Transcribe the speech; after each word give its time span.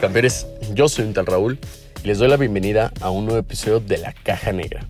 Campeones, 0.00 0.46
yo 0.74 0.88
soy 0.88 1.04
un 1.06 1.12
tal 1.12 1.26
Raúl 1.26 1.58
y 2.04 2.06
les 2.06 2.18
doy 2.18 2.28
la 2.28 2.36
bienvenida 2.36 2.92
a 3.00 3.10
un 3.10 3.24
nuevo 3.24 3.40
episodio 3.40 3.80
de 3.80 3.98
La 3.98 4.12
Caja 4.12 4.52
Negra, 4.52 4.86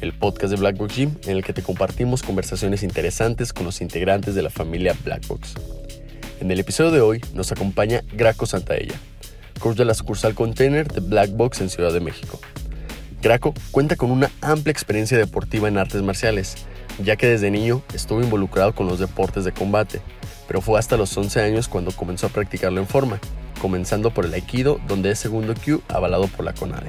el 0.00 0.12
podcast 0.12 0.52
de 0.52 0.56
Blackbox 0.58 0.94
Gym 0.94 1.14
en 1.26 1.36
el 1.36 1.44
que 1.44 1.52
te 1.52 1.62
compartimos 1.62 2.22
conversaciones 2.22 2.82
interesantes 2.82 3.52
con 3.52 3.64
los 3.64 3.80
integrantes 3.80 4.34
de 4.34 4.42
la 4.42 4.50
familia 4.50 4.96
Blackbox. 5.04 5.54
En 6.40 6.50
el 6.50 6.58
episodio 6.60 6.90
de 6.90 7.00
hoy 7.00 7.20
nos 7.34 7.52
acompaña 7.52 8.02
Graco 8.12 8.46
Santaella, 8.46 8.94
coach 9.60 9.76
de 9.76 9.84
la 9.84 9.94
sucursal 9.94 10.34
Container 10.34 10.86
de 10.88 11.00
Blackbox 11.00 11.60
en 11.60 11.70
Ciudad 11.70 11.92
de 11.92 12.00
México. 12.00 12.40
Graco 13.22 13.54
cuenta 13.70 13.96
con 13.96 14.10
una 14.10 14.30
amplia 14.40 14.72
experiencia 14.72 15.18
deportiva 15.18 15.68
en 15.68 15.78
artes 15.78 16.02
marciales, 16.02 16.56
ya 17.02 17.16
que 17.16 17.26
desde 17.26 17.50
niño 17.50 17.82
estuvo 17.94 18.22
involucrado 18.22 18.74
con 18.74 18.86
los 18.86 18.98
deportes 18.98 19.44
de 19.44 19.52
combate, 19.52 20.00
pero 20.46 20.60
fue 20.60 20.78
hasta 20.78 20.96
los 20.96 21.16
11 21.16 21.40
años 21.40 21.68
cuando 21.68 21.92
comenzó 21.92 22.26
a 22.26 22.30
practicarlo 22.30 22.80
en 22.80 22.86
forma 22.86 23.20
comenzando 23.58 24.10
por 24.10 24.24
el 24.24 24.34
Aikido, 24.34 24.80
donde 24.86 25.10
es 25.10 25.18
segundo 25.18 25.54
Q 25.54 25.82
avalado 25.88 26.26
por 26.28 26.44
la 26.44 26.54
CONADE. 26.54 26.88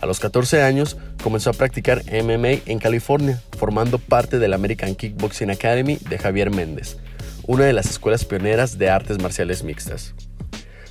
A 0.00 0.06
los 0.06 0.20
14 0.20 0.62
años 0.62 0.96
comenzó 1.22 1.50
a 1.50 1.54
practicar 1.54 2.04
MMA 2.04 2.62
en 2.66 2.78
California, 2.78 3.42
formando 3.58 3.98
parte 3.98 4.38
de 4.38 4.46
la 4.46 4.56
American 4.56 4.94
Kickboxing 4.94 5.50
Academy 5.50 5.98
de 6.08 6.18
Javier 6.18 6.50
Méndez, 6.50 6.98
una 7.46 7.64
de 7.64 7.72
las 7.72 7.90
escuelas 7.90 8.24
pioneras 8.24 8.78
de 8.78 8.90
artes 8.90 9.20
marciales 9.20 9.64
mixtas. 9.64 10.14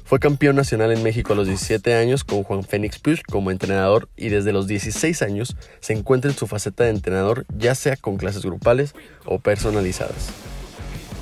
Fue 0.07 0.19
campeón 0.19 0.55
nacional 0.55 0.93
en 0.93 1.03
México 1.03 1.33
a 1.33 1.35
los 1.35 1.47
17 1.47 1.93
años 1.93 2.23
con 2.23 2.43
Juan 2.43 2.63
Fénix 2.63 2.97
Push 2.97 3.23
como 3.29 3.51
entrenador 3.51 4.07
y 4.15 4.29
desde 4.29 4.53
los 4.53 4.65
16 4.65 5.21
años 5.21 5.57
se 5.81 5.91
encuentra 5.91 6.31
en 6.31 6.37
su 6.37 6.47
faceta 6.47 6.85
de 6.85 6.91
entrenador 6.91 7.45
ya 7.57 7.75
sea 7.75 7.97
con 7.97 8.15
clases 8.15 8.43
grupales 8.43 8.95
o 9.25 9.39
personalizadas. 9.39 10.29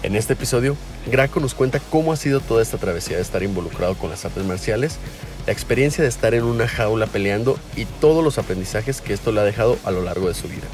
En 0.04 0.16
este 0.16 0.34
episodio, 0.34 0.78
Graco 1.08 1.40
nos 1.40 1.56
cuenta 1.56 1.80
cómo 1.90 2.14
ha 2.14 2.16
sido 2.16 2.42
toda 2.42 2.62
esta 2.62 2.78
travesía 2.78 3.16
de 3.16 3.24
estar 3.24 3.42
involucrado 3.42 3.96
con 3.96 4.12
las 4.12 4.24
artes 4.24 4.46
marciales, 4.46 5.00
la 5.48 5.54
experiencia 5.54 6.04
de 6.04 6.10
estar 6.10 6.36
en 6.36 6.44
una 6.44 6.68
jaula 6.68 7.08
peleando 7.08 7.58
y 7.76 7.86
todos 7.86 8.24
los 8.24 8.38
aprendizajes 8.38 9.02
que 9.02 9.14
esto 9.14 9.32
le 9.32 9.40
ha 9.40 9.46
dejado 9.46 9.80
a 9.84 9.90
lo 9.90 10.04
largo 10.04 10.28
de 10.28 10.36
su 10.36 10.48
vida. 10.48 10.68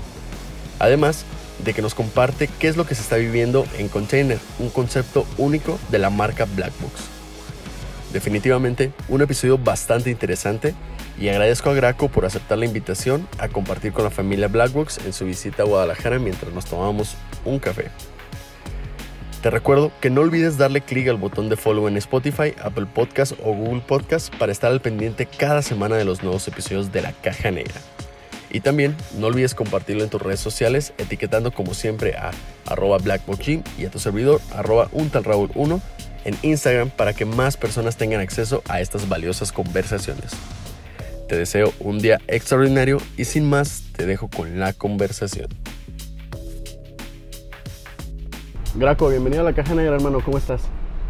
Además 0.79 1.23
de 1.63 1.73
que 1.73 1.81
nos 1.81 1.95
comparte 1.95 2.49
qué 2.59 2.67
es 2.67 2.75
lo 2.75 2.85
que 2.85 2.95
se 2.95 3.03
está 3.03 3.15
viviendo 3.15 3.65
en 3.77 3.87
Container, 3.87 4.39
un 4.59 4.69
concepto 4.69 5.25
único 5.37 5.79
de 5.91 5.99
la 5.99 6.09
marca 6.09 6.43
Blackbox. 6.43 7.10
Definitivamente 8.13 8.91
un 9.07 9.21
episodio 9.21 9.57
bastante 9.57 10.09
interesante 10.09 10.73
y 11.19 11.29
agradezco 11.29 11.69
a 11.69 11.73
Graco 11.73 12.09
por 12.09 12.25
aceptar 12.25 12.57
la 12.57 12.65
invitación 12.65 13.27
a 13.37 13.47
compartir 13.47 13.93
con 13.93 14.03
la 14.03 14.09
familia 14.09 14.49
Blackbox 14.49 15.05
en 15.05 15.13
su 15.13 15.25
visita 15.25 15.63
a 15.63 15.65
Guadalajara 15.65 16.19
mientras 16.19 16.51
nos 16.53 16.65
tomamos 16.65 17.15
un 17.45 17.59
café. 17.59 17.89
Te 19.41 19.49
recuerdo 19.49 19.91
que 20.01 20.09
no 20.09 20.21
olvides 20.21 20.57
darle 20.57 20.81
clic 20.81 21.07
al 21.07 21.17
botón 21.17 21.49
de 21.49 21.55
follow 21.55 21.87
en 21.87 21.97
Spotify, 21.97 22.53
Apple 22.61 22.85
Podcast 22.85 23.33
o 23.43 23.53
Google 23.53 23.81
Podcast 23.81 24.35
para 24.35 24.51
estar 24.51 24.71
al 24.71 24.81
pendiente 24.81 25.25
cada 25.25 25.61
semana 25.61 25.95
de 25.95 26.05
los 26.05 26.21
nuevos 26.21 26.47
episodios 26.47 26.91
de 26.91 27.01
La 27.01 27.13
Caja 27.13 27.49
Negra. 27.49 27.79
Y 28.51 28.59
también 28.59 28.95
no 29.17 29.27
olvides 29.27 29.55
compartirlo 29.55 30.03
en 30.03 30.09
tus 30.09 30.21
redes 30.21 30.41
sociales 30.41 30.93
etiquetando 30.97 31.51
como 31.51 31.73
siempre 31.73 32.15
a 32.17 32.31
arroba 32.65 32.97
y 33.77 33.85
a 33.85 33.89
tu 33.89 33.99
servidor 33.99 34.41
arroba 34.53 34.89
untalraúl1 34.91 35.81
en 36.25 36.35
Instagram 36.41 36.89
para 36.89 37.13
que 37.13 37.25
más 37.25 37.57
personas 37.57 37.97
tengan 37.97 38.21
acceso 38.21 38.61
a 38.67 38.81
estas 38.81 39.07
valiosas 39.09 39.51
conversaciones. 39.51 40.31
Te 41.27 41.37
deseo 41.37 41.71
un 41.79 41.99
día 41.99 42.19
extraordinario 42.27 42.97
y 43.17 43.25
sin 43.25 43.49
más 43.49 43.83
te 43.95 44.05
dejo 44.05 44.29
con 44.29 44.59
la 44.59 44.73
conversación. 44.73 45.47
Graco, 48.75 49.09
bienvenido 49.09 49.41
a 49.41 49.45
la 49.45 49.53
Caja 49.53 49.75
Negra, 49.75 49.95
hermano. 49.95 50.19
¿Cómo 50.23 50.37
estás? 50.37 50.61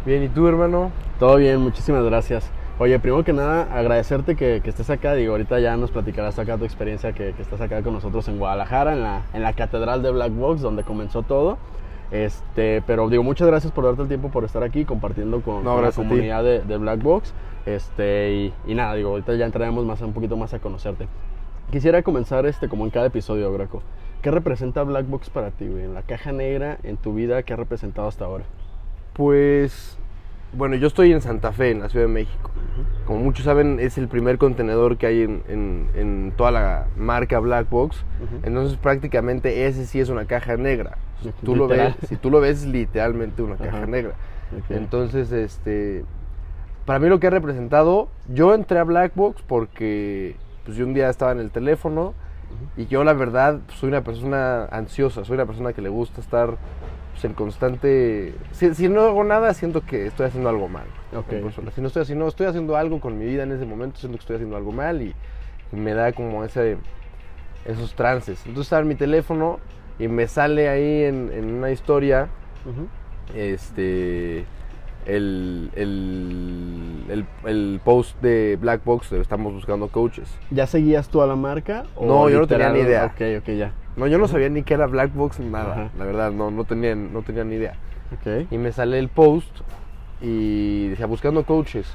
Bien, 0.04 0.22
¿y 0.22 0.28
tú, 0.28 0.48
hermano? 0.48 0.90
Todo 1.18 1.36
bien, 1.36 1.60
muchísimas 1.60 2.04
gracias. 2.04 2.44
Oye, 2.78 2.98
primero 2.98 3.22
que 3.22 3.32
nada, 3.32 3.68
agradecerte 3.72 4.34
que, 4.34 4.60
estés 4.64 4.90
acá. 4.90 5.14
Digo, 5.14 5.32
ahorita 5.32 5.60
ya 5.60 5.76
nos 5.76 5.92
platicarás 5.92 6.38
acá 6.40 6.58
tu 6.58 6.64
experiencia 6.64 7.12
que, 7.12 7.34
estás 7.38 7.60
acá 7.60 7.82
con 7.82 7.94
nosotros 7.94 8.26
en 8.26 8.38
Guadalajara, 8.38 8.94
en 8.94 9.02
la, 9.02 9.22
en 9.32 9.42
la 9.42 9.52
Catedral 9.52 10.02
de 10.02 10.10
Black 10.10 10.32
Box, 10.32 10.60
donde 10.60 10.82
comenzó 10.82 11.22
todo. 11.22 11.58
Este, 12.12 12.82
pero 12.86 13.08
digo, 13.08 13.22
muchas 13.22 13.48
gracias 13.48 13.72
por 13.72 13.84
darte 13.84 14.02
el 14.02 14.08
tiempo 14.08 14.28
por 14.28 14.44
estar 14.44 14.62
aquí 14.62 14.84
compartiendo 14.84 15.40
con, 15.40 15.64
la 15.64 15.92
comunidad 15.92 16.44
de, 16.44 16.60
de, 16.60 16.76
Black 16.76 17.02
Box. 17.02 17.32
Este, 17.64 18.32
y, 18.32 18.54
y, 18.66 18.74
nada, 18.74 18.94
digo, 18.94 19.10
ahorita 19.10 19.34
ya 19.34 19.46
entraremos 19.46 19.84
más, 19.86 20.00
un 20.02 20.12
poquito 20.12 20.36
más 20.36 20.52
a 20.52 20.58
conocerte. 20.58 21.08
Quisiera 21.70 22.02
comenzar 22.02 22.44
este, 22.44 22.68
como 22.68 22.84
en 22.84 22.90
cada 22.90 23.06
episodio, 23.06 23.50
Graco. 23.50 23.82
¿Qué 24.20 24.30
representa 24.30 24.82
Black 24.82 25.08
Box 25.08 25.30
para 25.30 25.50
ti, 25.50 25.66
güey? 25.66 25.84
En 25.84 25.94
la 25.94 26.02
caja 26.02 26.32
negra, 26.32 26.78
en 26.82 26.98
tu 26.98 27.14
vida, 27.14 27.42
¿qué 27.42 27.54
ha 27.54 27.56
representado 27.56 28.08
hasta 28.08 28.26
ahora? 28.26 28.44
Pues, 29.14 29.96
bueno, 30.52 30.76
yo 30.76 30.86
estoy 30.86 31.12
en 31.12 31.22
Santa 31.22 31.50
Fe, 31.50 31.70
en 31.70 31.80
la 31.80 31.88
Ciudad 31.88 32.06
de 32.06 32.12
México. 32.12 32.50
Como 33.06 33.20
muchos 33.20 33.46
saben, 33.46 33.80
es 33.80 33.96
el 33.96 34.06
primer 34.06 34.36
contenedor 34.36 34.98
que 34.98 35.06
hay 35.06 35.22
en, 35.22 36.34
toda 36.36 36.50
la 36.50 36.86
marca 36.96 37.38
Black 37.38 37.70
Box. 37.70 38.04
Entonces, 38.42 38.76
prácticamente 38.76 39.66
ese 39.66 39.86
sí 39.86 39.98
es 39.98 40.10
una 40.10 40.26
caja 40.26 40.56
negra. 40.56 40.98
Si 41.22 41.32
tú, 41.44 41.56
lo 41.56 41.68
ves, 41.68 41.94
si 42.08 42.16
tú 42.16 42.30
lo 42.30 42.40
ves, 42.40 42.62
es 42.62 42.66
literalmente 42.66 43.42
una 43.42 43.56
caja 43.56 43.86
negra. 43.86 44.14
Entonces, 44.68 45.32
este, 45.32 46.04
para 46.84 46.98
mí 46.98 47.08
lo 47.08 47.20
que 47.20 47.28
ha 47.28 47.30
representado, 47.30 48.08
yo 48.28 48.54
entré 48.54 48.78
a 48.78 48.84
Black 48.84 49.12
Box 49.14 49.42
porque 49.46 50.36
pues, 50.64 50.76
yo 50.76 50.84
un 50.84 50.94
día 50.94 51.08
estaba 51.08 51.32
en 51.32 51.40
el 51.40 51.50
teléfono 51.50 52.14
y 52.76 52.86
yo 52.86 53.04
la 53.04 53.12
verdad 53.12 53.60
soy 53.68 53.88
una 53.88 54.02
persona 54.02 54.66
ansiosa, 54.66 55.24
soy 55.24 55.34
una 55.34 55.46
persona 55.46 55.72
que 55.72 55.80
le 55.80 55.88
gusta 55.88 56.20
estar 56.20 56.56
pues, 57.12 57.24
en 57.24 57.34
constante... 57.34 58.34
Si, 58.52 58.88
no 58.88 59.02
hago 59.02 59.24
nada, 59.24 59.54
siento 59.54 59.82
que 59.82 60.06
estoy 60.06 60.26
haciendo 60.26 60.48
algo 60.48 60.68
mal. 60.68 60.86
Si 61.74 61.80
no 61.80 61.86
estoy, 61.86 62.02
haciendo, 62.02 62.28
estoy 62.28 62.46
haciendo 62.46 62.76
algo 62.76 63.00
con 63.00 63.18
mi 63.18 63.26
vida 63.26 63.42
en 63.44 63.52
ese 63.52 63.64
momento, 63.64 63.98
siento 63.98 64.18
que 64.18 64.22
estoy 64.22 64.36
haciendo 64.36 64.56
algo 64.56 64.72
mal 64.72 65.02
y, 65.02 65.14
me 65.72 65.94
da 65.94 66.12
como 66.12 66.44
ese, 66.44 66.76
esos 67.64 67.94
trances. 67.94 68.38
Entonces 68.40 68.66
estaba 68.66 68.82
en 68.82 68.88
mi 68.88 68.94
teléfono 68.94 69.58
y 70.02 70.08
me 70.08 70.26
sale 70.26 70.68
ahí 70.68 71.04
en, 71.04 71.54
una 71.58 71.70
historia, 71.70 72.28
este 73.36 74.44
el, 75.06 75.70
el, 75.76 77.24
el, 77.44 77.80
post 77.84 78.20
de 78.20 78.58
Black 78.60 78.82
Box 78.84 79.12
estamos 79.12 79.52
buscando 79.52 79.86
coaches. 79.88 80.28
¿Ya 80.50 80.66
seguías 80.66 81.08
tú 81.08 81.22
a 81.22 81.26
la 81.28 81.36
marca? 81.36 81.84
no, 82.00 82.28
yo 82.28 82.40
no 82.40 82.46
tenía 82.48 82.70
ni 82.70 82.80
idea. 82.80 83.12
Ok, 83.14 83.20
ok, 83.38 83.54
ya. 83.54 83.72
No, 83.96 84.08
yo 84.08 84.18
no 84.18 84.26
sabía 84.26 84.48
ni 84.48 84.64
qué 84.64 84.74
era 84.74 84.86
Black 84.86 85.14
Box 85.14 85.38
ni 85.38 85.46
nada. 85.46 85.92
La 85.96 86.04
verdad, 86.04 86.32
no, 86.32 86.50
no, 86.50 86.64
tenía, 86.64 86.96
no 86.96 87.22
tenía 87.22 87.44
ni 87.44 87.56
idea. 87.56 87.74
Okay. 88.18 88.48
Y 88.50 88.58
me 88.58 88.72
sale 88.72 88.98
el 88.98 89.08
post 89.08 89.60
y 90.20 90.88
decía 90.88 91.06
buscando 91.06 91.44
coaches. 91.44 91.86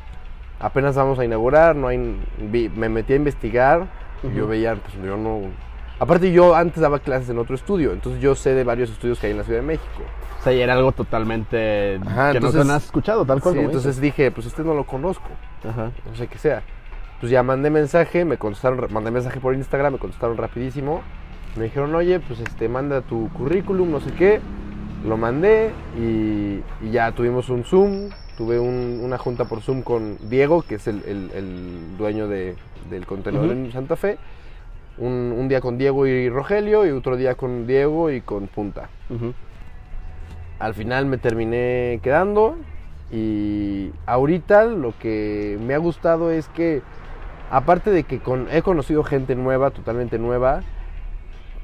Apenas 0.62 0.96
vamos 0.96 1.20
a 1.20 1.26
inaugurar, 1.26 1.76
no 1.76 1.90
hay, 1.90 1.98
me 1.98 2.88
metí 2.88 3.14
a 3.14 3.16
investigar. 3.18 3.88
y 4.24 4.34
Yo 4.34 4.48
veía, 4.48 4.76
pues 4.76 4.94
yo 5.04 5.18
no. 5.18 5.67
Aparte, 6.00 6.32
yo 6.32 6.56
antes 6.56 6.80
daba 6.80 7.00
clases 7.00 7.30
en 7.30 7.40
otro 7.40 7.56
estudio, 7.56 7.92
entonces 7.92 8.22
yo 8.22 8.36
sé 8.36 8.54
de 8.54 8.64
varios 8.64 8.92
estudios 8.92 9.20
que 9.20 9.28
hay 9.28 9.32
en 9.32 9.40
la 9.40 9.44
Ciudad 9.44 9.62
de 9.62 9.66
México. 9.66 10.04
O 10.40 10.44
sea, 10.44 10.54
y 10.54 10.62
era 10.62 10.74
algo 10.74 10.92
totalmente 10.92 12.00
que 12.32 12.40
no 12.40 12.52
te 12.52 12.60
has 12.60 12.86
escuchado, 12.86 13.26
tal 13.26 13.42
cual. 13.42 13.56
Sí, 13.56 13.62
entonces 13.62 14.00
dije, 14.00 14.30
pues 14.32 14.46
este 14.46 14.64
no 14.64 14.76
lo 14.76 14.86
conozco. 14.86 15.30
No 15.64 16.16
sé 16.16 16.28
qué 16.28 16.38
sea. 16.38 16.62
Pues 17.20 17.32
ya 17.32 17.42
mandé 17.42 17.72
mensaje, 17.72 18.26
me 18.26 18.38
contestaron, 18.38 18.94
mandé 18.94 19.10
mensaje 19.10 19.40
por 19.40 19.56
Instagram, 19.56 19.94
me 19.94 20.00
contestaron 20.00 20.38
rapidísimo. 20.38 21.02
Me 21.56 21.64
dijeron, 21.66 21.96
oye, 21.96 22.20
pues 22.20 22.40
este, 22.40 22.70
manda 22.70 23.02
tu 23.02 23.30
currículum, 23.30 23.90
no 23.90 24.00
sé 24.00 24.12
qué. 24.12 24.40
Lo 25.04 25.18
mandé 25.18 25.72
y, 26.00 26.62
ya 26.92 27.12
tuvimos 27.12 27.50
un 27.50 27.64
Zoom. 27.64 28.10
Tuve 28.38 28.60
una 28.60 29.18
junta 29.18 29.46
por 29.46 29.62
Zoom 29.62 29.82
con 29.82 30.18
Diego, 30.30 30.62
que 30.62 30.76
es 30.76 30.86
el, 30.86 31.98
dueño 31.98 32.28
de, 32.28 32.56
del 32.92 33.08
contenedor 33.08 33.50
en 33.50 33.72
Santa 33.72 33.96
Fe. 33.96 34.20
Un, 35.00 35.48
día 35.48 35.62
con 35.62 35.78
Diego 35.78 36.08
y 36.08 36.30
Rogelio 36.30 36.86
y 36.86 36.90
otro 36.90 37.18
día 37.18 37.36
con 37.36 37.68
Diego 37.68 38.10
y 38.10 38.22
con 38.22 38.48
Punta. 38.48 38.90
Al 40.60 40.74
final 40.74 41.06
me 41.06 41.18
terminé 41.18 42.00
quedando 42.02 42.58
y 43.12 43.92
ahorita 44.06 44.66
lo 44.66 44.94
que 44.98 45.58
me 45.62 45.76
ha 45.76 45.78
gustado 45.78 46.32
es 46.32 46.48
que 46.50 46.82
aparte 47.52 47.92
de 47.92 48.04
que 48.04 48.20
he 48.52 48.62
conocido 48.62 49.04
gente 49.04 49.36
nueva, 49.36 49.70
totalmente 49.72 50.18
nueva, 50.18 50.62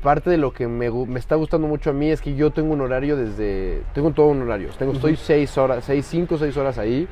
parte 0.04 0.30
de 0.30 0.38
lo 0.38 0.54
que 0.54 0.68
me, 0.68 0.88
está 1.18 1.36
gustando 1.36 1.68
mucho 1.68 1.90
a 1.90 1.94
mí 1.94 2.12
es 2.12 2.22
que 2.22 2.36
yo 2.36 2.52
tengo 2.52 2.74
un 2.74 2.82
horario 2.82 3.16
desde, 3.18 3.82
tengo 3.94 4.12
todo 4.12 4.28
un 4.28 4.42
horario, 4.44 4.70
tengo, 4.78 4.94
estoy 4.94 5.16
seis 5.16 5.58
horas, 5.58 5.86
seis, 5.86 6.06
cinco, 6.06 6.38
seis 6.38 6.56
horas 6.58 6.78
ahí 6.78 7.08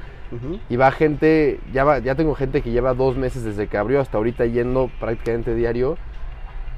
y 0.69 0.75
va 0.77 0.91
gente, 0.91 1.59
ya, 1.73 1.99
ya 1.99 2.15
tengo 2.15 2.35
gente 2.35 2.61
que 2.61 2.71
lleva 2.71 2.93
dos 2.93 3.17
meses 3.17 3.43
desde 3.43 3.67
que 3.67 3.77
abrió 3.77 3.99
hasta 3.99 4.17
ahorita 4.17 4.45
yendo 4.45 4.89
prácticamente 4.99 5.55
diario 5.55 5.97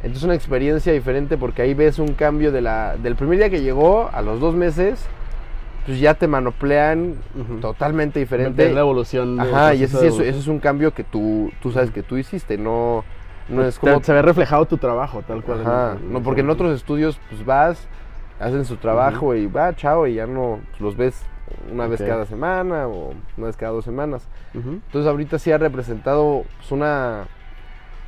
entonces 0.03 0.17
es 0.17 0.23
una 0.25 0.35
experiencia 0.35 0.91
diferente 0.91 1.38
porque 1.38 1.61
ahí 1.61 1.73
ves 1.73 1.97
un 1.97 2.13
cambio 2.13 2.51
de 2.51 2.61
la, 2.61 2.97
del 2.97 3.15
primer 3.15 3.38
día 3.38 3.50
que 3.50 3.61
llegó 3.61 4.09
a 4.11 4.21
los 4.21 4.41
dos 4.41 4.53
meses, 4.53 5.05
pues 5.85 6.00
ya 6.00 6.13
te 6.13 6.27
manoplean 6.27 7.15
totalmente 7.61 8.19
diferente. 8.19 8.67
Es 8.67 8.73
la 8.73 8.81
evolución. 8.81 9.39
Ajá, 9.39 9.73
y 9.73 9.83
eso, 9.83 10.03
es 10.03 10.47
un 10.47 10.59
cambio 10.59 10.94
que 10.94 11.03
tú, 11.03 11.51
tú 11.61 11.71
sabes 11.71 11.91
que 11.91 12.03
tú 12.03 12.17
hiciste, 12.17 12.57
no, 12.57 13.05
no 13.47 13.63
es 13.63 13.79
como... 13.79 14.03
Se 14.03 14.11
ve 14.11 14.21
reflejado 14.21 14.65
tu 14.65 14.77
trabajo, 14.77 15.23
tal 15.25 15.41
cual. 15.41 15.61
Ajá, 15.61 15.97
no, 16.09 16.21
porque 16.21 16.41
en 16.41 16.50
otros 16.50 16.75
estudios 16.75 17.17
pues 17.29 17.45
vas 17.45 17.88
hacen 18.39 18.65
su 18.65 18.75
trabajo 18.75 19.35
y 19.35 19.47
va, 19.47 19.73
chao, 19.75 20.05
y 20.05 20.15
ya 20.15 20.27
no 20.27 20.59
los 20.79 20.97
ves 20.97 21.23
una 21.71 21.88
vez 21.88 22.01
cada 22.01 22.25
semana 22.25 22.88
o 22.88 23.13
una 23.38 23.47
vez 23.47 23.55
cada 23.55 23.71
dos 23.71 23.85
semanas. 23.85 24.27
Entonces 24.53 25.09
ahorita 25.09 25.39
sí 25.39 25.51
ha 25.51 25.57
representado 25.57 26.44
pues, 26.57 26.71
una, 26.71 27.25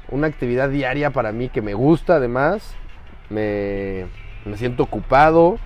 una 0.09 0.27
actividad 0.27 0.69
diaria 0.69 1.11
para 1.11 1.31
mí 1.31 1.49
que 1.49 1.61
me 1.61 1.73
gusta 1.73 2.15
además. 2.15 2.75
Me, 3.29 4.05
me 4.45 4.57
siento 4.57 4.83
ocupado. 4.83 5.57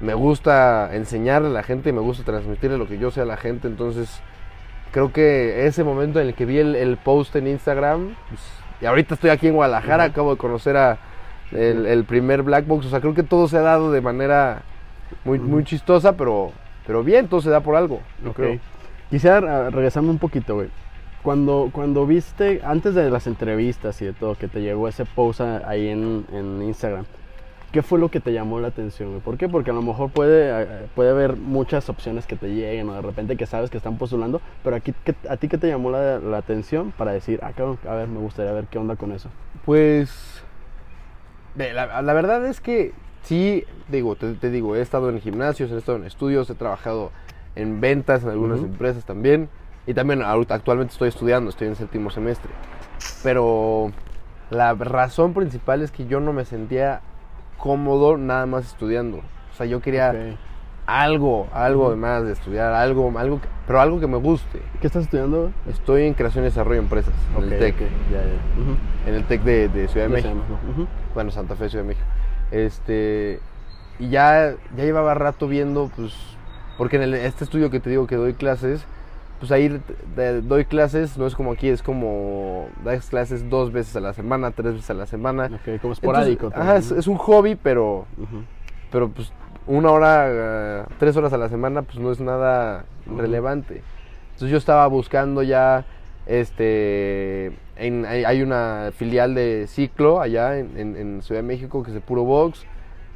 Me 0.00 0.14
gusta 0.14 0.90
enseñarle 0.94 1.48
a 1.48 1.52
la 1.52 1.62
gente, 1.62 1.92
me 1.92 2.00
gusta 2.00 2.24
transmitirle 2.24 2.76
lo 2.76 2.88
que 2.88 2.98
yo 2.98 3.10
sé 3.10 3.20
a 3.20 3.24
la 3.24 3.36
gente. 3.36 3.68
Entonces 3.68 4.20
creo 4.90 5.12
que 5.12 5.66
ese 5.66 5.84
momento 5.84 6.20
en 6.20 6.28
el 6.28 6.34
que 6.34 6.44
vi 6.44 6.58
el, 6.58 6.74
el 6.74 6.96
post 6.96 7.36
en 7.36 7.46
Instagram, 7.46 8.16
pues, 8.28 8.40
y 8.80 8.86
ahorita 8.86 9.14
estoy 9.14 9.30
aquí 9.30 9.46
en 9.46 9.54
Guadalajara, 9.54 10.04
acabo 10.04 10.32
de 10.32 10.38
conocer 10.38 10.76
a 10.76 10.98
el, 11.52 11.86
el 11.86 12.04
primer 12.04 12.42
Black 12.42 12.66
Box. 12.66 12.86
O 12.86 12.90
sea, 12.90 13.00
creo 13.00 13.14
que 13.14 13.22
todo 13.22 13.46
se 13.46 13.56
ha 13.58 13.62
dado 13.62 13.92
de 13.92 14.00
manera 14.00 14.62
muy, 15.24 15.38
muy 15.38 15.64
chistosa, 15.64 16.16
pero, 16.16 16.52
pero 16.86 17.04
bien, 17.04 17.28
todo 17.28 17.40
se 17.40 17.50
da 17.50 17.60
por 17.60 17.76
algo. 17.76 18.00
Yo 18.24 18.32
creo. 18.32 18.58
Quisiera 19.10 19.36
ah, 19.38 19.70
regresarme 19.70 20.10
un 20.10 20.18
poquito, 20.18 20.54
güey. 20.56 20.68
Cuando, 21.22 21.70
cuando 21.72 22.04
viste, 22.06 22.60
antes 22.64 22.94
de 22.94 23.08
las 23.10 23.26
entrevistas 23.26 24.00
y 24.02 24.06
de 24.06 24.12
todo, 24.12 24.34
que 24.34 24.48
te 24.48 24.60
llegó 24.60 24.88
ese 24.88 25.04
post 25.04 25.40
ahí 25.40 25.88
en, 25.88 26.24
en 26.32 26.60
Instagram, 26.62 27.04
¿qué 27.70 27.82
fue 27.82 28.00
lo 28.00 28.08
que 28.08 28.18
te 28.18 28.32
llamó 28.32 28.58
la 28.58 28.68
atención? 28.68 29.20
¿Por 29.24 29.36
qué? 29.38 29.48
Porque 29.48 29.70
a 29.70 29.74
lo 29.74 29.82
mejor 29.82 30.10
puede, 30.10 30.50
eh, 30.62 30.66
puede 30.96 31.10
haber 31.10 31.36
muchas 31.36 31.88
opciones 31.88 32.26
que 32.26 32.34
te 32.34 32.48
lleguen 32.48 32.88
o 32.88 32.94
de 32.94 33.02
repente 33.02 33.36
que 33.36 33.46
sabes 33.46 33.70
que 33.70 33.76
están 33.76 33.98
postulando, 33.98 34.40
pero 34.64 34.74
aquí, 34.74 34.92
¿qué- 35.04 35.14
¿a 35.28 35.36
ti 35.36 35.46
qué 35.46 35.58
te 35.58 35.68
llamó 35.68 35.90
la, 35.92 36.18
la 36.18 36.38
atención 36.38 36.92
para 36.98 37.12
decir, 37.12 37.38
ah, 37.44 37.52
cabrón, 37.56 37.78
a 37.88 37.94
ver, 37.94 38.08
me 38.08 38.18
gustaría 38.18 38.50
ver 38.52 38.64
qué 38.66 38.78
onda 38.78 38.96
con 38.96 39.12
eso? 39.12 39.28
Pues 39.64 40.42
la, 41.56 42.02
la 42.02 42.12
verdad 42.14 42.44
es 42.46 42.60
que 42.60 42.92
sí, 43.22 43.64
digo, 43.88 44.16
te, 44.16 44.34
te 44.34 44.50
digo, 44.50 44.74
he 44.74 44.80
estado 44.80 45.08
en 45.10 45.20
gimnasios, 45.20 45.70
he 45.70 45.76
estado 45.78 45.98
en 45.98 46.04
estudios, 46.04 46.50
he 46.50 46.54
trabajado 46.54 47.12
en 47.54 47.80
ventas 47.80 48.24
en 48.24 48.30
algunas 48.30 48.58
empresas 48.64 49.04
también. 49.04 49.48
Y 49.86 49.94
también 49.94 50.22
actualmente 50.22 50.92
estoy 50.92 51.08
estudiando, 51.08 51.50
estoy 51.50 51.68
en 51.68 51.76
séptimo 51.76 52.10
semestre. 52.10 52.50
Pero 53.22 53.90
la 54.50 54.74
razón 54.74 55.34
principal 55.34 55.82
es 55.82 55.90
que 55.90 56.06
yo 56.06 56.20
no 56.20 56.32
me 56.32 56.44
sentía 56.44 57.00
cómodo 57.58 58.16
nada 58.16 58.46
más 58.46 58.66
estudiando. 58.66 59.18
O 59.18 59.56
sea, 59.56 59.66
yo 59.66 59.80
quería 59.80 60.12
algo, 60.86 61.48
algo 61.52 61.88
además 61.88 62.24
de 62.24 62.32
estudiar, 62.32 62.72
algo, 62.72 63.12
algo, 63.18 63.40
pero 63.66 63.80
algo 63.80 64.00
que 64.00 64.06
me 64.06 64.16
guste. 64.18 64.60
¿Qué 64.80 64.86
estás 64.86 65.04
estudiando? 65.04 65.52
Estoy 65.68 66.02
en 66.06 66.14
creación 66.14 66.44
y 66.44 66.48
desarrollo 66.48 66.76
de 66.76 66.82
empresas, 66.84 67.14
en 67.36 67.44
Ok, 67.44 67.52
el 67.52 67.58
TEC, 67.58 67.74
ya, 68.10 69.08
en 69.08 69.14
el 69.14 69.24
TEC 69.24 69.42
de, 69.42 69.68
de 69.68 69.88
Ciudad 69.88 70.06
de 70.08 70.12
México. 70.14 70.34
bueno, 71.14 71.30
Santa 71.30 71.54
Fe, 71.56 71.68
Ciudad 71.68 71.84
de 71.84 71.88
México. 71.88 72.06
Este, 72.50 73.40
y 73.98 74.08
ya, 74.10 74.54
ya 74.76 74.84
llevaba 74.84 75.14
rato 75.14 75.46
viendo, 75.48 75.90
pues, 75.96 76.12
porque 76.78 76.96
en 76.96 77.02
el- 77.02 77.14
este 77.14 77.44
estudio 77.44 77.70
que 77.70 77.78
te 77.80 77.90
digo 77.90 78.06
que 78.06 78.16
doy 78.16 78.34
clases, 78.34 78.84
pues 79.42 79.50
ahí 79.50 79.80
doy 80.44 80.64
clases, 80.66 81.18
no 81.18 81.26
es 81.26 81.34
como 81.34 81.50
aquí, 81.50 81.66
es 81.68 81.82
como, 81.82 82.68
das 82.84 83.10
clases 83.10 83.50
dos 83.50 83.72
veces 83.72 83.96
a 83.96 84.00
la 84.00 84.12
semana, 84.12 84.52
tres 84.52 84.74
veces 84.74 84.90
a 84.90 84.94
la 84.94 85.04
semana. 85.04 85.50
Ok, 85.52 85.80
como 85.80 85.94
esporádico. 85.94 86.46
Entonces, 86.46 86.92
ajá, 86.92 86.98
es, 87.00 87.08
un 87.08 87.16
hobby, 87.16 87.56
pero, 87.56 88.06
pero 88.92 89.08
pues 89.08 89.32
una 89.66 89.90
hora, 89.90 90.26
eh, 90.28 90.84
tres 91.00 91.16
horas 91.16 91.32
a 91.32 91.38
la 91.38 91.48
semana, 91.48 91.82
pues 91.82 91.98
no 91.98 92.12
es 92.12 92.20
nada 92.20 92.84
relevante. 93.16 93.82
Entonces 94.26 94.50
yo 94.52 94.58
estaba 94.58 94.86
buscando 94.86 95.42
ya, 95.42 95.86
este, 96.26 97.46
en- 97.74 98.06
hay, 98.06 98.22
hay 98.22 98.42
una 98.42 98.92
filial 98.96 99.34
de 99.34 99.66
ciclo 99.66 100.20
allá 100.20 100.56
en, 100.56 100.76
en- 100.78 100.96
en 100.96 101.22
Ciudad 101.22 101.40
de 101.40 101.48
México 101.48 101.82
que 101.82 101.90
es 101.90 101.94
de 101.94 102.00
puro 102.00 102.22
box. 102.22 102.64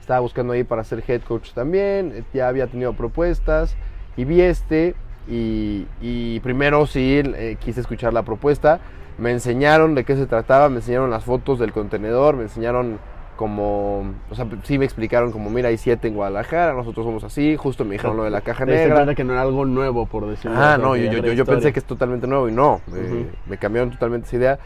Estaba 0.01 0.19
buscando 0.19 0.55
ahí 0.55 0.65
para 0.65 0.83
ser 0.83 1.05
head 1.07 1.23
coach 1.23 1.53
también, 1.53 2.11
eh, 2.17 2.25
ya 2.35 2.49
había 2.49 2.67
tenido 2.67 2.95
propuestas 2.95 3.77
y 4.17 4.25
vi 4.25 4.41
este 4.41 4.97
y, 5.29 5.87
y 6.01 6.41
primero 6.41 6.87
sí 6.87 7.21
eh, 7.25 7.57
quise 7.61 7.81
escuchar 7.81 8.13
la 8.13 8.23
propuesta. 8.23 8.81
Me 9.19 9.31
enseñaron 9.31 9.95
de 9.95 10.05
qué 10.05 10.15
se 10.15 10.27
trataba, 10.27 10.69
me 10.69 10.77
enseñaron 10.77 11.11
las 11.11 11.25
fotos 11.25 11.59
del 11.59 11.73
contenedor, 11.73 12.37
me 12.37 12.43
enseñaron 12.43 12.99
como, 13.37 14.15
o 14.31 14.35
sea, 14.35 14.47
sí 14.65 14.79
me 14.79 14.85
explicaron 14.85 15.31
como, 15.31 15.51
mira, 15.51 15.69
hay 15.69 15.77
siete 15.77 16.09
en 16.09 16.15
Guadalajara, 16.15 16.73
nosotros 16.73 17.05
somos 17.05 17.23
así, 17.23 17.57
justo 17.57 17.85
me 17.85 17.93
dijeron 17.93 18.17
lo 18.17 18.25
de 18.25 18.31
la 18.31 18.41
caja 18.41 18.65
negra. 18.65 19.15
que 19.15 19.25
no 19.25 19.35
era 19.35 19.43
algo 19.43 19.65
nuevo, 19.67 20.07
por 20.07 20.27
decirlo 20.27 20.57
Ah, 20.59 20.79
no, 20.79 20.97
yo, 20.97 21.13
yo, 21.13 21.33
yo, 21.33 21.45
pensé 21.45 21.73
que 21.73 21.79
es 21.79 21.85
totalmente 21.85 22.27
nuevo 22.27 22.49
y 22.49 22.53
no, 22.53 22.81
me, 22.87 23.01
Ujú. 23.01 23.27
me 23.47 23.59
cambiaron 23.59 23.91
totalmente 23.91 24.27
esa 24.27 24.37
idea. 24.37 24.59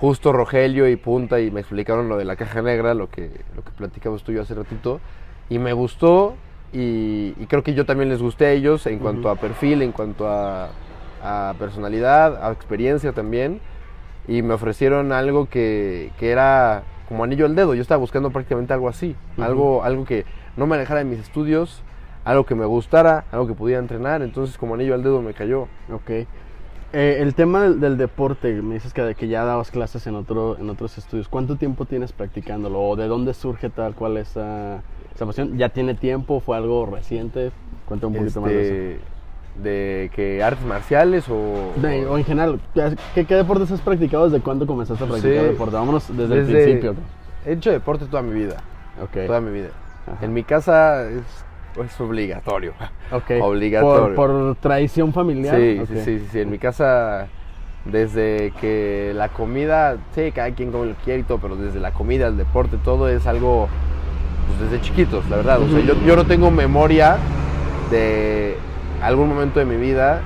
Justo 0.00 0.32
Rogelio 0.32 0.88
y 0.88 0.96
Punta 0.96 1.40
y 1.40 1.50
me 1.50 1.60
explicaron 1.60 2.08
lo 2.08 2.16
de 2.16 2.24
la 2.24 2.36
caja 2.36 2.62
negra, 2.62 2.94
lo 2.94 3.08
que, 3.08 3.30
lo 3.56 3.64
que 3.64 3.70
platicamos 3.70 4.22
tú 4.22 4.32
y 4.32 4.36
yo 4.36 4.42
hace 4.42 4.54
ratito, 4.54 5.00
y 5.48 5.58
me 5.58 5.72
gustó 5.72 6.34
y, 6.72 7.34
y 7.38 7.46
creo 7.48 7.62
que 7.62 7.74
yo 7.74 7.86
también 7.86 8.08
les 8.08 8.20
gusté 8.20 8.46
a 8.46 8.52
ellos 8.52 8.86
en 8.86 8.98
cuanto 8.98 9.28
Ujú. 9.28 9.28
a 9.28 9.36
perfil, 9.36 9.82
en 9.82 9.92
cuanto 9.92 10.28
a, 10.28 10.70
a 11.22 11.54
personalidad, 11.58 12.44
a 12.44 12.52
experiencia 12.52 13.12
también, 13.12 13.60
y 14.26 14.42
me 14.42 14.54
ofrecieron 14.54 15.12
algo 15.12 15.46
que, 15.46 16.10
que 16.18 16.30
era 16.30 16.82
como 17.08 17.24
anillo 17.24 17.46
al 17.46 17.54
dedo, 17.54 17.74
yo 17.74 17.80
estaba 17.82 17.98
buscando 17.98 18.30
prácticamente 18.30 18.72
algo 18.74 18.88
así, 18.88 19.16
Ujú. 19.36 19.42
algo, 19.42 19.84
algo 19.84 20.04
que 20.04 20.26
no 20.56 20.66
me 20.66 20.76
alejara 20.76 20.98
de 20.98 21.06
mis 21.06 21.20
estudios, 21.20 21.82
algo 22.24 22.44
que 22.44 22.54
me 22.54 22.66
gustara, 22.66 23.24
algo 23.32 23.46
que 23.46 23.54
pudiera 23.54 23.80
entrenar, 23.80 24.20
entonces 24.20 24.58
como 24.58 24.74
anillo 24.74 24.94
al 24.94 25.02
dedo 25.02 25.22
me 25.22 25.32
cayó. 25.32 25.68
Ok. 25.90 26.10
Eh, 26.90 27.18
el 27.20 27.34
tema 27.34 27.62
del, 27.62 27.80
del 27.80 27.96
deporte, 27.98 28.52
me 28.62 28.74
dices 28.74 28.92
que, 28.94 29.14
que 29.14 29.28
ya 29.28 29.44
dabas 29.44 29.70
clases 29.70 30.06
en, 30.06 30.14
otro, 30.14 30.58
en 30.58 30.70
otros 30.70 30.96
estudios. 30.96 31.28
¿Cuánto 31.28 31.56
tiempo 31.56 31.84
tienes 31.84 32.12
practicándolo? 32.12 32.80
¿O 32.80 32.96
de 32.96 33.06
dónde 33.08 33.34
surge 33.34 33.68
tal 33.68 33.94
cual 33.94 34.16
esa, 34.16 34.82
esa 35.18 35.26
pasión? 35.26 35.58
¿Ya 35.58 35.68
tiene 35.70 35.94
tiempo? 35.94 36.38
¿Fue 36.38 36.56
algo 36.56 36.86
reciente? 36.86 37.50
Cuéntame 37.86 38.16
un 38.18 38.22
poquito 38.24 38.40
más 38.40 38.50
de 38.50 38.62
eso. 38.62 38.74
Este, 38.74 39.18
de 39.60 40.10
que 40.14 40.40
artes 40.44 40.64
marciales 40.64 41.28
o, 41.28 41.72
De- 41.82 42.06
o 42.06 42.16
en 42.16 42.24
general, 42.24 42.60
¿qué, 43.16 43.24
qué 43.24 43.34
deportes 43.34 43.68
has 43.72 43.80
practicado? 43.80 44.30
¿Desde 44.30 44.40
cuándo 44.44 44.64
comenzaste 44.68 45.02
a 45.02 45.06
practicar 45.08 45.40
Sí. 45.40 45.46
deporte? 45.48 45.74
Vámonos 45.74 46.16
desde, 46.16 46.34
el 46.38 46.46
principio. 46.46 46.94
he 47.44 47.52
hecho 47.54 47.72
deporte 47.72 48.04
toda 48.06 48.22
mi 48.22 48.32
vida, 48.32 48.58
Ok. 49.02 49.26
toda 49.26 49.40
mi 49.40 49.50
vida. 49.50 49.70
Ajá. 50.06 50.24
En 50.24 50.32
mi 50.32 50.44
casa 50.44 51.02
es, 51.10 51.22
es 51.84 52.00
obligatorio. 52.00 52.74
Ok. 53.10 53.30
obligatorio. 53.42 54.14
Por, 54.14 54.28
por 54.54 54.54
tradición 54.60 55.12
familiar. 55.12 55.56
Sí, 55.56 55.78
Ok. 55.82 55.88
sí, 55.88 55.94
sí, 56.04 56.18
sí, 56.20 56.26
sí, 56.30 56.40
en 56.42 56.50
mi 56.50 56.58
casa 56.58 57.26
desde 57.84 58.52
que 58.60 59.10
la 59.16 59.30
comida, 59.30 59.96
sí, 60.14 60.30
cada 60.30 60.52
quien 60.52 60.70
come 60.70 60.86
lo 60.86 60.94
quiere 61.04 61.20
y 61.20 61.22
todo, 61.24 61.38
pero 61.38 61.56
desde 61.56 61.80
la 61.80 61.90
comida, 61.92 62.28
el 62.28 62.36
deporte, 62.36 62.76
todo 62.84 63.08
es 63.08 63.26
algo 63.26 63.68
pues, 64.48 64.70
desde 64.70 64.80
chiquitos, 64.82 65.28
la 65.30 65.36
verdad. 65.36 65.60
O 65.62 65.68
sea, 65.68 65.80
yo, 65.80 65.94
yo 66.04 66.16
no 66.16 66.24
tengo 66.24 66.50
memoria 66.50 67.16
de 67.90 68.56
algún 69.02 69.28
momento 69.28 69.58
de 69.60 69.64
mi 69.66 69.76
vida 69.76 70.20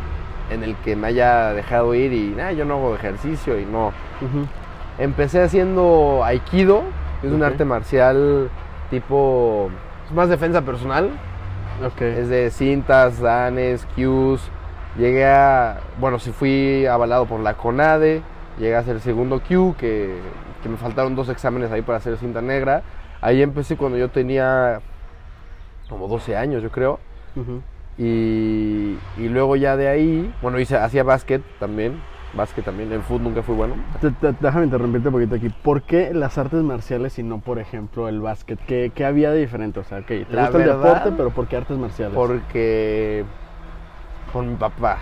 en 0.51 0.63
el 0.63 0.75
que 0.77 0.97
me 0.97 1.09
haya 1.09 1.53
dejado 1.53 1.95
ir 1.95 2.13
y 2.13 2.31
nada, 2.37 2.53
yo 2.53 2.65
no 2.65 2.75
hago 2.75 2.95
ejercicio 2.95 3.59
y 3.59 3.65
no. 3.65 3.93
Empecé 4.99 5.43
haciendo 5.43 6.23
aikido, 6.25 6.83
que 7.21 7.29
es 7.29 7.33
un 7.33 7.43
Ok. 7.43 7.49
arte 7.49 7.65
marcial 7.65 8.51
tipo 8.91 9.71
es 10.07 10.13
más 10.13 10.29
defensa 10.29 10.61
personal, 10.63 11.11
Ok. 11.85 12.03
es 12.03 12.29
de 12.29 12.51
cintas, 12.51 13.21
danes, 13.21 13.87
cues. 13.97 14.43
Llegué 14.99 15.25
a, 15.25 15.81
bueno, 15.99 16.19
sí 16.19 16.31
fui 16.33 16.85
avalado 16.85 17.25
por 17.25 17.41
la 17.41 17.55
CONADE, 17.55 18.21
llegué 18.59 18.77
a 18.77 18.81
hacer 18.81 18.97
el 18.97 19.01
segundo 19.01 19.41
Q, 19.41 19.75
que, 19.79 20.15
que 20.63 20.69
me 20.69 20.77
faltaron 20.77 21.17
dos 21.17 21.31
exámenes 21.31 21.73
ahí 21.73 21.81
para 21.81 21.97
hacer 21.97 22.19
cinta 22.19 22.43
negra. 22.43 22.83
Ahí 23.23 23.41
empecé 23.41 23.77
cuando 23.77 23.97
yo 23.97 24.11
tenía 24.11 24.81
como 25.89 26.09
12 26.09 26.37
años, 26.37 26.63
yo 26.63 26.71
creo. 26.71 26.99
Y, 27.99 28.97
y 29.19 29.29
luego 29.29 29.57
ya 29.57 29.77
de 29.77 29.89
ahí, 29.89 30.33
bueno, 30.43 30.59
hice, 30.59 30.77
hacía 30.77 31.03
básquet 31.05 31.43
también, 31.61 32.01
básquet 32.35 32.65
también, 32.65 32.91
el 32.93 33.03
fútbol 33.03 33.25
nunca 33.25 33.43
fui 33.43 33.55
bueno. 33.55 33.75
Te- 34.01 34.11
te- 34.11 34.35
déjame 34.41 34.65
interrumpirte 34.65 35.09
un 35.09 35.15
poquito 35.15 35.35
aquí. 35.37 35.51
¿Por 35.51 35.83
qué 35.83 36.13
las 36.15 36.37
artes 36.39 36.63
marciales 36.63 37.19
y 37.19 37.23
no, 37.23 37.39
por 37.41 37.59
ejemplo, 37.59 38.09
el 38.09 38.21
básquet? 38.21 38.59
¿Qué, 38.67 38.93
qué 38.95 39.05
había 39.05 39.31
de 39.31 39.41
diferente? 39.41 39.81
O 39.81 39.85
sea, 39.85 39.99
ok, 39.99 40.07
te 40.07 40.27
La 40.31 40.43
gusta 40.45 40.59
el 40.59 40.65
deporte, 40.65 41.13
pero 41.17 41.31
¿por 41.31 41.47
qué 41.47 41.57
artes 41.59 41.79
marciales? 41.79 42.15
Porque 42.15 43.25
con 44.33 44.49
mi 44.51 44.57
papá. 44.57 44.99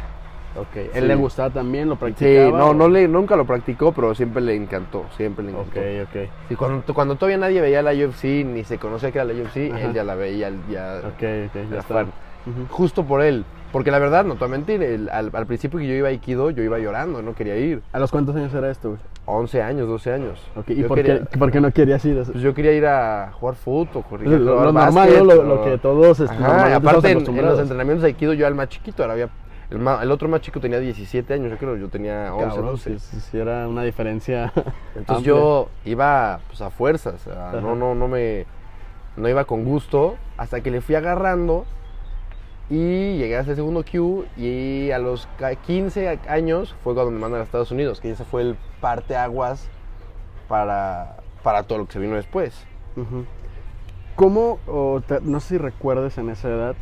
Ok, 0.57 0.76
¿él 0.76 0.90
Sí. 0.95 1.00
le 1.02 1.14
gustaba 1.14 1.50
también? 1.50 1.88
¿Lo 1.88 1.95
Sí, 1.95 2.00
practicaba? 2.00 2.59
no, 2.59 2.71
o- 2.71 2.75
no 2.75 2.88
le, 2.88 3.07
nunca 3.07 3.37
lo 3.37 3.45
practicó, 3.45 3.92
pero 3.92 4.14
siempre 4.14 4.42
le 4.42 4.54
encantó, 4.57 5.04
siempre 5.16 5.45
le 5.45 5.52
Ok, 5.52 5.76
encantó. 5.76 6.19
ok. 6.21 6.28
Sí, 6.49 6.57
cuando, 6.57 6.95
cuando 6.95 7.14
todavía 7.14 7.38
nadie 7.38 7.61
veía 7.61 7.83
la 7.83 7.92
UFC, 7.92 8.45
ni 8.45 8.64
se 8.64 8.78
conocía 8.78 9.12
que 9.12 9.19
era 9.19 9.25
la 9.33 9.35
UFC, 9.35 9.71
Ajá. 9.73 9.80
él 9.83 9.92
ya 9.95 10.02
la 10.04 10.16
veía, 10.16 10.50
ya 10.71 10.99
Ok, 11.04 11.12
ok, 11.12 11.54
ya 11.71 11.78
está. 11.78 11.83
fan. 11.83 12.07
Ujú. 12.47 12.66
Justo 12.71 13.04
por 13.04 13.23
él. 13.23 13.45
Porque 13.71 13.92
la 13.92 14.00
verdad, 14.00 14.25
no 14.25 14.33
te 14.35 14.40
voy 14.40 14.49
a 14.49 14.50
mentir, 14.50 14.83
el- 14.83 15.09
al, 15.11 15.30
al 15.33 15.47
principio 15.47 15.78
que 15.78 15.87
yo 15.87 15.95
iba 15.95 16.09
a 16.09 16.11
Aikido, 16.11 16.50
yo 16.50 16.64
iba 16.64 16.80
llorando, 16.80 17.23
no 17.23 17.35
quería 17.37 17.57
ir. 17.57 17.83
¿A 17.92 18.00
los 18.00 18.11
cuántos 18.11 18.35
años 18.35 18.52
era 18.52 18.69
esto, 18.69 18.88
güey? 18.88 19.00
11 19.26 19.62
años, 19.62 19.87
12 19.87 20.12
años. 20.12 20.40
Ok, 20.57 20.71
¿y 20.71 20.83
por, 20.83 20.97
quería- 20.97 21.21
qué, 21.26 21.38
por 21.38 21.52
qué 21.52 21.61
no 21.61 21.71
querías 21.71 22.04
ir? 22.04 22.16
Pues 22.25 22.40
yo 22.42 22.52
quería 22.52 22.73
ir 22.73 22.87
a 22.87 23.30
jugar 23.38 23.54
fútbol, 23.54 23.88
Lo, 23.95 24.02
correr, 24.02 24.28
lo 24.28 24.38
jugar 24.52 24.64
normal, 24.64 24.92
básquet, 24.92 25.19
¿no? 25.19 25.25
Lo, 25.26 25.40
o- 25.40 25.45
lo 25.45 25.64
que 25.64 25.78
todos 25.78 26.19
este, 26.19 26.35
Ajá, 26.35 26.71
y 26.71 26.73
aparte 26.73 27.11
en, 27.12 27.19
en 27.25 27.47
los 27.47 27.61
entrenamientos 27.61 28.02
de 28.02 28.09
Aikido 28.09 28.33
yo 28.33 28.40
era 28.40 28.49
el 28.49 28.57
más 28.57 28.69
chiquito, 28.69 29.04
ahora 29.04 29.12
había, 29.12 29.28
el, 29.71 29.79
ma- 29.79 30.03
el 30.03 30.11
otro 30.11 30.29
más 30.29 30.41
chico 30.41 30.61
tenía 30.61 30.79
17 30.81 31.33
años, 31.35 31.50
yo 31.50 31.59
creo, 31.59 31.77
yo 31.77 31.89
tenía 31.89 32.35
11, 32.35 32.47
Cabrón, 32.49 32.67
12. 32.73 32.99
sí, 32.99 33.07
sí, 33.11 33.21
sí, 33.21 33.39
era 33.39 33.69
una 33.69 33.83
diferencia. 33.83 34.53
Entonces 34.95 35.17
amplia. 35.19 35.23
yo 35.35 35.69
iba 35.85 36.41
pues 36.49 36.61
a 36.61 36.71
fuerzas, 36.71 37.27
no, 37.61 37.75
no, 37.77 37.95
no 37.95 38.09
me, 38.09 38.47
no 39.17 39.29
iba 39.29 39.45
con 39.45 39.65
gusto, 39.65 40.17
hasta 40.37 40.61
que 40.61 40.71
le 40.71 40.81
fui 40.81 40.95
agarrando 40.97 41.65
y 42.69 43.17
llegué 43.19 43.37
a 43.37 43.41
ese 43.41 43.55
segundo 43.57 43.85
Q 43.85 44.27
y 44.37 44.91
a 44.93 44.99
los 44.99 45.29
15 45.67 46.21
años 46.29 46.75
fue 46.85 46.95
cuando 46.95 47.11
me 47.11 47.19
mandan 47.19 47.41
a 47.41 47.45
Estados 47.45 47.71
Unidos, 47.73 48.00
que 48.00 48.11
ese 48.12 48.25
fue 48.25 48.43
el 48.43 48.57
parteaguas 48.81 49.69
para, 50.49 51.17
para 51.43 51.65
todo 51.65 51.79
lo 51.79 51.87
que 51.87 51.93
se 51.95 51.99
vino 51.99 52.15
después. 52.17 52.65
¿Cómo, 54.17 54.59
o 54.67 55.00
no 55.23 55.41
sé 55.41 55.49
si 55.49 55.59
recuerdes 55.59 56.19
en 56.19 56.29
esa 56.31 56.49
edad, 56.49 56.77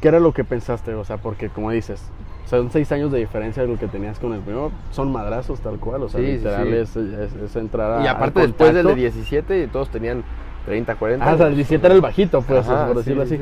qué 0.00 0.08
era 0.08 0.20
lo 0.20 0.32
que 0.32 0.44
pensaste? 0.44 0.94
O 0.94 1.04
sea, 1.04 1.18
porque 1.18 1.48
como 1.48 1.70
dices, 1.70 2.02
son 2.46 2.70
seis 2.70 2.90
años 2.92 3.10
de 3.12 3.18
diferencia 3.18 3.62
de 3.62 3.68
lo 3.68 3.78
que 3.78 3.88
tenías 3.88 4.18
con 4.18 4.32
el 4.32 4.40
primero. 4.40 4.70
Son 4.92 5.10
madrazos 5.10 5.60
tal 5.60 5.78
cual, 5.78 6.02
o 6.04 6.08
sea, 6.08 6.20
literal 6.20 6.72
Es, 6.72 6.96
entrar 7.56 8.00
a. 8.00 8.04
Y 8.04 8.06
aparte, 8.06 8.40
después 8.40 8.74
del 8.74 8.86
de 8.86 8.94
17, 8.94 9.68
todos 9.68 9.88
tenían 9.88 10.22
30, 10.66 10.94
40. 10.94 11.28
Ah, 11.28 11.34
o 11.34 11.36
sea, 11.36 11.46
el 11.48 11.56
17 11.56 11.86
era 11.86 11.94
el 11.94 12.00
bajito, 12.00 12.42
pues, 12.42 12.66
por 12.66 12.96
decirlo 12.96 13.22
así. 13.22 13.40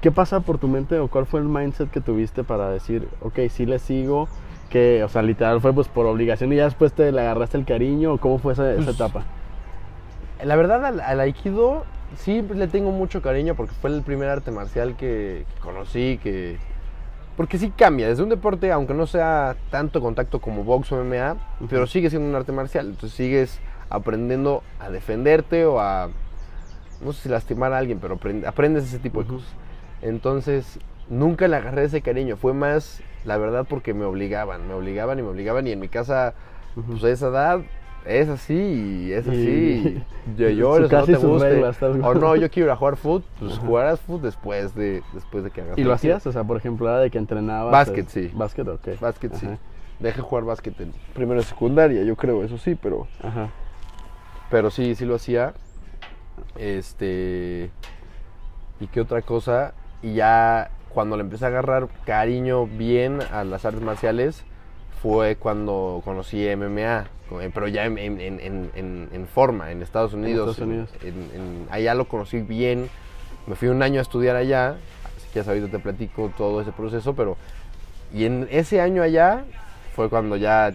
¿Qué 0.00 0.12
pasa 0.12 0.40
por 0.40 0.58
tu 0.58 0.68
mente 0.68 0.98
o 0.98 1.08
cuál 1.08 1.24
fue 1.24 1.40
el 1.40 1.46
mindset 1.46 1.90
que 1.90 2.00
tuviste 2.02 2.44
para 2.44 2.68
decir, 2.68 3.08
ok, 3.22 3.38
sí 3.48 3.64
le 3.64 3.78
sigo? 3.78 4.28
Que, 4.68 5.02
o 5.02 5.08
sea, 5.08 5.22
literal 5.22 5.62
fue 5.62 5.72
pues 5.72 5.88
por 5.88 6.04
obligación 6.04 6.52
y 6.52 6.56
ya 6.56 6.64
después 6.64 6.92
te 6.92 7.10
le 7.10 7.20
agarraste 7.22 7.56
el 7.56 7.64
cariño 7.64 8.18
cómo 8.18 8.38
fue 8.38 8.52
esa, 8.52 8.72
esa 8.72 8.84
pues, 8.84 8.96
etapa? 8.96 9.22
La 10.44 10.56
verdad, 10.56 10.84
al, 10.84 11.20
Aikido 11.20 11.84
sí 12.18 12.42
le 12.42 12.68
tengo 12.68 12.90
mucho 12.90 13.22
cariño 13.22 13.54
porque 13.54 13.74
fue 13.80 13.90
el 13.90 14.02
primer 14.02 14.28
arte 14.28 14.50
marcial 14.50 14.96
que, 14.96 15.44
conocí, 15.60 16.18
que... 16.22 16.58
Porque 17.36 17.58
sí 17.58 17.70
cambia, 17.70 18.08
desde 18.08 18.22
un 18.22 18.28
deporte, 18.28 18.70
aunque 18.70 18.94
no 18.94 19.06
sea 19.06 19.56
tanto 19.70 20.00
contacto 20.00 20.40
como 20.40 20.62
box 20.62 20.92
o 20.92 21.02
MMA, 21.02 21.36
pero 21.68 21.86
sigue 21.88 22.08
siendo 22.08 22.28
un 22.28 22.34
arte 22.36 22.52
marcial. 22.52 22.86
Entonces 22.86 23.16
sigues 23.16 23.58
aprendiendo 23.90 24.62
a 24.78 24.90
defenderte 24.90 25.66
o 25.66 25.80
a, 25.80 26.10
no 27.00 27.12
sé 27.12 27.22
si 27.22 27.28
lastimar 27.28 27.72
a 27.72 27.78
alguien, 27.78 27.98
pero 27.98 28.18
aprendes 28.46 28.84
ese 28.84 29.00
tipo 29.00 29.22
de 29.22 29.28
cosas. 29.28 29.48
Entonces, 30.00 30.78
nunca 31.08 31.48
le 31.48 31.56
agarré 31.56 31.84
ese 31.84 32.02
cariño. 32.02 32.36
Fue 32.36 32.52
más, 32.52 33.02
la 33.24 33.36
verdad, 33.36 33.66
porque 33.68 33.94
me 33.94 34.04
obligaban, 34.04 34.68
me 34.68 34.74
obligaban 34.74 35.18
y 35.18 35.22
me 35.22 35.28
obligaban. 35.28 35.66
Y 35.66 35.72
en 35.72 35.80
mi 35.80 35.88
casa, 35.88 36.34
pues 36.74 37.02
a 37.04 37.10
esa 37.10 37.28
edad, 37.28 37.60
es 38.06 38.28
así 38.28 38.54
y 38.54 39.12
es 39.12 39.26
así. 39.26 40.02
Yo 40.36 40.48
lloro, 40.50 40.88
no 40.88 41.04
te 41.04 41.16
guste. 41.16 41.64
o 42.02 42.14
no, 42.14 42.36
yo 42.36 42.50
quiero 42.50 42.68
ir 42.68 42.70
a 42.72 42.76
jugar 42.76 42.96
fútbol, 42.96 43.24
pues 43.38 43.58
jugarás 43.58 44.00
fútbol 44.00 44.22
después 44.22 44.74
de, 44.74 45.02
después 45.12 45.44
de 45.44 45.50
que 45.50 45.62
hagas 45.62 45.78
¿Y 45.78 45.84
lo 45.84 45.92
hacías? 45.92 46.26
O 46.26 46.32
sea, 46.32 46.44
por 46.44 46.56
ejemplo, 46.56 46.94
de 46.98 47.10
que 47.10 47.18
entrenabas. 47.18 47.72
Básquet, 47.72 48.08
sí. 48.08 48.30
Básquet, 48.34 48.68
ok. 48.68 49.00
Básquet, 49.00 49.34
sí. 49.34 49.48
Dejé 50.00 50.20
jugar 50.20 50.44
básquet 50.44 50.78
en 50.80 50.92
primero 51.14 51.40
y 51.40 51.44
secundaria, 51.44 52.02
yo 52.02 52.16
creo, 52.16 52.42
eso 52.42 52.58
sí, 52.58 52.74
pero. 52.74 53.06
Ajá. 53.22 53.50
Pero 54.50 54.70
sí, 54.70 54.94
sí 54.94 55.04
lo 55.04 55.14
hacía. 55.14 55.54
Este. 56.56 57.70
¿Y 58.80 58.86
qué 58.88 59.00
otra 59.00 59.22
cosa? 59.22 59.74
Y 60.02 60.14
ya 60.14 60.70
cuando 60.90 61.16
le 61.16 61.22
empecé 61.22 61.44
a 61.44 61.48
agarrar 61.48 61.88
cariño 62.04 62.66
bien 62.66 63.20
a 63.32 63.44
las 63.44 63.64
artes 63.64 63.82
marciales 63.82 64.44
fue 65.04 65.36
cuando 65.36 66.00
conocí 66.02 66.48
MMA, 66.56 67.04
pero 67.52 67.68
ya 67.68 67.84
en, 67.84 69.28
forma, 69.30 69.70
en 69.70 69.82
Estados 69.82 70.14
Unidos. 70.14 70.58
allá 71.70 71.94
lo 71.94 72.08
conocí 72.08 72.40
bien. 72.40 72.88
Me 73.46 73.54
fui 73.54 73.68
un 73.68 73.82
año 73.82 73.98
a 73.98 74.02
estudiar 74.02 74.34
allá, 74.34 74.78
así 75.14 75.28
que 75.30 75.42
ya 75.42 75.50
ahorita 75.50 75.68
te 75.68 75.78
platico 75.78 76.32
todo 76.38 76.62
ese 76.62 76.72
proceso, 76.72 77.14
pero... 77.14 77.36
Y 78.14 78.24
en 78.24 78.48
ese 78.50 78.80
año 78.80 79.02
allá 79.02 79.44
fue 79.94 80.08
cuando 80.08 80.38
ya, 80.38 80.72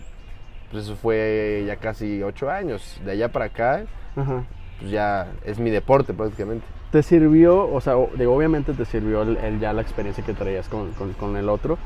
pues 0.69 0.83
eso 0.83 0.95
fue 0.95 1.63
ya 1.65 1.77
casi 1.77 2.21
ocho 2.21 2.51
años. 2.51 3.01
De 3.03 3.13
allá 3.13 3.31
para 3.31 3.45
acá, 3.45 3.85
pues 4.13 4.91
ya 4.91 5.25
es 5.43 5.57
mi 5.57 5.71
deporte 5.71 6.13
prácticamente. 6.13 6.67
¿Te 6.91 7.01
sirvió, 7.01 7.67
o 7.67 7.81
sea, 7.81 7.97
obviamente 7.97 8.73
te 8.73 8.85
sirvió 8.85 9.23
el, 9.23 9.59
ya 9.59 9.73
la 9.73 9.81
experiencia 9.81 10.23
que 10.23 10.33
traías 10.33 10.69
con, 10.69 10.91
con, 10.91 11.35
el 11.35 11.49
otro, 11.49 11.79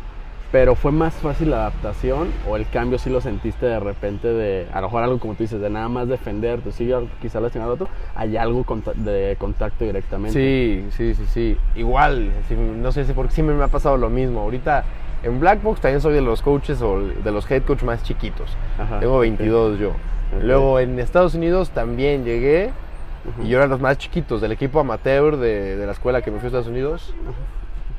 pero 0.54 0.76
fue 0.76 0.92
más 0.92 1.16
fácil 1.16 1.50
la 1.50 1.62
adaptación 1.62 2.28
o 2.48 2.56
el 2.58 2.70
cambio 2.70 3.00
si 3.00 3.10
lo 3.10 3.22
sentiste 3.22 3.66
de 3.66 3.80
repente 3.80 4.28
de, 4.28 4.68
a 4.72 4.82
lo 4.82 4.88
mejor 4.88 5.02
algo 5.02 5.18
como 5.18 5.34
tú 5.34 5.42
dices, 5.42 5.60
de 5.60 5.68
nada 5.68 5.90
más 5.90 6.08
defenderte, 6.08 6.72
sí, 6.72 6.92
quizá 7.20 7.40
lastimar 7.40 7.70
al 7.70 7.74
otro, 7.74 7.88
hay 8.14 8.38
algo 8.38 8.64
de 8.98 9.36
contacto 9.40 9.84
directamente. 9.84 10.40
Sí, 10.40 10.86
sí, 10.92 11.16
sí, 11.16 11.26
sí. 11.26 11.58
Igual, 11.74 12.32
no 12.80 12.92
sé 12.92 13.04
si 13.06 13.14
porque 13.14 13.34
siempre 13.34 13.56
me 13.56 13.64
ha 13.64 13.68
pasado 13.68 13.98
lo 13.98 14.12
mismo. 14.12 14.42
Ahorita 14.42 14.84
en 15.24 15.40
Blackbox 15.40 15.82
también 15.82 16.02
soy 16.02 16.14
de 16.14 16.22
los 16.22 16.44
coaches 16.44 16.84
o 16.84 17.00
de 17.02 17.32
los 17.32 17.50
head 17.50 17.64
coach 17.64 17.82
más 17.82 18.04
chiquitos. 18.04 18.56
Tengo 19.00 19.18
22 19.18 19.80
yo. 19.80 19.94
Luego 20.40 20.80
en 20.80 21.00
Estados 21.00 21.34
Unidos 21.34 21.72
también 21.72 22.26
llegué 22.26 22.70
y 23.44 23.48
yo 23.48 23.58
era 23.58 23.66
los 23.66 23.82
más 23.82 23.98
chiquitos 23.98 24.40
del 24.40 24.52
equipo 24.52 24.80
amateur 24.80 25.38
de, 25.38 25.84
la 25.84 25.94
escuela 25.94 26.22
que 26.22 26.30
me 26.30 26.38
fui 26.38 26.46
a 26.46 26.50
Estados 26.50 26.68
Unidos. 26.68 27.12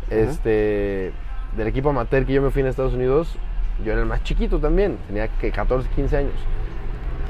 Este, 0.08 1.12
del 1.56 1.68
equipo 1.68 1.90
amateur 1.90 2.24
que 2.24 2.32
yo 2.32 2.42
me 2.42 2.50
fui 2.50 2.62
a 2.62 2.68
Estados 2.68 2.94
Unidos, 2.94 3.36
yo 3.84 3.92
era 3.92 4.00
el 4.00 4.06
más 4.06 4.22
chiquito 4.22 4.58
también, 4.58 4.98
tenía 5.06 5.28
que 5.28 5.50
14, 5.50 5.88
15 5.94 6.16
años. 6.16 6.34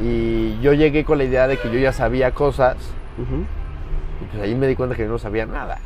Y 0.02 0.60
yo 0.60 0.72
llegué 0.72 1.04
con 1.04 1.18
la 1.18 1.24
idea 1.24 1.46
de 1.46 1.56
que 1.56 1.70
yo 1.70 1.78
ya 1.78 1.92
sabía 1.92 2.32
cosas. 2.32 2.76
Y 3.18 4.24
pues 4.26 4.42
ahí 4.42 4.54
me 4.54 4.66
di 4.66 4.76
cuenta 4.76 4.96
que 4.96 5.02
yo 5.02 5.08
no 5.08 5.18
sabía 5.18 5.46
nada. 5.46 5.78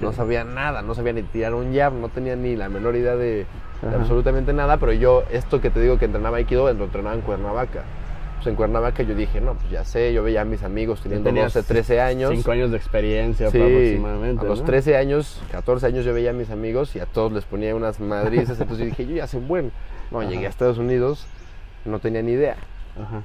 No 0.00 0.12
sabía 0.12 0.44
nada, 0.44 0.82
no 0.82 0.94
sabía 0.94 1.12
ni 1.12 1.22
tirar 1.22 1.54
un 1.54 1.74
jab, 1.74 1.92
no 1.92 2.08
tenía 2.08 2.36
ni 2.36 2.54
la 2.54 2.68
menor 2.68 2.94
idea 2.94 3.16
de, 3.16 3.46
absolutamente 3.94 4.52
nada, 4.52 4.76
pero 4.76 4.92
yo, 4.92 5.24
esto 5.32 5.60
que 5.60 5.70
te 5.70 5.80
digo 5.80 5.98
que 5.98 6.04
entrenaba 6.04 6.36
Aikido, 6.36 6.72
lo 6.72 6.84
entrenaba 6.84 7.16
en 7.16 7.22
Cuernavaca. 7.22 7.82
Pues, 8.42 8.50
en 8.50 8.56
Cuernavaca 8.56 9.04
yo 9.04 9.14
dije, 9.14 9.40
no, 9.40 9.54
pues 9.54 9.70
ya 9.70 9.84
sé, 9.84 10.12
yo 10.12 10.24
veía 10.24 10.40
a 10.40 10.44
mis 10.44 10.64
amigos 10.64 11.00
teniendo 11.00 11.30
12, 11.30 11.62
13 11.62 12.00
años. 12.00 12.30
5 12.34 12.50
años 12.50 12.70
de 12.72 12.76
experiencia 12.76 13.46
aproximadamente. 13.46 14.44
A 14.44 14.48
los 14.48 14.64
13 14.64 14.96
años, 14.96 15.40
14 15.52 15.86
años 15.86 16.04
yo 16.04 16.12
veía 16.12 16.30
a 16.30 16.32
mis 16.32 16.50
amigos 16.50 16.96
y 16.96 16.98
a 16.98 17.06
todos 17.06 17.30
les 17.30 17.44
ponía 17.44 17.72
unas 17.76 18.00
madrizas, 18.00 18.60
entonces 18.60 18.78
yo 18.78 18.84
dije, 18.86 19.06
yo 19.06 19.14
ya 19.14 19.28
sé 19.28 19.38
buen. 19.38 19.70
No, 20.10 20.24
llegué 20.24 20.46
a 20.46 20.48
Estados 20.48 20.78
Unidos, 20.78 21.24
no 21.84 22.00
tenía 22.00 22.20
ni 22.22 22.32
idea. 22.32 22.56
Ajá. 23.00 23.22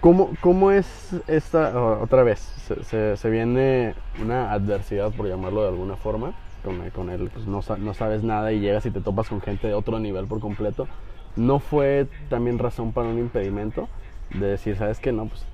¿Cómo, 0.00 0.30
¿Cómo, 0.42 0.72
es 0.72 0.86
esta, 1.26 1.80
otra 2.02 2.22
vez, 2.22 2.38
se, 2.84 3.16
se, 3.16 3.30
viene 3.30 3.94
una 4.22 4.52
adversidad, 4.52 5.10
por 5.10 5.26
llamarlo 5.26 5.62
de 5.62 5.68
alguna 5.68 5.96
forma, 5.96 6.34
con, 6.62 6.90
con 6.90 7.08
él, 7.08 7.30
pues 7.32 7.46
no, 7.46 7.62
no 7.78 7.94
sabes 7.94 8.22
nada 8.22 8.52
y 8.52 8.60
llegas 8.60 8.84
y 8.84 8.90
te 8.90 9.00
topas 9.00 9.28
con 9.30 9.40
gente 9.40 9.68
de 9.68 9.74
otro 9.74 9.98
nivel 9.98 10.26
por 10.26 10.38
completo? 10.38 10.86
¿No 11.34 11.60
fue 11.60 12.06
también 12.28 12.58
razón 12.58 12.92
para 12.92 13.08
un 13.08 13.18
impedimento? 13.18 13.88
De 14.34 14.46
decir, 14.46 14.76
¿sabes 14.76 15.00
qué? 15.00 15.12
No, 15.12 15.26
pues, 15.26 15.44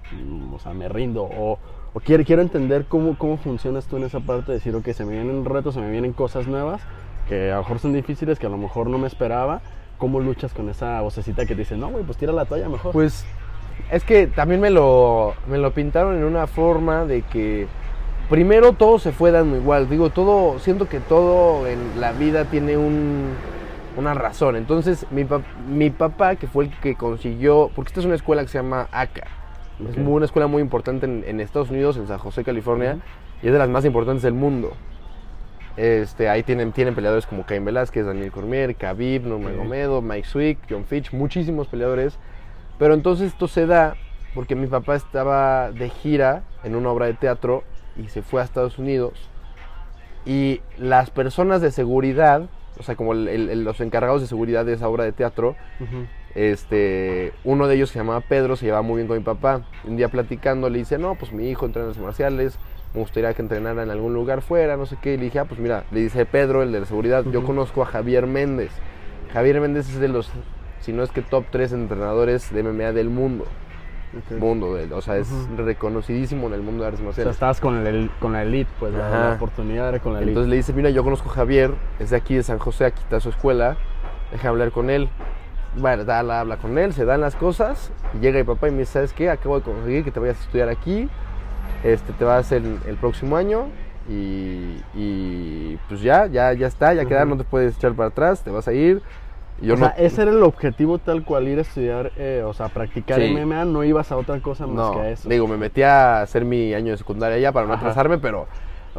o 0.52 0.58
sea, 0.58 0.72
me 0.74 0.88
rindo. 0.88 1.24
O, 1.24 1.58
o 1.92 2.00
quiero, 2.00 2.24
quiero 2.24 2.42
entender 2.42 2.86
cómo, 2.86 3.16
cómo 3.16 3.36
funcionas 3.36 3.86
tú 3.86 3.96
en 3.96 4.04
esa 4.04 4.20
parte, 4.20 4.52
de 4.52 4.58
decir, 4.58 4.74
ok, 4.74 4.88
se 4.90 5.04
me 5.04 5.12
vienen 5.12 5.44
retos, 5.44 5.74
se 5.74 5.80
me 5.80 5.90
vienen 5.90 6.12
cosas 6.12 6.46
nuevas, 6.46 6.82
que 7.28 7.50
a 7.50 7.56
lo 7.56 7.62
mejor 7.62 7.78
son 7.78 7.92
difíciles, 7.92 8.38
que 8.38 8.46
a 8.46 8.50
lo 8.50 8.58
mejor 8.58 8.88
no 8.88 8.98
me 8.98 9.06
esperaba. 9.06 9.60
¿Cómo 9.98 10.20
luchas 10.20 10.52
con 10.52 10.68
esa 10.68 11.00
vocecita 11.02 11.46
que 11.46 11.54
te 11.54 11.60
dice, 11.60 11.76
no, 11.76 11.88
güey, 11.88 12.04
pues 12.04 12.18
tira 12.18 12.32
la 12.32 12.44
toalla 12.46 12.68
mejor? 12.68 12.92
Pues 12.92 13.24
es 13.90 14.02
que 14.04 14.26
también 14.26 14.60
me 14.60 14.70
lo, 14.70 15.34
me 15.48 15.58
lo 15.58 15.72
pintaron 15.72 16.16
en 16.16 16.24
una 16.24 16.46
forma 16.46 17.04
de 17.04 17.22
que 17.22 17.66
primero 18.28 18.72
todo 18.72 18.98
se 18.98 19.12
fue 19.12 19.30
dando 19.30 19.56
igual. 19.56 19.88
Digo, 19.88 20.10
todo, 20.10 20.58
siento 20.58 20.88
que 20.88 21.00
todo 21.00 21.66
en 21.66 22.00
la 22.00 22.12
vida 22.12 22.46
tiene 22.46 22.76
un, 22.76 23.34
una 23.96 24.14
razón. 24.14 24.56
Entonces, 24.56 25.06
mi, 25.10 25.26
mi 25.68 25.90
papá, 25.90 26.36
que 26.36 26.46
fue 26.46 26.64
el 26.64 26.70
que 26.80 26.94
consiguió, 26.94 27.70
porque 27.74 27.90
esta 27.90 28.00
es 28.00 28.06
una 28.06 28.14
escuela 28.14 28.42
que 28.42 28.48
se 28.48 28.58
llama 28.58 28.88
ACA, 28.92 29.26
es 29.80 29.96
una 29.96 30.24
escuela 30.24 30.46
muy 30.46 30.62
importante 30.62 31.06
en, 31.06 31.40
Estados 31.40 31.70
Unidos, 31.70 31.96
en 31.96 32.06
San 32.06 32.18
José, 32.18 32.44
California, 32.44 32.98
y 33.42 33.46
es 33.46 33.52
de 33.52 33.58
las 33.58 33.68
más 33.68 33.84
importantes 33.84 34.22
del 34.22 34.34
mundo. 34.34 34.72
Este, 35.76 36.28
ahí 36.28 36.44
tienen, 36.44 36.70
tienen 36.70 36.94
peleadores 36.94 37.26
como 37.26 37.44
Cain 37.44 37.64
Velázquez, 37.64 38.06
Daniel 38.06 38.30
Cormier, 38.30 38.76
Khabib, 38.76 39.26
Norman 39.26 39.56
Gomedo, 39.56 40.00
Mike 40.00 40.28
Swick, 40.28 40.58
John 40.70 40.84
Fitch, 40.84 41.12
muchísimos 41.12 41.66
peleadores. 41.66 42.18
Pero 42.78 42.94
entonces 42.94 43.32
esto 43.32 43.48
se 43.48 43.66
da 43.66 43.96
porque 44.34 44.54
mi 44.54 44.68
papá 44.68 44.94
estaba 44.94 45.72
de 45.72 45.90
gira 45.90 46.44
en 46.62 46.76
una 46.76 46.90
obra 46.90 47.06
de 47.06 47.14
teatro 47.14 47.64
y 47.96 48.08
se 48.08 48.22
fue 48.22 48.40
a 48.40 48.44
Estados 48.44 48.78
Unidos. 48.78 49.28
Y 50.24 50.60
las 50.78 51.10
personas 51.10 51.60
de 51.60 51.72
seguridad 51.72 52.48
o 52.78 52.82
sea, 52.82 52.96
como 52.96 53.14
los 53.14 53.80
encargados 53.80 54.20
de 54.20 54.26
seguridad 54.26 54.64
de 54.64 54.74
esa 54.74 54.88
obra 54.88 55.04
de 55.04 55.12
teatro, 55.12 55.56
este, 56.34 57.32
uno 57.44 57.68
de 57.68 57.76
ellos 57.76 57.90
se 57.90 57.98
llamaba 57.98 58.20
Pedro, 58.20 58.56
se 58.56 58.66
llevaba 58.66 58.82
muy 58.82 58.96
bien 58.96 59.08
con 59.08 59.16
mi 59.16 59.22
papá. 59.22 59.62
Un 59.84 59.96
día 59.96 60.08
platicando 60.08 60.68
le 60.68 60.78
dice, 60.78 60.98
no, 60.98 61.14
pues 61.14 61.32
mi 61.32 61.48
hijo 61.48 61.66
entrena 61.66 61.86
en 61.86 61.90
artes 61.90 62.02
marciales, 62.02 62.58
me 62.92 63.00
gustaría 63.00 63.32
que 63.34 63.42
entrenara 63.42 63.82
en 63.82 63.90
algún 63.90 64.14
lugar 64.14 64.42
fuera, 64.42 64.76
no 64.76 64.86
sé 64.86 64.96
qué. 65.00 65.14
Y 65.14 65.16
le 65.16 65.24
dije, 65.24 65.38
ah, 65.38 65.44
pues 65.44 65.60
mira, 65.60 65.84
le 65.90 66.00
dice 66.00 66.26
Pedro, 66.26 66.62
el 66.62 66.72
de 66.72 66.80
la 66.80 66.86
seguridad, 66.86 67.24
yo 67.30 67.44
conozco 67.44 67.82
a 67.82 67.86
Javier 67.86 68.26
Méndez. 68.26 68.70
Javier 69.32 69.60
Méndez 69.60 69.88
es 69.88 70.00
de 70.00 70.08
los, 70.08 70.30
si 70.80 70.92
no 70.92 71.02
es 71.02 71.10
que 71.10 71.22
top 71.22 71.44
3 71.50 71.72
entrenadores 71.72 72.52
de 72.52 72.62
MMA 72.62 72.92
del 72.92 73.10
mundo 73.10 73.46
mundo. 74.38 74.76
o 74.92 75.00
sea, 75.00 75.16
es 75.16 75.28
reconocidísimo 75.56 76.46
en 76.48 76.54
el 76.54 76.62
mundo 76.62 76.82
de 76.82 76.88
artes 76.88 77.04
marciales. 77.04 77.26
O 77.26 77.32
sea, 77.32 77.32
estabas 77.32 77.60
con, 77.60 77.86
el, 77.86 78.10
con 78.20 78.32
la 78.32 78.42
elite, 78.42 78.70
pues 78.78 78.92
la, 78.92 79.34
oportunidad 79.36 79.88
era 79.90 79.98
con 79.98 80.12
la 80.12 80.18
elite. 80.20 80.30
Entonces 80.32 80.50
le 80.50 80.56
dice, 80.56 80.72
mira, 80.72 80.90
yo 80.90 81.02
conozco 81.04 81.30
a 81.30 81.32
Javier, 81.32 81.72
es 81.98 82.10
de 82.10 82.16
aquí 82.16 82.34
de 82.34 82.42
San 82.42 82.58
José, 82.58 82.86
aquí 82.86 83.00
está 83.02 83.20
su 83.20 83.30
escuela, 83.30 83.76
deja 84.32 84.48
hablar 84.48 84.70
con 84.72 84.90
él. 84.90 85.08
Bueno, 85.76 86.04
da, 86.04 86.20
habla 86.20 86.56
con 86.58 86.78
él, 86.78 86.92
se 86.92 87.04
dan 87.04 87.20
las 87.20 87.34
cosas, 87.34 87.90
y 88.14 88.18
llega 88.18 88.38
mi 88.38 88.44
papá 88.44 88.68
y 88.68 88.70
me 88.70 88.78
dice, 88.78 88.92
¿sabes 88.92 89.12
qué? 89.12 89.28
Acabo 89.28 89.58
de 89.58 89.64
conseguir 89.64 90.04
que 90.04 90.10
te 90.10 90.20
vayas 90.20 90.38
a 90.38 90.42
estudiar 90.42 90.68
aquí. 90.68 91.08
este, 91.82 92.12
te 92.12 92.24
vas 92.24 92.52
el, 92.52 92.78
el 92.86 92.96
próximo 92.96 93.36
año 93.36 93.66
y, 94.08 94.82
y, 94.94 95.78
pues 95.88 96.00
ya, 96.02 96.26
ya, 96.26 96.52
ya 96.52 96.66
está, 96.66 96.92
ya 96.94 97.04
queda, 97.06 97.20
Ujú. 97.22 97.30
no 97.30 97.36
te 97.38 97.44
puedes 97.44 97.76
echar 97.76 97.94
para 97.94 98.08
atrás, 98.08 98.42
te 98.42 98.50
vas 98.50 98.68
a 98.68 98.72
ir. 98.72 99.02
Yo 99.60 99.74
o 99.74 99.76
no, 99.76 99.86
sea, 99.86 99.94
ese 99.96 100.22
era 100.22 100.30
el 100.32 100.42
objetivo 100.42 100.98
tal 100.98 101.24
cual, 101.24 101.46
ir 101.48 101.58
a 101.58 101.62
estudiar, 101.62 102.12
eh, 102.16 102.42
o 102.44 102.52
sea, 102.52 102.68
practicar 102.68 103.20
Sí. 103.20 103.32
MMA, 103.34 103.64
no 103.64 103.84
ibas 103.84 104.10
a 104.12 104.16
otra 104.16 104.40
cosa 104.40 104.66
más 104.66 104.76
no, 104.76 104.92
que 104.94 105.00
a 105.00 105.10
eso. 105.10 105.28
digo, 105.28 105.46
me 105.46 105.56
metí 105.56 105.82
a 105.82 106.22
hacer 106.22 106.44
mi 106.44 106.74
año 106.74 106.90
de 106.92 106.98
secundaria 106.98 107.38
ya 107.38 107.52
para 107.52 107.66
no 107.66 107.72
Ajá. 107.74 107.82
atrasarme, 107.82 108.18
pero 108.18 108.46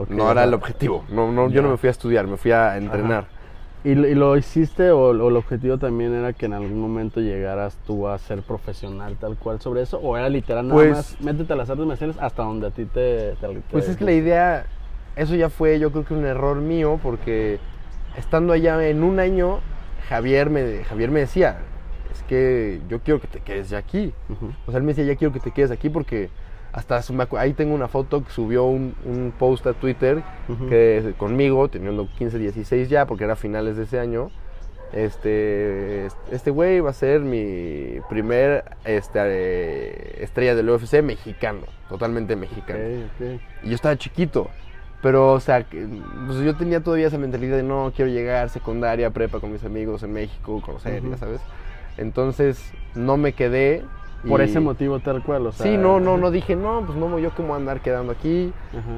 no 0.10 0.32
era 0.32 0.44
el 0.46 0.54
objetivo. 0.54 1.04
No, 1.10 1.32
no, 1.32 1.50
yo 1.50 1.62
no 1.62 1.70
me 1.70 1.78
fui 1.78 1.88
a 1.88 1.92
estudiar, 1.92 2.26
me 2.28 2.38
fui 2.38 2.52
a 2.52 2.78
entrenar. 2.78 3.26
¿Y, 3.84 3.94
lo- 3.94 4.08
y 4.08 4.16
lo 4.16 4.36
hiciste 4.36 4.90
o, 4.90 5.10
o 5.10 5.30
el 5.30 5.36
objetivo 5.36 5.78
también 5.78 6.12
era 6.16 6.34
que 6.34 6.48
en 6.48 6.54
algún 6.54 6.80
momento 6.80 7.20
llegaras 7.20 7.78
tú 7.86 8.08
a 8.08 8.18
ser 8.18 8.42
profesional 8.42 9.16
tal 9.20 9.36
cual 9.38 9.62
sobre 9.62 9.84
eso? 9.84 10.00
¿O 10.00 10.18
era 10.18 10.28
literal 10.28 10.68
nada 10.68 10.80
Pues- 10.80 10.92
más, 10.92 11.22
métete 11.22 11.54
a 11.54 11.56
las 11.56 11.70
artes 11.70 11.86
marciales 11.86 12.18
hasta 12.20 12.42
donde 12.44 12.68
a 12.68 12.72
ti 12.72 12.86
te... 12.86 13.34
te- 13.36 13.62
Pues 13.72 13.86
te- 13.86 13.92
es 13.92 13.98
que 13.98 14.06
la 14.06 14.14
idea, 14.14 14.66
eso 15.16 15.36
ya 15.36 15.50
fue 15.52 15.78
yo 15.80 15.92
creo 15.92 16.04
que 16.04 16.16
un 16.16 16.26
error 16.26 16.58
mío, 16.58 17.00
porque 17.04 17.60
estando 18.18 18.54
allá 18.54 18.84
en 18.88 19.04
un 19.04 19.20
año, 19.20 19.60
Javier 20.10 20.50
me, 20.50 20.84
Javier 20.84 21.12
me 21.12 21.22
decía, 21.22 21.60
es 22.12 22.24
que 22.24 22.82
yo 22.90 23.00
quiero 23.02 23.20
que 23.20 23.28
te 23.28 23.40
quedes 23.40 23.70
ya 23.70 23.78
aquí. 23.78 24.14
O 24.66 24.72
sea, 24.72 24.78
él 24.78 24.84
me 24.84 24.94
decía, 24.94 25.06
ya 25.06 25.16
quiero 25.16 25.34
que 25.34 25.40
te 25.40 25.52
quedes 25.52 25.72
aquí 25.72 25.90
porque 25.90 26.30
hasta 26.72 27.02
ahí 27.38 27.54
tengo 27.54 27.74
una 27.74 27.88
foto 27.88 28.24
que 28.24 28.32
subió 28.32 28.66
un, 28.66 28.96
un 29.06 29.34
post 29.38 29.66
a 29.66 29.74
Twitter 29.74 30.24
que 30.70 31.14
conmigo, 31.18 31.70
teniendo 31.70 32.10
15, 32.18 32.38
16 32.38 32.90
ya, 32.90 33.06
porque 33.06 33.24
era 33.24 33.36
finales 33.36 33.78
de 33.78 33.84
ese 33.84 34.00
año. 34.00 34.30
Este 34.94 36.08
este 36.32 36.52
güey 36.52 36.80
va 36.80 36.92
a 36.92 36.94
ser 36.94 37.22
mi 37.22 38.00
primer 38.10 38.64
este, 38.86 39.20
eh, 39.24 40.18
estrella 40.24 40.54
del 40.56 40.70
UFC 40.70 41.02
mexicano, 41.02 41.62
totalmente 41.90 42.36
mexicano. 42.36 42.80
Y 43.64 43.70
yo 43.70 43.76
estaba 43.76 43.96
chiquito. 43.98 44.50
Pero, 45.06 45.34
o 45.34 45.40
sea, 45.40 45.64
pues 46.26 46.40
yo 46.40 46.56
tenía 46.56 46.82
todavía 46.82 47.06
esa 47.06 47.20
mentalidad 47.20 47.58
de 47.58 47.62
no, 47.62 47.94
quiero 47.96 48.10
llegar 48.10 48.50
secundaria, 48.50 49.12
prepa 49.12 49.40
con 49.40 49.52
mis 49.52 49.64
amigos 49.64 50.02
en 50.02 50.12
México, 50.12 50.60
conocer, 50.66 51.04
Ujú. 51.04 51.12
ya 51.12 51.18
sabes. 51.18 51.42
Entonces, 51.96 52.74
no 52.96 53.16
me 53.16 53.34
quedé. 53.34 53.84
Por 54.28 54.42
y- 54.42 54.46
ese 54.46 54.60
motivo 54.60 54.98
tal 55.02 55.22
cual, 55.22 55.46
o 55.46 55.52
sea... 55.52 55.64
Sí, 55.64 55.78
no, 55.78 56.00
no, 56.00 56.18
no 56.18 56.32
dije, 56.32 56.56
no, 56.56 56.82
pues 56.84 56.98
no, 56.98 57.20
yo 57.20 57.30
cómo 57.36 57.54
andar 57.54 57.82
quedando 57.82 58.14
aquí. 58.14 58.52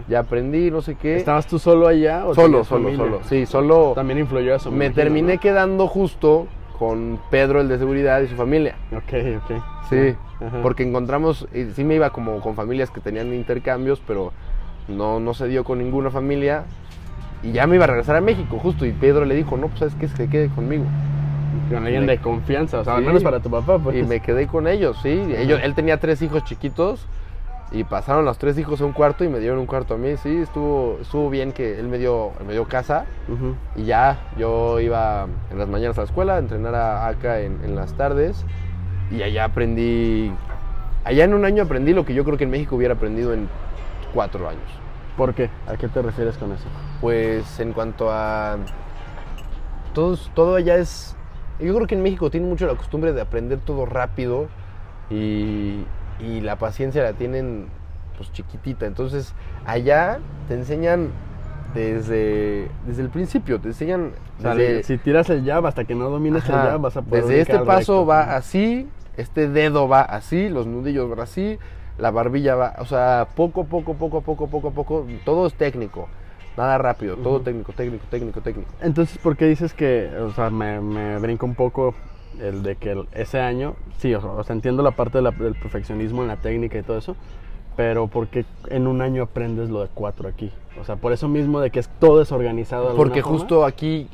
Ya 0.08 0.20
aprendí, 0.20 0.72
no 0.72 0.82
sé 0.82 0.96
qué. 0.96 1.18
¿Estabas 1.18 1.46
tú 1.46 1.60
solo 1.60 1.88
allá 1.88 2.26
o 2.26 2.34
solo, 2.34 2.64
solo, 2.64 2.84
familia? 2.88 3.06
solo. 3.06 3.20
Sí, 3.26 3.46
solo. 3.46 3.92
También 3.94 4.20
influyó 4.20 4.56
eso. 4.56 4.72
Me 4.72 4.86
imagino, 4.86 4.96
terminé 5.04 5.34
¿no? 5.34 5.40
quedando 5.42 5.88
justo 5.90 6.48
con 6.80 7.20
Pedro, 7.30 7.60
el 7.60 7.68
de 7.68 7.80
seguridad, 7.80 8.22
y 8.22 8.28
su 8.28 8.36
familia. 8.38 8.78
Ok, 8.94 9.14
ok. 9.44 9.62
Sí, 9.90 10.16
porque 10.62 10.84
encontramos, 10.84 11.50
y 11.54 11.66
sí 11.74 11.84
me 11.84 11.96
iba 11.96 12.12
como 12.12 12.40
con 12.40 12.56
familias 12.56 12.92
que 12.92 13.02
tenían 13.02 13.34
intercambios, 13.34 14.02
pero 14.08 14.32
no, 14.88 15.20
no 15.20 15.34
se 15.34 15.48
dio 15.48 15.64
con 15.64 15.80
ninguna 15.80 16.10
familia. 16.12 16.64
Y 17.44 17.52
ya 17.52 17.68
me 17.68 17.76
iba 17.76 17.84
a 17.84 17.88
regresar 17.88 18.16
a 18.16 18.22
México, 18.22 18.58
justo. 18.60 18.86
Y 18.86 18.92
Pedro 18.94 19.26
le 19.26 19.36
dijo, 19.36 19.58
no, 19.58 19.68
pues 19.68 19.80
sabes 19.80 19.96
que 19.96 20.08
se 20.08 20.28
quede 20.28 20.50
conmigo. 20.50 20.86
Con 21.70 21.78
alguien 21.86 22.06
de 22.08 22.18
confianza, 22.20 22.80
o 22.80 22.84
sea, 22.84 22.96
al 22.96 23.04
menos 23.04 23.24
para 23.24 23.40
tu 23.40 23.50
papá, 23.50 23.78
pues. 23.80 23.96
Y 23.96 24.04
me 24.04 24.20
quedé 24.20 24.48
con 24.48 24.68
ellos, 24.68 24.98
sí. 25.04 25.10
Ellos, 25.10 25.60
él 25.64 25.74
tenía 25.76 26.00
tres 26.00 26.22
hijos 26.22 26.44
chiquitos 26.44 27.06
y 27.72 27.84
pasaron 27.84 28.24
los 28.26 28.38
tres 28.38 28.58
hijos 28.58 28.80
a 28.82 28.86
un 28.86 28.94
cuarto 28.94 29.24
y 29.24 29.28
me 29.30 29.40
dieron 29.40 29.60
un 29.60 29.66
cuarto 29.66 29.94
a 29.96 29.98
mí. 29.98 30.16
Sí, 30.18 30.36
estuvo, 30.38 30.98
estuvo 31.02 31.30
bien 31.30 31.52
que 31.52 31.80
él 31.80 31.88
me 31.88 31.98
dio, 31.98 32.32
me 32.46 32.54
dio 32.54 32.66
casa. 32.66 33.06
Y 33.76 33.84
ya, 33.86 34.20
yo 34.38 34.80
iba 34.80 35.28
en 35.52 35.58
las 35.60 35.68
mañanas 35.68 35.98
a 35.98 36.02
la 36.02 36.06
escuela, 36.06 36.36
a 36.36 36.40
entrenar 36.40 36.74
a- 36.76 37.08
acá 37.08 37.40
en, 37.42 37.60
en 37.64 37.76
las 37.76 37.94
tardes. 37.94 38.46
Y 39.12 39.22
allá 39.22 39.46
aprendí, 39.46 40.32
allá 41.06 41.24
en 41.24 41.34
un 41.34 41.46
año 41.46 41.64
aprendí 41.64 41.94
lo 41.94 42.06
que 42.06 42.14
yo 42.14 42.24
creo 42.24 42.38
que 42.38 42.44
en 42.46 42.50
México 42.52 42.76
hubiera 42.76 42.94
aprendido 42.96 43.34
en 43.34 43.48
cuatro 44.14 44.48
años. 44.48 44.70
¿Por 45.16 45.34
qué? 45.34 45.50
¿A 45.68 45.76
qué 45.78 45.88
te 45.88 46.02
refieres 46.02 46.38
con 46.38 46.52
eso? 46.52 46.66
Pues 47.02 47.60
en 47.60 47.74
cuanto 47.74 48.12
a... 48.12 48.58
Todos, 49.94 50.32
todo 50.36 50.56
allá 50.56 50.76
es... 50.76 51.16
Yo 51.60 51.74
creo 51.76 51.88
que 51.88 51.96
en 51.96 52.04
México 52.04 52.30
tienen 52.30 52.50
mucho 52.50 52.68
la 52.68 52.76
costumbre 52.76 53.14
de 53.14 53.22
aprender 53.22 53.60
todo 53.60 53.86
rápido 53.88 54.48
y, 55.10 55.84
y 56.20 56.42
la 56.42 56.58
paciencia 56.58 57.02
la 57.02 57.14
tienen 57.14 57.68
pues 58.16 58.32
chiquitita. 58.32 58.86
Entonces 58.86 59.34
allá 59.66 60.20
te 60.48 60.54
enseñan 60.54 61.10
desde, 61.74 62.70
desde 62.86 63.02
el 63.02 63.10
principio, 63.10 63.60
te 63.60 63.70
enseñan... 63.70 64.12
O 64.38 64.42
sea, 64.42 64.54
desde- 64.54 64.84
si 64.84 64.98
tiras 65.00 65.30
el 65.32 65.44
jab 65.46 65.66
hasta 65.66 65.84
que 65.86 65.96
no 65.96 66.10
domines 66.10 66.48
el 66.48 66.54
Ajá. 66.56 66.72
jab, 66.72 66.82
vas 66.82 66.98
a 66.98 67.02
poder 67.02 67.24
Desde 67.24 67.42
este 67.42 67.60
paso 67.60 67.94
recto. 68.00 68.06
va 68.06 68.36
así, 68.36 68.88
este 69.18 69.48
dedo 69.50 69.88
va 69.88 70.02
así, 70.02 70.50
los 70.50 70.68
nudillos 70.68 71.10
van 71.10 71.22
así, 71.22 71.58
la 71.98 72.12
barbilla 72.12 72.56
va, 72.56 72.76
o 72.80 72.86
sea, 72.86 73.28
poco, 73.36 73.66
poco, 73.66 73.94
poco, 73.96 74.22
poco, 74.22 74.48
poco, 74.48 74.72
poco, 74.72 75.06
todo 75.26 75.48
es 75.48 75.54
técnico, 75.54 76.08
nada 76.56 76.78
rápido, 76.78 77.16
todo 77.18 77.36
Ujú. 77.36 77.44
técnico, 77.44 77.74
técnico, 77.74 78.06
técnico, 78.10 78.42
técnico. 78.42 78.70
Entonces, 78.82 79.18
¿por 79.18 79.36
qué 79.36 79.46
dices 79.46 79.74
que, 79.74 80.10
o 80.20 80.32
sea, 80.32 80.50
me, 80.50 80.80
me 80.82 81.18
brinca 81.20 81.46
un 81.46 81.56
poco 81.56 81.94
el 82.40 82.62
de 82.64 82.76
que 82.76 83.04
ese 83.14 83.40
año, 83.40 83.76
sí, 83.98 84.14
o 84.14 84.44
sea, 84.44 84.54
entiendo 84.54 84.84
la 84.84 84.92
parte 84.92 85.18
de 85.18 85.24
la- 85.24 85.32
del 85.32 85.56
perfeccionismo 85.56 86.22
en 86.22 86.28
la 86.28 86.36
técnica 86.38 86.78
y 86.78 86.84
todo 86.84 86.98
eso, 86.98 87.16
pero 87.76 88.08
¿por 88.08 88.28
qué 88.28 88.46
en 88.70 88.88
un 88.88 89.02
año 89.02 89.24
aprendes 89.24 89.70
lo 89.70 89.82
de 89.82 89.90
cuatro 89.94 90.28
aquí? 90.30 90.52
O 90.80 90.84
sea, 90.84 90.96
por 90.98 91.14
eso 91.14 91.28
mismo 91.28 91.60
de 91.62 91.72
que 91.72 91.80
es 91.80 91.90
todo 92.00 92.20
desorganizado. 92.20 92.96
Porque 92.96 93.22
forma. 93.24 93.38
justo 93.40 93.66
aquí 93.66 94.08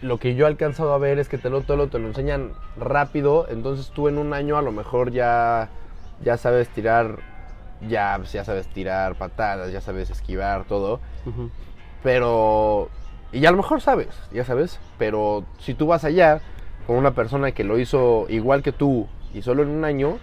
lo 0.00 0.18
que 0.18 0.34
yo 0.34 0.44
he 0.44 0.48
alcanzado 0.48 0.92
a 0.92 0.98
ver 0.98 1.18
es 1.18 1.28
que 1.28 1.38
te 1.38 1.48
lo, 1.50 1.62
te 1.62 1.76
lo, 1.76 1.88
te 1.88 1.98
lo 1.98 2.06
enseñan 2.08 2.50
rápido, 2.76 3.46
entonces 3.48 3.90
tú 3.90 4.08
en 4.08 4.18
un 4.18 4.32
año 4.34 4.56
a 4.56 4.62
lo 4.62 4.70
mejor 4.72 5.10
ya, 5.12 5.70
ya 6.24 6.36
sabes 6.36 6.68
tirar 6.68 7.18
jabs, 7.88 8.32
ya 8.32 8.44
sabes 8.44 8.66
tirar 8.68 9.14
patadas, 9.16 9.70
ya 9.72 9.80
sabes 9.80 10.10
esquivar, 10.10 10.64
todo. 10.64 11.00
Pero. 12.02 12.88
Y 13.32 13.44
a 13.46 13.50
lo 13.50 13.56
mejor 13.56 13.80
sabes, 13.80 14.08
ya 14.32 14.44
sabes. 14.44 14.78
Pero 14.98 15.44
si 15.58 15.74
tú 15.74 15.86
vas 15.88 16.04
allá 16.04 16.40
con 16.86 16.96
una 16.96 17.12
persona 17.12 17.52
que 17.52 17.64
lo 17.64 17.78
hizo 17.78 18.26
igual 18.28 18.62
que 18.62 18.72
tú 18.72 19.08
y 19.32 19.42
solo 19.42 19.62
en 19.62 19.70
un 19.70 19.84
año, 19.84 20.18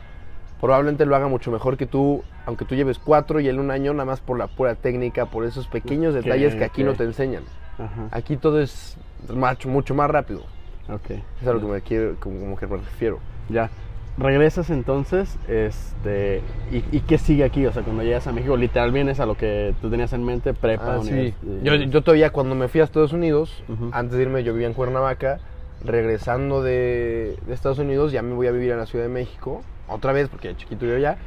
probablemente 0.61 1.05
lo 1.05 1.15
haga 1.15 1.27
mucho 1.27 1.51
mejor 1.51 1.75
que 1.75 1.85
tú, 1.85 2.23
aunque 2.45 2.63
tú 2.65 2.75
lleves 2.75 2.99
cuatro 2.99 3.39
y 3.39 3.47
él 3.47 3.59
un 3.59 3.71
año, 3.71 3.93
nada 3.93 4.05
más 4.05 4.21
por 4.21 4.37
la 4.37 4.47
pura 4.47 4.75
técnica, 4.75 5.25
por 5.25 5.45
esos 5.45 5.67
pequeños 5.67 6.13
detalles 6.13 6.55
que 6.55 6.63
aquí 6.63 6.83
no 6.83 6.93
te 6.93 7.03
enseñan. 7.03 7.43
Ajá, 7.77 8.07
Aquí 8.11 8.37
todo 8.37 8.61
es 8.61 8.97
mucho, 9.27 9.67
mucho 9.67 9.95
más 9.95 10.09
rápido. 10.09 10.43
ok. 10.87 11.11
Es 11.41 11.47
a 11.47 11.53
lo 11.53 11.59
que 11.59 11.65
me, 11.65 11.81
quiero, 11.81 12.15
como, 12.19 12.39
como 12.39 12.57
que 12.57 12.67
me 12.67 12.77
refiero. 12.77 13.19
Ya. 13.49 13.69
Regresas 14.17 14.69
entonces, 14.69 15.37
este, 15.47 16.41
y, 16.71 16.83
y 16.91 16.99
qué 16.99 17.17
sigue 17.17 17.43
aquí? 17.43 17.65
O 17.65 17.71
sea, 17.71 17.81
cuando 17.83 18.03
llegas 18.03 18.27
a 18.27 18.31
México, 18.31 18.55
literal 18.57 18.91
vienes 18.91 19.19
a 19.19 19.25
lo 19.25 19.35
que 19.35 19.73
tú 19.81 19.89
tenías 19.89 20.11
en 20.13 20.23
mente, 20.25 20.53
prepa, 20.53 20.95
Ah, 20.97 20.99
sí. 21.01 21.09
univers- 21.11 21.63
yo, 21.63 21.75
yo 21.75 22.01
todavía 22.03 22.29
cuando 22.29 22.53
me 22.53 22.67
fui 22.67 22.81
a 22.81 22.83
Estados 22.83 23.13
Unidos, 23.13 23.63
antes 23.93 24.17
de 24.17 24.23
irme 24.23 24.43
yo 24.43 24.53
vivía 24.53 24.67
en 24.67 24.73
Cuernavaca, 24.73 25.39
regresando 25.83 26.61
de, 26.61 27.37
de 27.47 27.53
Estados 27.53 27.79
Unidos 27.79 28.11
ya 28.11 28.21
me 28.21 28.33
voy 28.35 28.47
a 28.47 28.51
vivir 28.51 28.73
a 28.73 28.75
la 28.77 28.85
Ciudad 28.85 29.05
de 29.05 29.09
México, 29.09 29.63
otra 29.87 30.11
vez 30.13 30.27
porque 30.29 30.55
chiquito 30.55 30.85
yo 30.85 30.97
ya, 30.97 31.17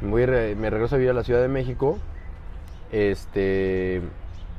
me, 0.00 0.10
voy 0.10 0.26
me 0.54 0.70
regreso 0.70 0.94
a 0.94 0.98
vivir 0.98 1.10
a 1.10 1.14
la 1.14 1.24
Ciudad 1.24 1.40
de 1.40 1.48
México, 1.48 1.98
este, 2.92 4.00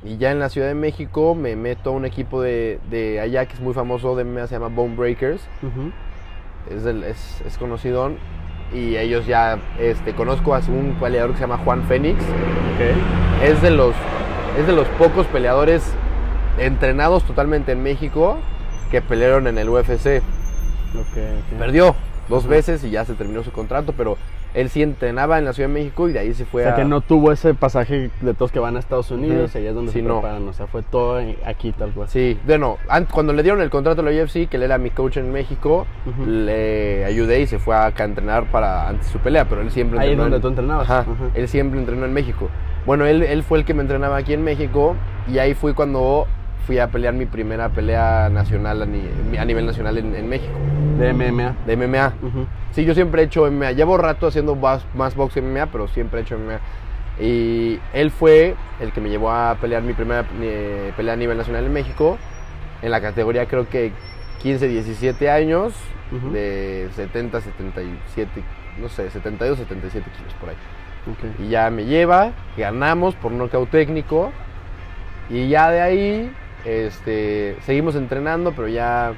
y 0.04 0.18
ya 0.18 0.32
en 0.32 0.40
la 0.40 0.50
Ciudad 0.50 0.68
de 0.68 0.76
México 0.76 1.36
me 1.36 1.56
meto 1.56 1.92
a 1.92 1.94
un 1.94 2.06
equipo 2.06 2.42
de, 2.42 2.80
de 2.90 3.20
allá 3.20 3.46
que 3.46 3.54
es 3.54 3.62
muy 3.62 3.74
famoso 3.74 4.16
de 4.16 4.24
MMA, 4.26 4.48
se 4.48 4.56
llama 4.56 4.68
Bone 4.68 4.96
Breakers. 4.96 5.48
Es, 6.70 6.84
del- 6.84 7.04
es, 7.04 7.42
es 7.46 7.58
conocidón, 7.58 8.18
y 8.74 8.98
ellos 8.98 9.26
ya, 9.28 9.60
este, 9.80 10.14
conozco 10.14 10.56
a 10.56 10.60
un 10.68 10.96
peleador 11.00 11.32
que 11.32 11.38
se 11.38 11.42
llama 11.42 11.58
Juan 11.64 11.84
Fénix, 11.84 12.20
es 13.44 13.62
de 13.62 13.72
los 13.72 13.94
es 14.60 14.66
de 14.68 14.74
los 14.74 14.88
pocos 14.90 15.26
peleadores 15.28 15.84
entrenados 16.58 17.24
totalmente 17.26 17.74
en 17.74 17.84
México 17.84 18.38
que 18.90 19.02
pelearon 19.02 19.48
en 19.48 19.58
el 19.58 19.68
UFC. 19.70 20.22
Perdió 21.60 21.96
dos 22.30 22.48
veces 22.48 22.84
y 22.84 22.90
ya 22.90 23.04
se 23.06 23.14
terminó 23.16 23.44
su 23.44 23.52
contrato, 23.52 23.94
pero 23.98 24.18
él 24.56 24.70
sí 24.70 24.82
entrenaba 24.82 25.38
en 25.38 25.46
la 25.46 25.54
Ciudad 25.54 25.70
de 25.70 25.74
México 25.76 26.10
y 26.10 26.14
de 26.14 26.20
ahí 26.20 26.34
se 26.34 26.44
O 26.44 26.46
fue 26.48 26.64
sea, 26.64 26.72
a 26.74 26.76
que 26.76 26.86
no 26.86 27.02
tuvo 27.02 27.32
ese 27.32 27.54
pasaje 27.54 28.10
de 28.22 28.34
todos 28.34 28.52
que 28.52 28.60
van 28.60 28.76
a 28.78 28.80
Estados 28.80 29.12
Unidos 29.12 29.54
y 29.54 29.58
allá 29.60 29.70
es 29.70 29.76
donde 29.76 29.92
Sí, 29.92 30.00
se 30.00 30.06
no. 30.08 30.22
preparan. 30.22 30.48
O 30.48 30.54
sea, 30.54 30.66
fue 30.68 30.82
todo 30.82 31.22
aquí 31.46 31.72
tal 31.74 31.92
cual. 31.92 32.08
Sí, 32.10 32.40
bueno, 32.48 32.78
an- 32.90 33.06
cuando 33.12 33.34
le 33.34 33.44
dieron 33.44 33.62
el 33.62 33.70
contrato 33.70 34.02
a 34.02 34.04
la 34.06 34.12
UFC, 34.12 34.48
que 34.48 34.58
él 34.58 34.64
era 34.64 34.78
mi 34.78 34.90
coach 34.90 35.18
en 35.18 35.32
México, 35.32 35.86
le 36.26 37.06
ayudé 37.06 37.42
y 37.42 37.48
se 37.48 37.60
fue 37.60 37.76
acá 37.76 38.04
a 38.04 38.08
entrenar 38.08 38.46
para 38.52 38.88
antes 38.90 39.08
de 39.08 39.12
su 39.14 39.20
pelea, 39.20 39.46
pero 39.48 39.62
él 39.62 39.72
siempre 39.72 40.00
Ahí 40.00 40.08
es 40.08 40.12
entrenó 40.14 40.24
donde 40.24 40.36
en- 40.38 40.42
tú 40.42 40.48
entrenabas. 40.48 40.90
Ajá, 40.90 41.06
él 41.34 41.48
siempre 41.48 41.80
entrenó 41.80 42.06
en 42.06 42.14
México. 42.14 42.50
Bueno, 42.86 43.06
él, 43.06 43.24
él 43.24 43.44
fue 43.44 43.58
el 43.60 43.66
que 43.66 43.74
me 43.74 43.82
entrenaba 43.82 44.18
aquí 44.18 44.34
en 44.34 44.44
México 44.44 44.96
y 45.32 45.40
ahí 45.40 45.54
fue 45.54 45.74
cuando 45.74 46.28
fui 46.66 46.80
a 46.80 46.88
pelear 46.88 47.14
mi 47.14 47.26
primera 47.26 47.70
pelea 47.70 48.30
nacional 48.32 48.82
a, 48.82 48.86
ni- 48.86 49.38
a 49.38 49.46
nivel 49.46 49.66
nacional 49.66 49.98
en, 49.98 50.16
en 50.16 50.28
México, 50.28 50.54
De 50.98 51.14
MMA. 51.14 51.56
de 51.66 51.76
MMA. 51.78 52.14
Sí, 52.72 52.84
yo 52.86 52.94
siempre 52.94 53.22
he 53.22 53.26
hecho 53.26 53.50
MMA. 53.50 53.72
Llevo 53.74 53.98
rato 53.98 54.28
haciendo 54.28 54.56
más, 54.56 54.84
más 54.96 55.16
box 55.16 55.38
MMA, 55.42 55.68
pero 55.68 55.88
siempre 55.88 56.20
he 56.20 56.24
hecho 56.24 56.38
MMA. 56.38 56.60
Y 57.24 57.80
él 57.94 58.12
fue 58.12 58.56
el 58.82 58.92
que 58.92 59.00
me 59.02 59.10
llevó 59.10 59.32
a 59.32 59.56
pelear 59.62 59.82
mi 59.84 59.94
primera 59.94 60.26
eh, 60.42 60.92
pelea 60.98 61.14
a 61.14 61.18
nivel 61.18 61.38
nacional 61.38 61.64
en 61.66 61.72
México, 61.74 62.18
en 62.82 62.92
la 62.92 63.00
categoría 63.00 63.46
creo 63.46 63.70
que 63.70 63.92
15, 64.42 64.68
17 64.68 65.30
años, 65.30 65.74
de 66.34 66.90
70, 66.96 67.42
77, 67.42 68.30
no 68.80 68.90
sé, 68.90 69.10
72, 69.10 69.58
77 69.60 70.10
kilos 70.18 70.34
por 70.40 70.50
ahí. 70.50 70.56
Y 71.40 71.50
ya 71.50 71.70
me 71.70 71.86
lleva, 71.86 72.32
ganamos 72.58 73.16
por 73.16 73.32
nocaut 73.32 73.70
técnico. 73.70 74.32
Y 75.30 75.48
ya 75.50 75.72
de 75.72 75.82
ahí, 75.82 76.32
este, 76.66 77.56
seguimos 77.66 77.96
entrenando, 77.96 78.52
pero 78.54 78.68
ya 78.68 79.14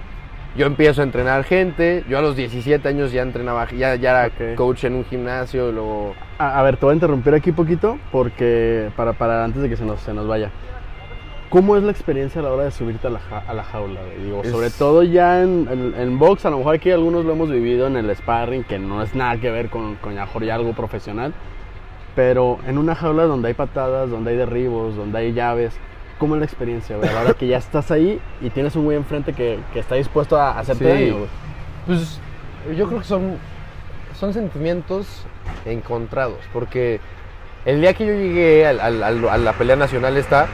yo 0.55 0.65
empiezo 0.65 1.01
a 1.01 1.03
entrenar 1.03 1.43
gente. 1.43 2.03
Yo 2.10 2.17
a 2.17 2.21
los 2.21 2.36
17 2.36 2.88
años 2.88 3.12
ya 3.12 3.21
entrenaba, 3.21 3.67
ya, 3.71 3.95
ya 3.95 4.10
era 4.12 4.27
Ok. 4.27 4.55
coach 4.55 4.83
en 4.86 4.95
un 4.95 5.05
gimnasio, 5.05 5.71
luego... 5.71 6.13
A, 6.39 6.60
a 6.60 6.63
ver, 6.63 6.77
te 6.77 6.86
voy 6.86 6.93
a 6.93 6.95
interrumpir 6.95 7.33
aquí 7.33 7.51
poquito 7.51 7.97
porque 8.12 8.89
para, 8.95 9.13
para 9.13 9.43
antes 9.43 9.62
de 9.62 9.69
que 9.69 9.77
se 9.77 9.86
nos, 9.86 9.99
se 10.01 10.13
nos 10.13 10.27
vaya. 10.27 10.49
¿Cómo 11.49 11.77
es 11.77 11.83
la 11.83 11.91
experiencia 11.91 12.41
a 12.41 12.43
la 12.43 12.51
hora 12.51 12.63
de 12.65 12.71
subirte 12.71 13.07
a 13.07 13.10
la, 13.10 13.19
ja- 13.19 13.43
a 13.47 13.53
la 13.53 13.63
jaula? 13.63 14.01
Digo, 14.21 14.41
Es- 14.43 14.51
sobre 14.51 14.69
todo 14.69 15.03
ya 15.03 15.41
en, 15.41 15.67
en, 15.71 15.93
en 15.97 16.19
box, 16.19 16.45
a 16.45 16.49
lo 16.49 16.57
mejor 16.57 16.75
aquí 16.75 16.91
algunos 16.91 17.23
lo 17.23 17.31
hemos 17.33 17.49
vivido 17.49 17.88
en 17.88 17.95
el 17.95 18.13
sparring, 18.15 18.63
que 18.65 18.79
no 18.79 19.01
es 19.01 19.15
nada 19.15 19.38
que 19.38 19.49
ver 19.49 19.69
con, 19.69 19.95
con 19.95 20.13
ya 20.15 20.27
algo 20.55 20.73
profesional, 20.73 21.33
pero 22.15 22.57
en 22.67 22.77
una 22.77 22.95
jaula 22.95 23.23
donde 23.23 23.47
hay 23.49 23.53
patadas, 23.53 24.10
donde 24.10 24.31
hay 24.31 24.38
derribos, 24.38 24.95
donde 24.97 25.19
hay 25.19 25.33
llaves, 25.33 25.73
¿cómo 26.17 26.36
es 26.36 26.39
la 26.39 26.45
experiencia? 26.45 26.97
güey? 26.97 27.10
A 27.10 27.13
la 27.13 27.21
hora 27.21 27.34
que 27.34 27.47
ya 27.47 27.58
estás 27.58 27.91
ahí 27.91 28.19
y 28.41 28.49
tienes 28.49 28.75
un 28.75 28.86
güey 28.86 28.97
enfrente 28.97 29.34
que, 29.34 29.60
que 29.73 29.80
está 29.80 29.95
dispuesto 29.95 30.39
a 30.39 30.58
hacerte 30.60 30.84
Sí. 30.86 30.89
daño. 31.06 31.17
güey. 31.17 31.30
Pues 31.86 32.19
yo 32.75 32.88
creo 32.88 32.99
que 32.99 33.06
son, 33.06 33.38
son 34.19 34.34
sentimientos 34.34 35.25
encontrados, 35.65 36.39
porque 36.53 36.99
el 37.65 37.82
día 37.82 37.93
que 37.93 38.06
yo 38.06 38.13
llegué 38.13 38.65
al- 38.67 38.80
al- 38.80 39.03
al- 39.03 39.30
a 39.30 39.38
la 39.38 39.53
pelea 39.53 39.75
nacional 39.75 40.17
esta, 40.17 40.47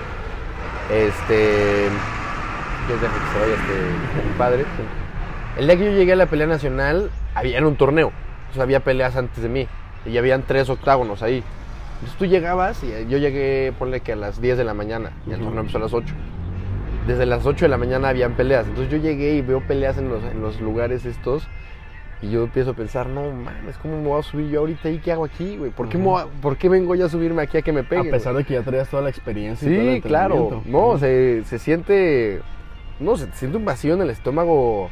este... 0.91 1.87
Ya 2.89 2.95
deja 2.95 3.13
que 3.13 3.33
se 3.33 3.39
vaya 3.39 3.53
este 3.53 4.27
mi 4.27 4.37
padre. 4.37 4.65
El 5.57 5.67
día 5.67 5.77
que 5.77 5.85
yo 5.85 5.91
llegué 5.91 6.13
a 6.13 6.15
la 6.17 6.25
pelea 6.25 6.47
nacional, 6.47 7.09
había 7.33 7.57
era 7.57 7.67
un 7.67 7.75
torneo, 7.77 8.11
o 8.51 8.53
sea, 8.53 8.63
había 8.63 8.81
peleas 8.81 9.15
antes 9.15 9.41
de 9.41 9.47
mí, 9.49 9.67
y 10.05 10.17
habían 10.17 10.43
tres 10.43 10.69
octágonos 10.69 11.23
ahí. 11.23 11.43
Entonces 12.03 12.17
tú 12.19 12.25
llegabas 12.25 12.83
y 12.83 13.09
yo 13.09 13.17
llegué, 13.17 13.71
ponle 13.79 14.01
que 14.01 14.11
a 14.11 14.15
las 14.17 14.41
10 14.41 14.57
de 14.57 14.65
la 14.65 14.73
mañana, 14.73 15.11
y 15.25 15.29
el 15.29 15.35
Ujú. 15.37 15.45
torneo 15.45 15.61
empezó 15.61 15.77
a 15.77 15.81
las 15.81 15.93
8 15.93 16.13
desde 17.07 17.25
las 17.25 17.45
8 17.45 17.65
de 17.65 17.69
la 17.69 17.77
mañana 17.77 18.07
habían 18.09 18.33
peleas. 18.33 18.65
Entonces 18.65 18.89
yo 18.89 18.97
llegué 18.97 19.35
y 19.35 19.41
veo 19.41 19.59
peleas 19.67 19.97
en 19.97 20.07
los, 20.07 20.23
en 20.23 20.41
los 20.41 20.61
lugares 20.61 21.05
estos. 21.05 21.45
Y 22.21 22.29
yo 22.31 22.43
empiezo 22.43 22.71
a 22.71 22.73
pensar, 22.75 23.07
no 23.07 23.29
mames, 23.29 23.77
¿cómo 23.77 23.99
me 24.01 24.07
voy 24.07 24.19
a 24.21 24.23
subir 24.23 24.47
yo 24.49 24.61
ahorita 24.61 24.87
ahí? 24.87 24.99
¿Qué 24.99 25.11
hago 25.11 25.25
aquí, 25.25 25.57
güey? 25.57 25.69
¿Por, 25.71 25.89
qué 25.89 25.97
me 25.97 26.17
a- 26.17 26.27
¿Por 26.41 26.55
qué 26.55 26.69
vengo 26.69 26.95
yo 26.95 27.07
a 27.07 27.09
subirme 27.09 27.41
aquí 27.41 27.57
a 27.57 27.61
que 27.61 27.73
me 27.73 27.81
A 27.81 27.83
peguen? 27.83 28.09
pesar 28.09 28.31
güey? 28.31 28.45
de 28.45 28.47
que 28.47 28.53
ya 28.53 28.61
traías 28.61 28.87
toda 28.87 29.03
la 29.03 29.09
experiencia. 29.09 29.69
y 29.69 29.75
todo 29.75 29.89
el 29.89 29.95
Sí, 29.95 30.01
claro. 30.01 30.61
No, 30.65 30.97
se, 30.97 31.43
se 31.43 31.59
siente. 31.59 32.41
No, 33.01 33.17
se 33.17 33.29
siente 33.33 33.57
un 33.57 33.65
vacío 33.65 33.95
en 33.95 34.01
el 34.03 34.09
estómago. 34.09 34.89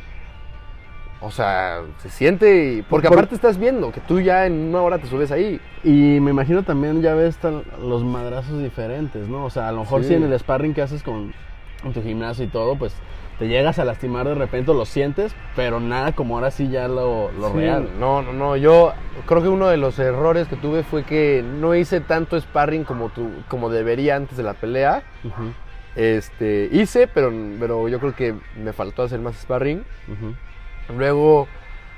O 1.23 1.29
sea, 1.31 1.81
se 1.99 2.09
siente. 2.09 2.83
Porque 2.89 3.07
Por- 3.07 3.17
aparte 3.17 3.35
estás 3.35 3.57
viendo 3.59 3.91
que 3.91 3.99
tú 4.01 4.19
ya 4.19 4.47
en 4.47 4.53
una 4.69 4.81
hora 4.81 4.97
te 4.97 5.07
subes 5.07 5.31
ahí. 5.31 5.59
Y 5.83 6.19
me 6.19 6.31
imagino 6.31 6.63
también 6.63 7.01
ya 7.01 7.13
ves 7.13 7.37
tal- 7.37 7.63
los 7.81 8.03
madrazos 8.03 8.59
diferentes, 8.61 9.27
¿no? 9.27 9.45
O 9.45 9.49
sea, 9.51 9.67
a 9.67 9.71
lo 9.71 9.81
mejor 9.81 10.01
Sí. 10.01 10.09
si 10.09 10.13
en 10.15 10.23
el 10.23 10.39
sparring 10.39 10.73
que 10.73 10.81
haces 10.81 11.03
con, 11.03 11.33
con 11.83 11.93
tu 11.93 12.01
gimnasio 12.01 12.45
y 12.45 12.47
todo, 12.47 12.75
pues 12.75 12.93
te 13.37 13.47
llegas 13.47 13.77
a 13.79 13.85
lastimar 13.85 14.27
de 14.27 14.35
repente, 14.35 14.71
lo 14.73 14.85
sientes, 14.85 15.35
pero 15.55 15.79
nada 15.79 16.11
como 16.11 16.35
ahora 16.35 16.51
sí 16.51 16.69
ya 16.69 16.87
lo, 16.87 17.31
lo 17.31 17.49
Sí, 17.51 17.57
real. 17.57 17.89
No, 17.99 18.21
no, 18.21 18.33
no. 18.33 18.55
Yo 18.57 18.93
creo 19.27 19.41
que 19.43 19.47
uno 19.47 19.67
de 19.67 19.77
los 19.77 19.97
errores 19.99 20.47
que 20.47 20.55
tuve 20.55 20.83
fue 20.83 21.03
que 21.03 21.43
no 21.43 21.73
hice 21.75 22.01
tanto 22.01 22.39
sparring 22.39 22.83
como, 22.83 23.09
tu, 23.09 23.29
como 23.47 23.69
debería 23.69 24.15
antes 24.15 24.37
de 24.37 24.43
la 24.43 24.53
pelea. 24.53 25.03
Este, 25.95 26.69
hice, 26.71 27.07
pero, 27.07 27.31
pero 27.59 27.87
yo 27.89 27.99
creo 27.99 28.15
que 28.15 28.33
me 28.57 28.73
faltó 28.73 29.03
hacer 29.03 29.19
más 29.19 29.35
sparring. 29.35 29.83
Luego, 30.97 31.47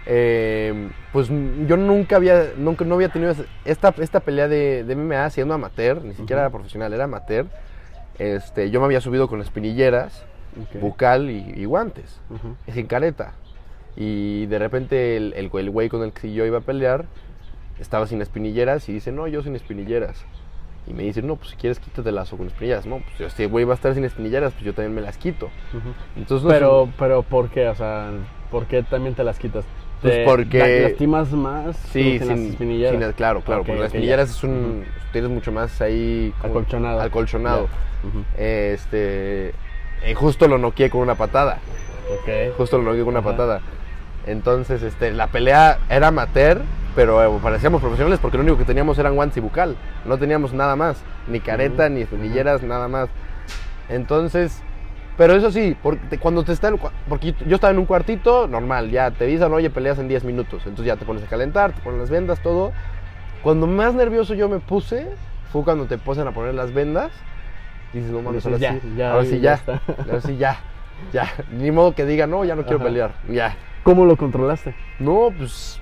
eh, 0.05 0.89
pues 1.11 1.29
yo 1.29 1.77
nunca 1.77 2.17
había, 2.17 2.51
nunca, 2.57 2.83
no 2.85 2.95
había 2.95 3.09
tenido 3.09 3.33
esta, 3.65 3.93
esta 3.99 4.19
pelea 4.19 4.47
de, 4.47 4.83
de 4.83 4.95
MMA 4.95 5.29
siendo 5.29 5.53
amateur, 5.53 6.03
ni 6.03 6.13
siquiera 6.13 6.41
Ujú. 6.41 6.47
era 6.47 6.49
profesional, 6.49 6.93
era 6.93 7.03
amateur. 7.05 7.45
Este, 8.19 8.69
yo 8.69 8.79
me 8.79 8.85
había 8.85 9.01
subido 9.01 9.27
con 9.27 9.41
espinilleras, 9.41 10.25
Ok. 10.61 10.81
bucal 10.81 11.29
y, 11.31 11.53
y 11.55 11.65
guantes, 11.65 12.19
Ujú. 12.29 12.55
sin 12.71 12.85
careta. 12.87 13.33
Y 13.95 14.45
de 14.47 14.59
repente 14.59 15.17
el, 15.17 15.33
el, 15.35 15.49
güey- 15.49 15.61
el 15.61 15.69
güey 15.71 15.89
con 15.89 16.03
el 16.03 16.11
que 16.13 16.31
yo 16.33 16.45
iba 16.45 16.59
a 16.59 16.61
pelear 16.61 17.05
estaba 17.79 18.05
sin 18.07 18.21
espinilleras 18.21 18.87
y 18.89 18.93
dice, 18.93 19.11
no, 19.11 19.27
yo 19.27 19.41
sin 19.43 19.55
espinilleras. 19.55 20.25
Y 20.85 20.93
me 20.93 21.03
dice, 21.03 21.21
no, 21.21 21.37
pues 21.37 21.51
si 21.51 21.55
quieres 21.55 21.79
quítatelas 21.79 22.31
o 22.33 22.37
con 22.37 22.47
espinilleras. 22.47 22.85
No, 22.85 22.97
pues 22.99 23.15
si 23.17 23.23
este 23.23 23.45
güey 23.47 23.65
va 23.65 23.73
a 23.73 23.75
estar 23.75 23.93
sin 23.93 24.03
espinilleras, 24.03 24.51
pues 24.53 24.65
yo 24.65 24.73
también 24.73 24.93
me 24.93 25.01
las 25.01 25.17
quito. 25.17 25.45
Ujú. 25.45 25.93
Entonces, 26.17 26.43
no 26.43 26.49
Pero, 26.49 26.89
pero, 26.99 27.23
¿por 27.23 27.49
qué? 27.49 27.69
O 27.69 27.75
sea, 27.75 28.11
¿por 28.53 28.67
qué 28.67 28.83
también 28.83 29.15
te 29.15 29.23
las 29.25 29.37
quitas? 29.39 29.65
Pues 30.01 30.13
¿Te 30.13 30.25
porque- 30.25 30.59
la- 30.59 30.87
lastimas 30.89 31.31
más 31.31 31.75
Sí, 31.91 32.17
sin, 32.17 32.19
sin, 32.19 32.27
las 32.29 32.39
espinilleras? 32.39 33.03
sin- 33.03 33.11
claro, 33.13 33.41
claro, 33.41 33.61
Ok, 33.61 33.67
porque 33.67 33.79
las 33.81 33.87
espinilleras 33.87 34.29
ya. 34.29 34.35
es 34.37 34.43
un, 34.43 34.85
tienes 35.11 35.29
mucho 35.31 35.51
más 35.51 35.81
ahí 35.81 36.33
como- 36.39 36.53
Acolchonado. 36.53 37.01
acolchonado. 37.01 37.67
Este, 38.37 39.49
eh, 40.03 40.13
justo 40.15 40.47
lo 40.47 40.57
noqueé 40.57 40.89
con 40.89 41.01
una 41.01 41.15
patada, 41.15 41.57
Ok. 42.21 42.55
justo 42.57 42.77
lo 42.77 42.83
noqueé 42.83 42.99
con 43.01 43.09
una 43.09 43.19
Ajá. 43.19 43.31
patada. 43.31 43.61
Entonces, 44.27 44.83
este, 44.83 45.11
la 45.11 45.27
pelea 45.27 45.79
era 45.89 46.07
amateur, 46.09 46.61
pero 46.95 47.23
eh, 47.23 47.39
parecíamos 47.41 47.81
profesionales 47.81 48.19
porque 48.21 48.37
lo 48.37 48.43
único 48.43 48.57
que 48.57 48.65
teníamos 48.65 48.97
eran 48.99 49.15
guantes 49.15 49.37
y 49.37 49.41
bucal, 49.41 49.75
no 50.05 50.17
teníamos 50.17 50.53
nada 50.53 50.75
más, 50.75 50.97
ni 51.27 51.39
careta, 51.39 51.89
ni 51.89 52.01
espinilleras, 52.01 52.61
nada 52.63 52.87
más. 52.87 53.09
Entonces, 53.89 54.61
pero 55.17 55.35
eso 55.35 55.51
sí, 55.51 55.75
porque 55.81 56.17
cuando 56.17 56.43
te 56.43 56.53
están, 56.53 56.79
porque 57.07 57.35
yo 57.45 57.55
estaba 57.55 57.71
en 57.71 57.79
un 57.79 57.85
cuartito, 57.85 58.47
normal, 58.47 58.89
ya 58.89 59.11
te 59.11 59.25
dicen, 59.25 59.53
oye, 59.53 59.69
peleas 59.69 59.99
en 59.99 60.07
10 60.07 60.23
minutos, 60.23 60.63
entonces 60.65 60.85
ya 60.85 60.95
te 60.97 61.05
pones 61.05 61.23
a 61.23 61.27
calentar, 61.27 61.71
te 61.73 61.81
ponen 61.81 61.99
las 61.99 62.09
vendas, 62.09 62.39
todo. 62.41 62.71
Cuando 63.43 63.67
más 63.67 63.93
nervioso 63.93 64.33
yo 64.33 64.49
me 64.49 64.59
puse, 64.59 65.07
fue 65.51 65.63
cuando 65.63 65.85
te 65.85 65.97
ponen 65.97 66.27
a 66.27 66.31
poner 66.31 66.55
las 66.55 66.73
vendas, 66.73 67.11
y 67.93 67.97
dices, 67.97 68.11
no 68.11 68.21
mames, 68.21 68.45
ahora 68.45 68.57
sí, 68.57 68.81
ya, 68.97 69.11
ahora 69.11 69.25
sí 69.25 69.39
ya 69.39 69.41
ya, 69.41 69.53
está. 69.53 69.81
ahora 70.05 70.21
sí 70.21 70.37
ya, 70.37 70.57
ya, 71.11 71.31
ni 71.51 71.69
modo 71.71 71.93
que 71.93 72.05
diga, 72.05 72.25
no, 72.25 72.43
ya 72.43 72.55
no 72.55 72.63
quiero 72.63 72.77
Ajá. 72.77 72.85
pelear, 72.85 73.11
ya. 73.29 73.55
¿Cómo 73.83 74.05
lo 74.05 74.15
controlaste? 74.17 74.73
No, 74.97 75.31
pues, 75.37 75.79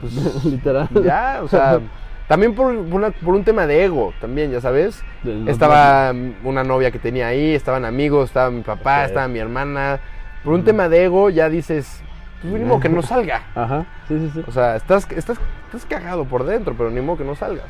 pues 0.00 0.44
Literal. 0.46 0.88
ya, 1.02 1.40
o 1.42 1.48
sea, 1.48 1.80
también 2.32 2.54
por, 2.54 2.74
por 2.86 2.94
una- 3.00 3.10
por 3.10 3.34
un 3.34 3.44
tema 3.44 3.66
de 3.66 3.84
ego, 3.84 4.14
también, 4.18 4.50
ya 4.50 4.60
sabes. 4.62 5.04
Estaba 5.50 6.14
una 6.44 6.64
novia 6.64 6.90
que 6.90 6.98
tenía 6.98 7.26
ahí, 7.26 7.54
estaban 7.54 7.84
amigos, 7.84 8.30
estaba 8.30 8.50
mi 8.50 8.62
papá, 8.62 9.04
estaba 9.04 9.28
mi 9.28 9.38
hermana. 9.38 10.00
Por 10.42 10.54
un 10.54 10.64
tema 10.64 10.88
de 10.88 11.04
ego 11.04 11.28
ya 11.28 11.50
dices, 11.50 12.02
pues 12.40 12.54
mínimo 12.54 12.80
que 12.80 12.88
no 12.88 13.02
salga. 13.12 13.42
Ajá, 13.54 13.84
sí, 14.08 14.18
sí, 14.18 14.30
sí. 14.32 14.44
O 14.48 14.50
sea, 14.50 14.76
estás, 14.76 15.06
estás, 15.12 15.38
estás 15.66 15.84
cagado 15.84 16.24
por 16.24 16.44
dentro, 16.44 16.74
pero 16.74 16.90
ni 16.90 17.02
modo 17.02 17.18
que 17.18 17.24
no 17.24 17.34
salgas. 17.34 17.68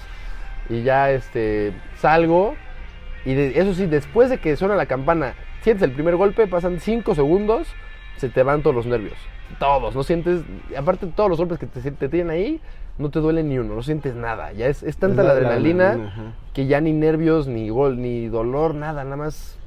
Y 0.68 0.82
ya 0.84 1.10
este, 1.10 1.72
salgo, 1.98 2.54
y 3.24 3.34
de- 3.34 3.58
eso 3.58 3.74
sí, 3.74 3.86
después 3.86 4.30
de 4.30 4.38
que 4.38 4.54
suena 4.56 4.76
la 4.76 4.86
campana, 4.86 5.34
sientes 5.62 5.82
el 5.82 5.90
primer 5.92 6.14
golpe, 6.14 6.46
pasan 6.46 6.78
5 6.78 7.16
segundos, 7.16 7.66
se 8.16 8.28
te 8.28 8.44
van 8.44 8.62
todos 8.62 8.76
los 8.76 8.86
nervios. 8.86 9.18
Todos, 9.58 9.94
no 9.96 10.04
sientes, 10.04 10.42
aparte 10.78 11.06
de 11.06 11.12
todos 11.12 11.28
los 11.28 11.38
golpes 11.38 11.58
que 11.58 11.66
te, 11.66 11.90
te 11.90 12.08
tienen 12.08 12.30
ahí, 12.30 12.60
no 13.02 13.10
te 13.10 13.18
duele 13.20 13.42
ni 13.42 13.58
uno, 13.58 13.74
no 13.74 13.82
sientes 13.82 14.14
nada. 14.14 14.52
Ya 14.52 14.68
es, 14.68 14.82
es 14.82 14.96
tanta 14.96 15.22
Es 15.22 15.26
la, 15.26 15.34
adrenalina 15.34 16.34
que 16.54 16.66
ya 16.66 16.80
ni 16.80 16.92
nervios, 16.92 17.46
ni 17.46 17.68
gol, 17.68 18.00
ni 18.00 18.28
dolor, 18.28 18.74
nada, 18.74 19.04
nada 19.04 19.16
más. 19.16 19.58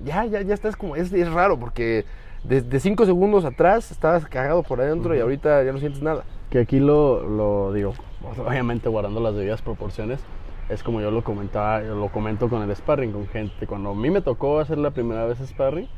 Ya, 0.00 0.24
ya, 0.24 0.40
ya 0.42 0.54
estás 0.54 0.76
como. 0.76 0.96
Es, 0.96 1.12
es 1.12 1.30
raro 1.30 1.58
porque 1.58 2.04
desde 2.44 2.80
5 2.80 3.04
segundos 3.04 3.44
atrás 3.44 3.90
estabas 3.90 4.24
cagado 4.26 4.62
por 4.62 4.80
adentro 4.80 5.14
y 5.14 5.20
ahorita 5.20 5.62
ya 5.64 5.72
no 5.72 5.78
sientes 5.78 6.02
nada. 6.02 6.24
Que 6.50 6.60
aquí 6.60 6.78
lo, 6.78 7.22
lo 7.22 7.72
digo, 7.72 7.94
obviamente 8.46 8.88
guardando 8.88 9.20
las 9.20 9.34
debidas 9.34 9.60
proporciones, 9.60 10.20
es 10.68 10.82
como 10.82 11.00
yo 11.00 11.10
lo 11.10 11.24
comentaba, 11.24 11.82
yo 11.82 11.94
lo 11.94 12.08
comento 12.08 12.48
con 12.48 12.62
el 12.62 12.74
sparring, 12.74 13.12
con 13.12 13.26
gente. 13.28 13.66
Cuando 13.66 13.90
a 13.90 13.94
mí 13.94 14.10
me 14.10 14.20
tocó 14.20 14.60
hacer 14.60 14.78
la 14.78 14.90
primera 14.90 15.24
vez 15.24 15.38
sparring, 15.38 15.88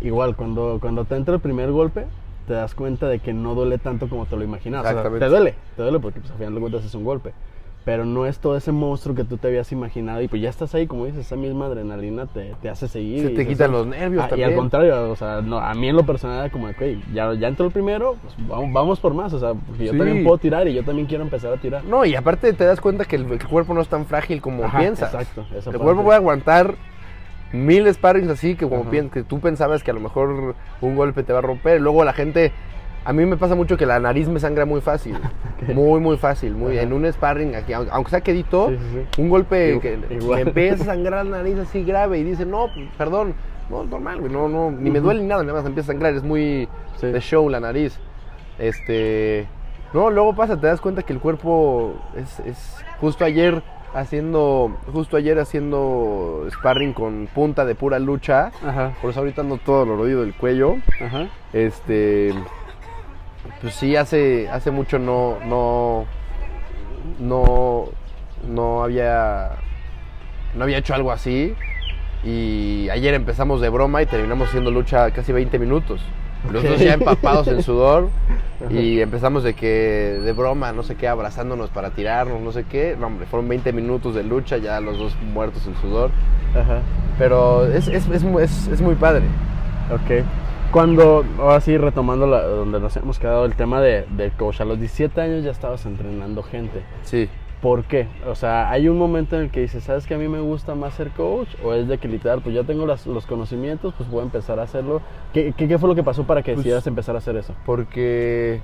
igual, 0.00 0.34
cuando, 0.34 0.78
cuando 0.80 1.04
te 1.04 1.16
entra 1.16 1.34
el 1.34 1.40
primer 1.40 1.70
golpe, 1.70 2.06
te 2.48 2.54
das 2.54 2.74
cuenta 2.74 3.06
de 3.06 3.20
que 3.20 3.32
no 3.32 3.54
duele 3.54 3.78
tanto 3.78 4.08
como 4.08 4.26
te 4.26 4.34
lo 4.36 4.42
imaginabas. 4.42 4.86
O 4.86 4.88
sea, 4.88 4.92
Exactamente. 5.02 5.24
te 5.26 5.30
duele, 5.30 5.54
te 5.76 5.82
duele 5.82 6.00
porque 6.00 6.18
pues, 6.18 6.32
al 6.32 6.38
final 6.38 6.54
de 6.54 6.60
cuentas 6.60 6.84
es 6.84 6.94
un 6.96 7.04
golpe. 7.04 7.32
Pero 7.84 8.04
no 8.04 8.26
es 8.26 8.38
todo 8.38 8.54
ese 8.54 8.70
monstruo 8.70 9.14
que 9.14 9.24
tú 9.24 9.38
te 9.38 9.48
habías 9.48 9.72
imaginado 9.72 10.20
y 10.20 10.28
pues 10.28 10.42
ya 10.42 10.50
estás 10.50 10.74
ahí, 10.74 10.86
como 10.86 11.06
dices, 11.06 11.24
esa 11.24 11.36
misma 11.36 11.66
adrenalina 11.66 12.26
te, 12.26 12.54
te 12.60 12.68
hace 12.68 12.86
seguir. 12.86 13.24
Se 13.24 13.32
y 13.32 13.34
te 13.34 13.46
quitan 13.46 13.70
"Ah, 13.70 13.72
los 13.78 13.86
nervios 13.86 14.24
Ah, 14.24 14.26
y 14.26 14.30
también. 14.30 14.50
al 14.50 14.56
contrario, 14.56 15.10
o 15.10 15.16
sea, 15.16 15.40
no, 15.40 15.58
a 15.58 15.72
mí 15.72 15.88
en 15.88 15.96
lo 15.96 16.04
personal 16.04 16.40
era 16.40 16.50
como 16.50 16.66
"Ok, 16.66 16.82
ya, 17.14 17.32
ya 17.32 17.48
entró 17.48 17.64
el 17.64 17.72
primero, 17.72 18.16
pues 18.20 18.34
vamos, 18.46 18.72
vamos 18.74 19.00
por 19.00 19.14
más, 19.14 19.32
o 19.32 19.38
sea, 19.38 19.54
porque 19.54 19.86
yo 19.86 19.92
Sí. 19.92 19.98
también 19.98 20.22
puedo 20.22 20.36
tirar 20.36 20.68
y 20.68 20.74
yo 20.74 20.84
también 20.84 21.06
quiero 21.06 21.24
empezar 21.24 21.50
a 21.52 21.56
tirar. 21.56 21.82
No, 21.84 22.04
y 22.04 22.14
aparte 22.14 22.52
te 22.52 22.64
das 22.64 22.78
cuenta 22.80 23.06
que 23.06 23.16
el, 23.16 23.30
el 23.32 23.46
cuerpo 23.46 23.72
no 23.72 23.80
es 23.80 23.88
tan 23.88 24.04
frágil 24.04 24.42
como 24.42 24.64
Ajá, 24.64 24.80
piensas. 24.80 25.14
exacto, 25.14 25.46
El 25.54 25.62
parte. 25.62 25.78
cuerpo 25.78 26.02
puede 26.02 26.16
aguantar 26.16 26.74
mil 27.52 27.92
sparrings 27.92 28.28
así 28.30 28.54
que 28.56 28.68
como 28.68 28.82
Ajá. 28.82 28.90
pien- 28.90 29.10
que 29.10 29.22
tú 29.22 29.40
pensabas 29.40 29.82
que 29.82 29.90
a 29.90 29.94
lo 29.94 30.00
mejor 30.00 30.54
un 30.80 30.96
golpe 30.96 31.22
te 31.22 31.32
va 31.32 31.38
a 31.38 31.42
romper. 31.42 31.80
Luego 31.80 32.04
la 32.04 32.12
gente, 32.12 32.52
a 33.04 33.12
mí 33.12 33.24
me 33.24 33.36
pasa 33.36 33.54
mucho 33.54 33.76
que 33.76 33.86
la 33.86 33.98
nariz 34.00 34.28
me 34.28 34.38
sangra 34.40 34.64
muy 34.66 34.80
fácil. 34.80 35.16
Muy, 35.74 36.00
muy 36.00 36.16
fácil. 36.16 36.54
Muy, 36.54 36.74
Ajá. 36.76 36.82
en 36.82 36.92
un 36.92 37.10
sparring, 37.12 37.54
aquí, 37.56 37.72
aunque 37.72 38.10
sea 38.10 38.20
quedito, 38.20 38.68
Sí, 38.68 38.76
sí, 38.76 39.00
sí. 39.14 39.20
un 39.22 39.28
golpe 39.28 39.74
Igu- 39.76 39.80
que 39.80 39.98
empieza 40.42 40.82
a 40.84 40.86
sangrar 40.86 41.26
la 41.26 41.38
nariz 41.38 41.58
así 41.58 41.82
grave 41.84 42.18
y 42.18 42.24
dice, 42.24 42.46
no, 42.46 42.68
perdón, 42.96 43.34
no, 43.68 43.82
es 43.82 43.88
normal, 43.88 44.20
güey, 44.20 44.32
no, 44.32 44.48
no, 44.48 44.70
ni 44.70 44.90
me 44.90 45.00
duele 45.00 45.20
ni 45.22 45.26
nada, 45.26 45.42
nada 45.42 45.58
más 45.58 45.66
empieza 45.66 45.90
a 45.90 45.94
sangrar, 45.94 46.14
es 46.14 46.22
muy 46.22 46.68
de 47.02 47.20
show 47.20 47.48
la 47.50 47.60
nariz. 47.60 47.98
Este, 48.58 49.46
No, 49.92 50.10
luego 50.10 50.34
pasa, 50.34 50.58
te 50.60 50.66
das 50.66 50.80
cuenta 50.80 51.02
que 51.02 51.12
el 51.12 51.18
cuerpo 51.20 51.94
es, 52.16 52.40
es 52.40 52.84
justo 53.00 53.24
ayer 53.24 53.62
haciendo, 53.94 54.76
justo 54.92 55.16
ayer 55.16 55.38
haciendo 55.38 56.46
sparring 56.50 56.92
con 56.92 57.28
punta 57.34 57.64
de 57.64 57.74
pura 57.74 57.98
lucha. 57.98 58.50
Ajá, 58.66 58.94
Por 59.00 59.10
eso 59.10 59.20
ahorita 59.20 59.40
ando 59.42 59.56
todo 59.58 59.84
dolorido 59.86 60.22
del 60.22 60.34
cuello. 60.34 60.76
ajá. 61.00 61.28
Este, 61.52 62.34
pues 63.62 63.74
sí, 63.74 63.96
hace, 63.96 64.48
hace 64.50 64.70
mucho 64.70 64.98
no, 64.98 65.38
no, 65.46 66.04
no, 67.18 67.86
no 68.46 68.82
había, 68.82 69.50
no 70.54 70.64
había 70.64 70.78
hecho 70.78 70.94
algo 70.94 71.10
así. 71.12 71.54
Y 72.24 72.88
ayer 72.90 73.14
empezamos 73.14 73.60
de 73.60 73.68
broma 73.68 74.02
y 74.02 74.06
terminamos 74.06 74.48
haciendo 74.48 74.70
lucha 74.70 75.10
casi 75.12 75.32
20 75.32 75.58
minutos. 75.58 76.00
Los 76.52 76.62
dos 76.62 76.78
ya 76.80 76.94
empapados 76.94 77.46
en 77.48 77.62
sudor. 77.62 78.08
Y 78.70 79.00
empezamos 79.00 79.44
de 79.44 79.54
que, 79.54 80.18
de 80.24 80.32
broma, 80.32 80.72
no 80.72 80.82
sé 80.82 80.96
qué, 80.96 81.06
abrazándonos 81.06 81.70
para 81.70 81.90
tirarnos, 81.90 82.40
no 82.40 82.50
sé 82.52 82.64
qué. 82.64 82.96
No, 82.98 83.06
hombre, 83.06 83.26
fueron 83.26 83.48
20 83.48 83.72
minutos 83.72 84.14
de 84.16 84.24
lucha, 84.24 84.56
ya 84.56 84.80
los 84.80 84.98
dos 84.98 85.16
muertos 85.32 85.66
en 85.66 85.76
sudor. 85.76 86.10
Ajá. 86.54 86.80
Pero 87.18 87.66
es, 87.66 87.86
es, 87.88 88.06
es- 88.08 88.68
es 88.68 88.80
muy 88.80 88.94
padre. 88.96 89.22
Ok. 89.92 90.24
Cuando, 90.72 91.24
ahora 91.38 91.60
sí, 91.60 91.78
retomando 91.78 92.26
la- 92.26 92.42
donde 92.42 92.80
nos 92.80 92.96
hemos 92.96 93.18
quedado, 93.18 93.44
el 93.44 93.54
tema 93.54 93.80
de, 93.80 94.04
del 94.10 94.32
coach, 94.32 94.60
a 94.60 94.64
los 94.64 94.78
17 94.78 95.20
años 95.20 95.44
ya 95.44 95.50
estabas 95.52 95.86
entrenando 95.86 96.42
gente. 96.42 96.82
Sí. 97.02 97.28
¿Por 97.62 97.84
qué? 97.84 98.06
O 98.26 98.36
sea, 98.36 98.70
hay 98.70 98.88
un 98.88 98.96
momento 98.98 99.34
en 99.36 99.42
el 99.42 99.50
que 99.50 99.60
dices, 99.60 99.82
¿sabes 99.82 100.06
que 100.06 100.14
a 100.14 100.18
mí 100.18 100.28
me 100.28 100.38
gusta 100.38 100.76
más 100.76 100.94
ser 100.94 101.10
coach? 101.10 101.48
¿O 101.64 101.74
es 101.74 101.88
de 101.88 101.98
que 101.98 102.06
literal, 102.06 102.40
pues 102.40 102.54
ya 102.54 102.62
tengo 102.62 102.86
las- 102.86 103.06
los 103.06 103.26
conocimientos, 103.26 103.94
pues 103.96 104.08
voy 104.08 104.20
a 104.20 104.24
empezar 104.24 104.60
a 104.60 104.62
hacerlo? 104.62 105.00
¿Qué, 105.32 105.52
qué, 105.56 105.66
qué 105.66 105.76
fue 105.78 105.88
lo 105.88 105.96
que 105.96 106.04
pasó 106.04 106.24
para 106.24 106.42
que 106.42 106.52
Pues- 106.52 106.58
decidieras 106.58 106.86
empezar 106.86 107.16
a 107.16 107.18
hacer 107.18 107.36
eso? 107.36 107.54
Porque, 107.66 108.60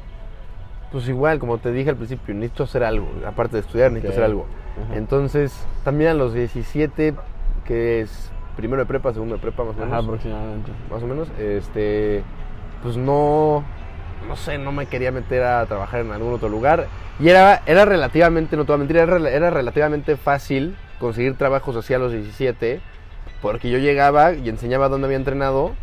pues 0.93 1.09
igual, 1.09 1.41
como 1.41 1.59
te 1.59 1.73
dije 1.73 1.91
al 1.91 1.97
principio, 1.97 2.35
necesito 2.35 2.63
hacer 2.65 2.85
algo. 2.85 3.09
Aparte 3.27 3.57
de 3.57 3.61
estudiar, 3.63 3.91
necesito 3.91 4.13
hacer 4.13 4.25
algo. 4.25 4.47
Ajá. 4.87 4.97
Entonces, 4.97 5.67
también 5.83 6.11
a 6.11 6.15
los 6.15 6.33
17, 6.33 7.15
que 7.65 8.01
es 8.01 8.31
primero 8.57 8.81
de 8.83 8.87
prepa, 8.87 9.13
segundo 9.13 9.35
de 9.35 9.41
prepa, 9.41 9.65
más 9.65 9.75
o 9.77 9.79
Ajá, 9.79 9.87
menos. 9.89 10.05
aproximadamente. 10.05 10.71
más 10.89 11.03
o 11.03 11.07
menos, 11.09 11.29
este, 11.41 12.23
pues 12.85 12.97
no, 12.97 13.65
no 14.27 14.37
sé, 14.37 14.59
no 14.59 14.73
me 14.73 14.87
quería 14.87 15.13
meter 15.13 15.43
a 15.43 15.65
trabajar 15.67 16.01
en 16.01 16.13
algún 16.13 16.33
otro 16.33 16.49
lugar. 16.49 16.87
Y 17.21 17.29
era, 17.29 17.63
era 17.67 17.85
relativamente, 17.85 18.57
no 18.57 18.65
te 18.65 18.73
voy 18.73 18.77
a 18.77 18.79
mentir, 18.79 18.97
era, 18.97 19.31
era 19.31 19.51
relativamente 19.51 20.17
fácil 20.17 20.77
conseguir 20.99 21.37
trabajos 21.37 21.77
así 21.77 21.95
a 21.95 21.99
los 21.99 22.13
17, 22.13 22.81
porque 23.43 23.71
yo 23.71 23.79
llegaba 23.79 24.33
y 24.33 24.49
enseñaba 24.49 24.89
dónde 24.89 25.07
había 25.07 25.19
entrenado, 25.19 25.75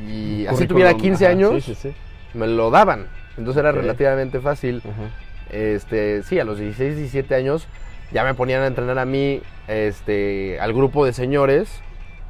y 0.00 0.46
así 0.46 0.66
tuviera 0.66 0.94
15 0.94 1.24
ajá, 1.24 1.32
años, 1.32 1.64
Sí, 1.64 1.74
sí, 1.74 1.90
sí. 1.90 1.94
me 2.34 2.46
lo 2.46 2.70
daban. 2.70 3.06
Entonces 3.36 3.60
era 3.60 3.72
relativamente 3.72 4.40
fácil. 4.40 4.82
Ajá. 4.84 5.10
Este, 5.50 6.22
sí, 6.22 6.38
a 6.38 6.44
los 6.44 6.58
16, 6.58 6.96
17 6.96 7.34
años 7.34 7.66
ya 8.12 8.24
me 8.24 8.34
ponían 8.34 8.62
a 8.62 8.66
entrenar 8.66 8.98
a 8.98 9.04
mí, 9.04 9.42
este, 9.68 10.58
al 10.60 10.72
grupo 10.72 11.04
de 11.04 11.12
señores 11.12 11.80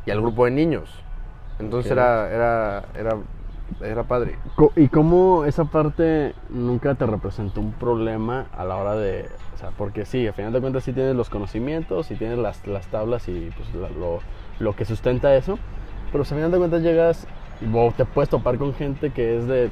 y 0.06 0.10
al 0.10 0.20
grupo 0.20 0.44
de 0.44 0.50
niños. 0.52 0.90
Entonces 1.58 1.92
era, 1.92 2.28
era, 2.30 2.84
era, 2.98 3.16
era 3.83 4.05
padre. 4.05 4.37
¿Y 4.77 4.88
cómo 4.88 5.45
esa 5.45 5.64
parte 5.64 6.35
nunca 6.51 6.95
te 6.95 7.07
representó 7.07 7.61
un 7.61 7.73
problema 7.73 8.47
a 8.57 8.64
la 8.64 8.77
hora 8.77 8.95
de... 8.97 9.29
O 9.55 9.59
sea, 9.59 9.71
porque 9.77 10.05
sí, 10.07 10.27
al 10.27 10.35
final 10.35 10.53
de 10.53 10.61
cuentas 10.61 10.85
sí 10.85 10.93
tienes 10.93 11.14
los 11.14 11.29
conocimientos 11.29 12.11
y 12.11 12.14
tienes 12.16 12.38
las, 12.38 12.66
las 12.66 12.87
tablas 12.87 13.29
y 13.29 13.51
pues 13.57 13.75
la- 13.75 13.90
lo, 13.90 14.21
lo 14.59 14.75
que 14.77 14.85
sustenta 14.85 15.35
eso, 15.37 15.59
pero 16.12 16.25
si 16.25 16.33
al 16.35 16.38
final 16.40 16.51
de 16.53 16.59
cuentas 16.59 16.83
llegas 16.83 17.27
y 17.61 17.66
o 17.75 17.93
te 17.95 18.05
puedes 18.07 18.31
topar 18.31 18.57
con 18.57 18.75
gente 18.75 19.11
que 19.11 19.37
es 19.38 19.47
de 19.47 19.71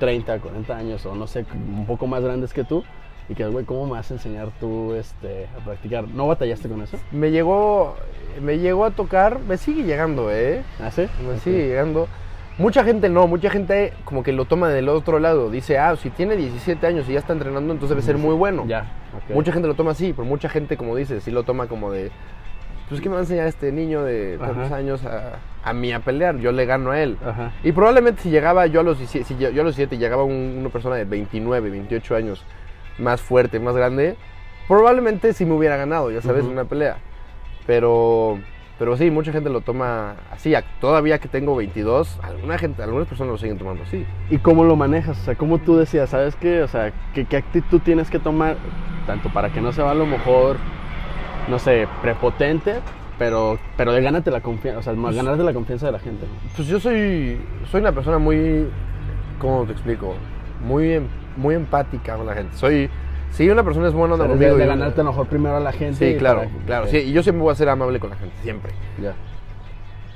30, 0.00 0.38
40 0.40 0.76
años 0.76 1.06
o 1.06 1.14
no 1.14 1.26
sé, 1.26 1.44
un 1.54 1.86
poco 1.86 2.06
más 2.08 2.22
grandes 2.22 2.52
que 2.52 2.64
tú 2.64 2.82
y 3.28 3.34
que, 3.34 3.46
güey, 3.46 3.64
¿cómo 3.64 3.84
me 3.86 3.92
vas 3.92 4.10
a 4.10 4.14
enseñar 4.14 4.48
tú 4.58 4.94
este, 4.94 5.46
a 5.56 5.64
practicar? 5.64 6.08
¿No 6.08 6.26
batallaste 6.26 6.68
con 6.68 6.82
eso? 6.82 6.98
Me 7.12 7.30
llegó, 7.30 7.94
me 8.42 8.58
llegó 8.58 8.84
a 8.86 8.90
tocar, 8.90 9.38
me 9.40 9.56
sigue 9.56 9.84
llegando, 9.84 10.32
¿eh? 10.32 10.62
¿Ah, 10.80 10.90
sí? 10.90 11.06
Me 11.26 11.34
Ok. 11.34 11.40
sigue 11.40 11.68
llegando. 11.68 12.08
Mucha 12.58 12.82
gente 12.84 13.08
no, 13.08 13.26
mucha 13.28 13.50
gente 13.50 13.92
como 14.04 14.22
que 14.24 14.32
lo 14.32 14.44
toma 14.44 14.68
del 14.68 14.88
otro 14.88 15.18
lado. 15.20 15.48
Dice, 15.50 15.78
ah, 15.78 15.94
si 15.96 16.10
tiene 16.10 16.36
17 16.36 16.84
años 16.86 17.08
y 17.08 17.12
ya 17.12 17.20
está 17.20 17.32
entrenando, 17.32 17.72
entonces 17.72 17.90
debe 17.96 18.02
ser 18.02 18.18
muy 18.18 18.34
bueno. 18.34 18.64
Ya. 18.66 18.84
Mucha 19.32 19.52
gente 19.52 19.68
lo 19.68 19.74
toma 19.74 19.92
así, 19.92 20.12
pero 20.12 20.26
mucha 20.26 20.48
gente, 20.48 20.76
como 20.76 20.96
dices, 20.96 21.22
sí 21.22 21.30
lo 21.30 21.44
toma 21.44 21.68
como 21.68 21.92
de, 21.92 22.10
pues, 22.88 23.00
¿qué 23.00 23.08
me 23.08 23.14
va 23.14 23.20
a 23.20 23.22
enseñar 23.22 23.46
este 23.46 23.70
niño 23.70 24.02
de 24.02 24.38
tantos 24.38 24.72
años 24.72 25.04
a, 25.04 25.38
a 25.62 25.72
mí 25.72 25.92
a 25.92 26.00
pelear? 26.00 26.38
Yo 26.38 26.50
le 26.50 26.66
gano 26.66 26.90
a 26.90 27.00
él. 27.00 27.16
Ajá. 27.24 27.52
Y 27.62 27.70
probablemente 27.72 28.22
si 28.22 28.30
llegaba 28.30 28.66
yo 28.66 28.80
a 28.80 28.82
los 28.82 28.98
17, 28.98 29.24
si 29.24 29.36
yo, 29.38 29.50
yo 29.50 29.62
a 29.62 29.64
los 29.64 29.76
17 29.76 29.96
llegaba 29.98 30.24
un- 30.24 30.56
una 30.58 30.68
persona 30.70 30.96
de 30.96 31.04
29, 31.04 31.70
28 31.70 32.16
años, 32.16 32.44
más 32.98 33.20
fuerte, 33.20 33.60
más 33.60 33.76
grande, 33.76 34.16
probablemente 34.66 35.32
sí 35.32 35.44
me 35.44 35.52
hubiera 35.54 35.76
ganado, 35.76 36.10
ya 36.10 36.20
sabes, 36.22 36.44
una 36.44 36.64
pelea. 36.64 36.96
Pero, 37.66 38.38
pero 38.78 38.96
sí, 38.96 39.10
mucha 39.10 39.32
gente 39.32 39.50
lo 39.50 39.60
toma 39.60 40.14
así. 40.30 40.54
Todavía 40.80 41.18
que 41.18 41.28
tengo 41.28 41.56
22, 41.56 42.18
alguna 42.22 42.58
gente, 42.58 42.82
algunas 42.82 43.08
personas 43.08 43.32
lo 43.32 43.38
siguen 43.38 43.58
tomando 43.58 43.82
así. 43.82 44.06
¿Y 44.30 44.38
cómo 44.38 44.64
lo 44.64 44.76
manejas? 44.76 45.18
O 45.18 45.24
sea, 45.24 45.34
¿cómo 45.34 45.58
tú 45.58 45.76
decías, 45.76 46.10
sabes 46.10 46.36
qué? 46.36 46.62
O 46.62 46.68
sea, 46.68 46.92
¿qué, 47.14 47.24
qué 47.24 47.36
actitud 47.38 47.80
tienes 47.80 48.10
que 48.10 48.18
tomar? 48.18 48.56
Tanto 49.06 49.30
para 49.30 49.50
que 49.50 49.60
no 49.60 49.72
se 49.72 49.82
va 49.82 49.90
a 49.92 49.94
lo 49.94 50.06
mejor, 50.06 50.56
no 51.48 51.58
sé, 51.58 51.88
prepotente, 52.02 52.74
pero, 53.18 53.58
pero 53.76 53.92
de 53.92 54.00
gánate 54.00 54.30
la 54.30 54.40
confianza, 54.42 54.78
o 54.78 54.82
sea, 54.82 54.92
más 54.92 55.14
ganarte 55.16 55.42
la 55.42 55.52
confianza 55.52 55.86
de 55.86 55.92
la 55.92 55.98
gente. 55.98 56.26
Pues 56.54 56.68
yo 56.68 56.78
soy, 56.78 57.40
soy 57.70 57.80
una 57.80 57.92
persona 57.92 58.18
muy, 58.18 58.68
¿cómo 59.40 59.64
te 59.64 59.72
explico? 59.72 60.14
Muy, 60.64 60.92
em- 60.92 61.08
muy 61.36 61.54
empática 61.54 62.16
con 62.16 62.26
la 62.26 62.34
gente. 62.34 62.56
Soy, 62.56 62.88
si 63.30 63.48
una 63.48 63.62
persona 63.62 63.88
es 63.88 63.94
buena 63.94 64.14
O 64.14 64.16
sea, 64.16 64.26
de, 64.26 64.32
conmigo. 64.32 64.56
de 64.56 64.62
yo- 64.64 64.68
ganarte 64.68 65.02
mejor 65.02 65.26
primero 65.28 65.56
a 65.56 65.60
la 65.60 65.72
gente. 65.72 66.12
Sí, 66.12 66.18
claro, 66.18 66.40
para- 66.40 66.64
claro. 66.66 66.86
Sí, 66.88 66.96
y 66.98 67.12
yo 67.12 67.22
siempre 67.22 67.42
voy 67.42 67.52
a 67.52 67.54
ser 67.56 67.68
amable 67.68 68.00
con 68.00 68.10
la 68.10 68.16
gente, 68.16 68.34
siempre. 68.42 68.72
Ya. 69.02 69.14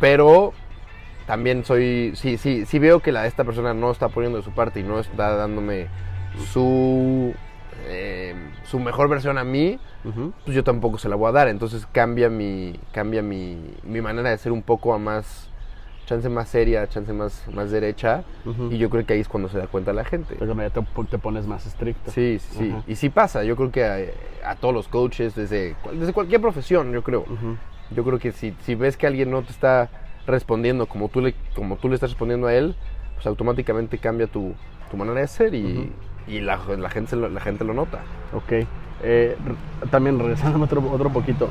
Pero 0.01 0.53
también 1.27 1.65
soy, 1.65 2.13
sí, 2.17 2.37
sí, 2.37 2.67
sí 2.67 2.79
veo 2.79 3.01
que 3.01 3.13
la, 3.13 3.27
esta 3.27 3.45
persona 3.45 3.75
no 3.75 3.91
está 3.91 4.09
poniendo 4.09 4.39
de 4.39 4.45
su 4.45 4.51
parte 4.51 4.81
y 4.81 4.83
no 4.83 4.99
está 4.99 5.37
dándome 5.37 5.87
su, 6.53 7.33
eh, 7.89 8.35
su 8.65 8.81
mejor 8.81 9.09
versión 9.09 9.39
a 9.39 9.45
mí, 9.45 9.79
pues 10.45 10.57
yo 10.57 10.65
tampoco 10.65 10.99
se 10.99 11.09
la 11.09 11.15
voy 11.17 11.29
a 11.29 11.33
dar. 11.33 11.49
Entonces 11.49 11.87
cambia 11.93 12.29
mi, 12.29 12.79
cambia 12.93 13.23
mi, 13.23 13.57
mi 13.85 14.01
manera 14.01 14.31
de 14.31 14.39
ser 14.39 14.51
un 14.51 14.63
poco 14.63 14.93
a 14.95 14.99
más, 14.99 15.49
chance 16.07 16.29
más 16.29 16.49
seria, 16.49 16.87
chance 16.89 17.13
más, 17.13 17.45
más 17.53 17.71
derecha. 17.71 18.25
Y 18.71 18.79
yo 18.79 18.91
creo 18.91 19.07
que 19.07 19.15
ahí 19.15 19.21
es 19.21 19.29
cuando 19.29 19.49
se 19.49 19.59
da 19.59 19.67
cuenta 19.67 19.93
la 19.93 20.05
gente. 20.05 20.35
Pero 20.39 20.55
ya 20.55 20.71
te, 20.71 20.81
te 21.11 21.19
pones 21.19 21.47
más 21.47 21.67
estricto. 21.67 22.11
Sí, 22.11 22.39
sí, 22.41 22.57
sí. 22.59 22.75
Y 22.87 22.97
sí 22.97 23.09
pasa. 23.11 23.45
Yo 23.45 23.57
creo 23.57 23.71
que 23.71 23.85
a, 23.85 24.51
a 24.51 24.57
todos 24.57 24.75
los 24.75 24.89
coaches, 24.89 25.35
desde, 25.35 25.75
desde 25.93 26.13
cualquier 26.13 26.41
profesión, 26.41 26.93
yo 26.93 27.03
creo. 27.03 27.25
Yo 27.95 28.05
creo 28.05 28.19
que 28.19 28.33
si, 28.33 28.55
si 28.65 28.75
ves 28.75 28.97
que 28.97 29.07
alguien 29.07 29.31
no 29.31 29.43
te 29.43 29.51
está 29.51 29.91
respondiendo 30.27 30.87
como 30.87 31.09
tú 31.09 31.21
le, 31.21 31.35
como 31.55 31.77
tú 31.77 31.89
le 31.89 31.95
estás 31.95 32.11
respondiendo 32.11 32.47
a 32.47 32.55
él, 32.55 32.75
pues 33.15 33.27
automáticamente 33.27 33.99
cambia 33.99 34.27
tu, 34.27 34.55
tu 34.91 34.97
manera 34.97 35.21
de 35.21 35.27
ser 35.29 35.55
y, 35.55 35.93
y 36.27 36.41
la, 36.41 36.59
la 36.79 36.89
gente, 36.91 37.11
se 37.11 37.17
lo- 37.17 37.29
la 37.29 37.41
gente 37.41 37.65
lo 37.65 37.75
nota. 37.75 37.99
Ok. 38.33 38.67
Eh, 39.05 39.37
también 39.91 40.19
regresando 40.19 40.65
otro, 40.65 40.81
otro 40.93 41.11
poquito. 41.11 41.49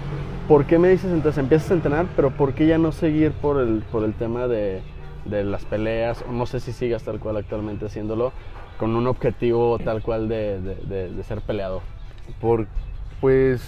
¿Por 0.52 0.66
qué 0.66 0.78
me 0.78 0.90
dices 0.90 1.10
entonces 1.14 1.38
empiezas 1.38 1.72
a 1.72 1.76
entrenar, 1.76 2.08
pero 2.14 2.30
por 2.30 2.52
qué 2.54 2.68
ya 2.68 2.78
no 2.78 2.92
seguir 2.92 3.32
por 3.32 3.62
el, 3.62 3.84
por 3.90 4.04
el 4.04 4.12
tema 4.14 4.50
de, 4.50 4.82
de 5.24 5.46
las 5.46 5.64
peleas? 5.64 6.26
O 6.28 6.34
no 6.34 6.46
sé 6.46 6.60
si 6.60 6.74
sigas 6.74 7.04
tal 7.04 7.22
cual 7.22 7.38
actualmente 7.38 7.86
haciéndolo 7.86 8.34
con 8.78 8.94
un 8.98 9.08
objetivo 9.08 9.80
tal 9.80 10.02
cual 10.02 10.28
de, 10.28 10.60
de- 10.60 11.24
ser 11.24 11.40
peleador. 11.40 11.82
Por, 12.42 12.68
pues, 13.22 13.62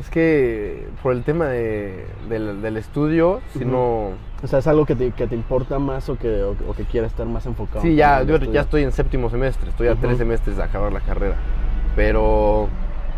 es 0.00 0.08
que 0.08 0.88
por 1.02 1.12
el 1.12 1.24
tema 1.24 1.48
de- 1.48 2.06
del, 2.30 2.62
del 2.62 2.78
estudio, 2.78 3.42
si 3.52 3.66
no... 3.66 4.12
O 4.42 4.46
sea, 4.46 4.60
¿es 4.60 4.66
algo 4.66 4.86
que 4.86 4.94
te, 4.96 5.10
que 5.10 5.26
te 5.26 5.34
importa 5.34 5.78
más 5.78 6.08
o 6.08 6.16
que, 6.16 6.42
o, 6.42 6.56
o 6.70 6.72
que 6.72 6.84
quieres 6.84 7.10
estar 7.10 7.26
más 7.26 7.44
enfocado? 7.44 7.82
Sí, 7.82 7.96
ya, 7.96 8.22
en 8.22 8.28
yo 8.28 8.36
estudio? 8.36 8.54
ya 8.54 8.60
estoy 8.62 8.82
en 8.84 8.92
séptimo 8.92 9.28
semestre, 9.28 9.68
estoy 9.68 9.88
a 9.88 9.94
tres 9.94 10.16
semestres 10.16 10.56
de 10.56 10.62
acabar 10.62 10.90
la 10.90 11.00
carrera. 11.00 11.34
Pero, 11.94 12.70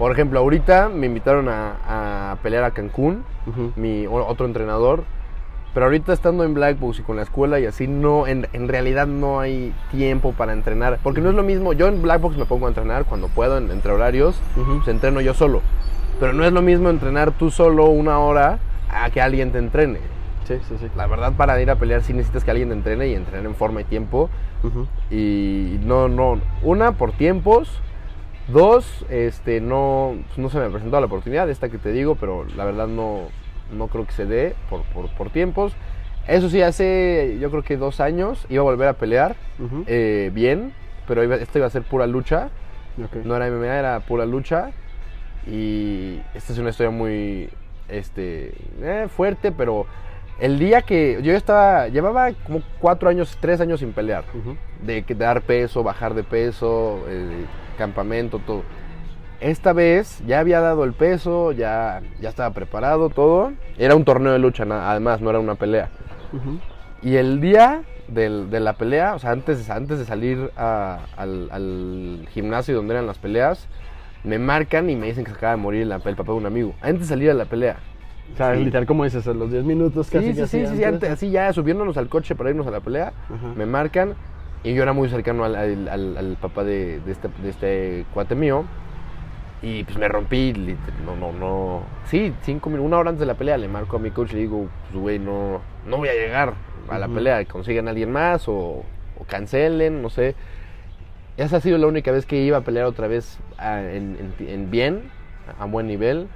por 0.02 0.10
ejemplo, 0.10 0.40
ahorita 0.40 0.88
me 0.88 1.06
invitaron 1.06 1.48
a, 1.48 2.32
a 2.32 2.36
pelear 2.42 2.64
a 2.64 2.72
Cancún, 2.72 3.22
mi 3.76 4.04
otro 4.08 4.46
entrenador. 4.46 5.04
Pero 5.72 5.86
ahorita 5.86 6.12
estando 6.12 6.42
en 6.42 6.54
Black 6.54 6.80
Box 6.80 6.98
y 6.98 7.02
con 7.02 7.14
la 7.14 7.22
escuela 7.22 7.60
y 7.60 7.66
así, 7.66 7.86
no, 7.86 8.26
en, 8.26 8.48
en 8.52 8.66
realidad 8.66 9.06
no 9.06 9.38
hay 9.38 9.72
tiempo 9.92 10.32
para 10.32 10.54
entrenar. 10.54 10.98
Porque 11.04 11.20
no 11.20 11.28
es 11.30 11.36
lo 11.36 11.44
mismo, 11.44 11.72
yo 11.72 11.86
en 11.86 12.02
Black 12.02 12.20
Box 12.20 12.36
me 12.36 12.46
pongo 12.46 12.66
a 12.66 12.70
entrenar 12.70 13.04
cuando 13.04 13.28
puedo, 13.28 13.56
en- 13.58 13.70
entre 13.70 13.92
horarios, 13.92 14.40
Ujú. 14.56 14.78
pues 14.78 14.88
entreno 14.88 15.20
yo 15.20 15.34
solo. 15.34 15.60
Pero 16.18 16.32
no 16.32 16.44
es 16.44 16.52
lo 16.52 16.62
mismo 16.62 16.90
entrenar 16.90 17.30
tú 17.30 17.52
solo 17.52 17.84
una 17.86 18.18
hora 18.18 18.58
a 18.90 19.08
que 19.10 19.20
alguien 19.22 19.52
te 19.52 19.58
entrene. 19.58 20.00
Sí, 20.48 20.56
sí, 20.68 20.74
sí. 20.80 20.88
La 20.96 21.06
verdad, 21.06 21.32
para 21.36 21.62
ir 21.62 21.70
a 21.70 21.76
pelear 21.76 22.02
sí 22.02 22.12
necesitas 22.12 22.42
que 22.42 22.50
alguien 22.50 22.70
te 22.70 22.74
entrene 22.74 23.06
y 23.06 23.14
entrenar 23.14 23.46
en 23.46 23.54
forma 23.54 23.82
y 23.82 23.84
tiempo. 23.84 24.28
Y 25.12 25.78
no, 25.84 26.08
no, 26.08 26.40
una, 26.62 26.90
por 26.92 27.12
tiempos. 27.12 27.80
Dos, 28.48 29.06
este, 29.08 29.60
no, 29.60 30.14
no 30.36 30.50
se 30.50 30.58
me 30.58 30.68
presentó 30.68 30.98
la 31.00 31.06
oportunidad, 31.06 31.48
esta 31.48 31.68
que 31.68 31.78
te 31.78 31.92
digo, 31.92 32.16
pero 32.16 32.44
la 32.56 32.64
verdad 32.64 32.88
no, 32.88 33.28
no 33.72 33.86
creo 33.88 34.04
que 34.06 34.12
se 34.12 34.26
dé 34.26 34.54
por, 34.68 34.82
por, 34.84 35.08
por 35.10 35.30
tiempos. 35.30 35.72
Eso 36.26 36.48
sí, 36.50 36.60
hace 36.62 37.38
yo 37.40 37.50
creo 37.50 37.62
que 37.62 37.76
dos 37.76 38.00
años 38.00 38.44
iba 38.48 38.60
a 38.60 38.64
volver 38.64 38.88
a 38.88 38.92
pelear 38.94 39.36
eh, 39.86 40.30
bien, 40.34 40.72
pero 41.06 41.22
iba- 41.24 41.36
esto 41.36 41.58
iba 41.58 41.66
a 41.66 41.70
ser 41.70 41.82
pura 41.82 42.06
lucha. 42.06 42.48
No 43.24 43.36
era 43.36 43.46
MMA, 43.48 43.78
era 43.78 44.00
pura 44.00 44.26
lucha. 44.26 44.70
Y 45.46 46.20
esta 46.34 46.52
es 46.52 46.58
una 46.58 46.70
historia 46.70 46.90
muy 46.90 47.48
este, 47.88 48.54
eh, 48.80 49.08
fuerte, 49.14 49.50
pero 49.52 49.86
el 50.40 50.58
día 50.58 50.82
que 50.82 51.18
yo 51.22 51.32
estaba, 51.32 51.88
llevaba 51.88 52.32
como 52.46 52.62
cuatro 52.80 53.08
años, 53.08 53.36
tres 53.40 53.60
años 53.60 53.80
sin 53.80 53.92
pelear. 53.92 54.24
De 54.84 55.02
que 55.04 55.14
dar 55.14 55.42
peso, 55.42 55.82
bajar 55.82 56.14
de 56.14 56.22
peso, 56.24 57.00
eh, 57.08 57.44
campamento, 57.76 58.38
todo. 58.38 58.62
Esta 59.40 59.72
vez 59.72 60.22
ya 60.26 60.38
había 60.38 60.60
dado 60.60 60.84
el 60.84 60.92
peso, 60.92 61.50
ya, 61.52 62.00
ya 62.20 62.28
estaba 62.28 62.54
preparado, 62.54 63.08
todo. 63.10 63.52
Era 63.76 63.96
un 63.96 64.04
torneo 64.04 64.32
de 64.32 64.38
lucha, 64.38 64.64
además, 64.88 65.20
no 65.20 65.30
era 65.30 65.40
una 65.40 65.56
pelea. 65.56 65.88
Ujú. 66.32 66.58
Y 67.02 67.16
el 67.16 67.40
día 67.40 67.82
del- 68.06 68.50
de 68.50 68.60
la 68.60 68.74
pelea, 68.74 69.14
o 69.14 69.18
sea, 69.18 69.32
antes, 69.32 69.68
antes 69.68 69.98
de 69.98 70.04
salir 70.04 70.50
a- 70.56 71.00
al, 71.16 71.48
al 71.50 72.28
gimnasio 72.30 72.76
donde 72.76 72.94
eran 72.94 73.06
las 73.06 73.18
peleas, 73.18 73.66
me 74.22 74.38
marcan 74.38 74.88
y 74.88 74.94
me 74.94 75.06
dicen 75.06 75.24
que 75.24 75.30
se 75.32 75.36
acaba 75.36 75.56
de 75.56 75.62
morir 75.62 75.86
la- 75.88 75.96
el 75.96 76.14
papá 76.16 76.30
de 76.32 76.38
un 76.38 76.46
amigo. 76.46 76.74
Antes 76.80 77.00
de 77.00 77.06
salir 77.06 77.30
a 77.30 77.34
la 77.34 77.46
pelea. 77.46 77.78
O 78.32 78.36
sea, 78.36 78.54
Sí. 78.54 78.64
literal, 78.64 78.86
como 78.86 79.02
dices, 79.02 79.26
a 79.26 79.32
los 79.34 79.50
10 79.50 79.64
minutos 79.64 80.08
casi. 80.08 80.26
sí, 80.26 80.34
sí, 80.34 80.40
casi 80.40 80.60
sí, 80.60 80.66
sí, 80.68 80.76
sí, 80.76 80.84
antes, 80.84 81.10
así 81.10 81.30
ya 81.30 81.52
subiéndonos 81.52 81.96
al 81.96 82.08
coche 82.08 82.36
para 82.36 82.50
irnos 82.50 82.66
a 82.68 82.70
la 82.70 82.78
pelea, 82.80 83.08
Ajá. 83.24 83.48
me 83.56 83.66
marcan 83.66 84.14
y 84.64 84.74
yo 84.74 84.82
era 84.82 84.92
muy 84.92 85.08
cercano 85.08 85.44
al, 85.44 85.54
al- 85.56 85.88
al- 85.88 86.16
al 86.16 86.36
papá 86.40 86.64
de, 86.64 87.00
de 87.00 87.12
este, 87.12 87.28
de 87.42 87.48
este 87.50 88.06
cuate 88.14 88.34
mío. 88.34 88.64
Y 89.64 89.84
pues 89.84 89.96
me 89.96 90.08
rompí, 90.08 90.52
no, 91.06 91.14
no, 91.14 91.32
no. 91.32 91.82
Sí, 92.06 92.34
cinco 92.42 92.68
minutos, 92.68 92.86
una 92.88 92.98
hora 92.98 93.10
antes 93.10 93.20
de 93.20 93.26
la 93.26 93.34
pelea 93.34 93.56
le 93.58 93.68
marco 93.68 93.96
a 93.96 94.00
mi 94.00 94.10
coach 94.10 94.30
y 94.32 94.34
le 94.34 94.40
digo, 94.40 94.66
pues 94.90 95.00
güey, 95.00 95.18
no, 95.20 95.60
no 95.86 95.96
voy 95.98 96.08
a 96.08 96.14
llegar 96.14 96.54
a 96.88 96.98
la 96.98 97.06
pelea, 97.14 97.44
consigan 97.44 97.86
a 97.86 97.90
alguien 97.90 98.10
más 98.10 98.48
o, 98.48 98.82
o 99.18 99.24
cancelen, 99.28 100.02
no 100.02 100.10
sé. 100.10 100.34
Esa 101.36 101.58
ha 101.58 101.60
sido 101.60 101.78
la 101.78 101.86
única 101.86 102.10
vez 102.10 102.26
que 102.26 102.42
iba 102.42 102.58
a 102.58 102.60
pelear 102.62 102.86
otra 102.86 103.06
vez 103.06 103.38
ah, 103.56 103.80
en, 103.80 104.34
en- 104.38 104.48
en 104.48 104.70
bien, 104.70 105.02
a 105.60 105.64
buen 105.66 105.86
nivel. 105.86 106.26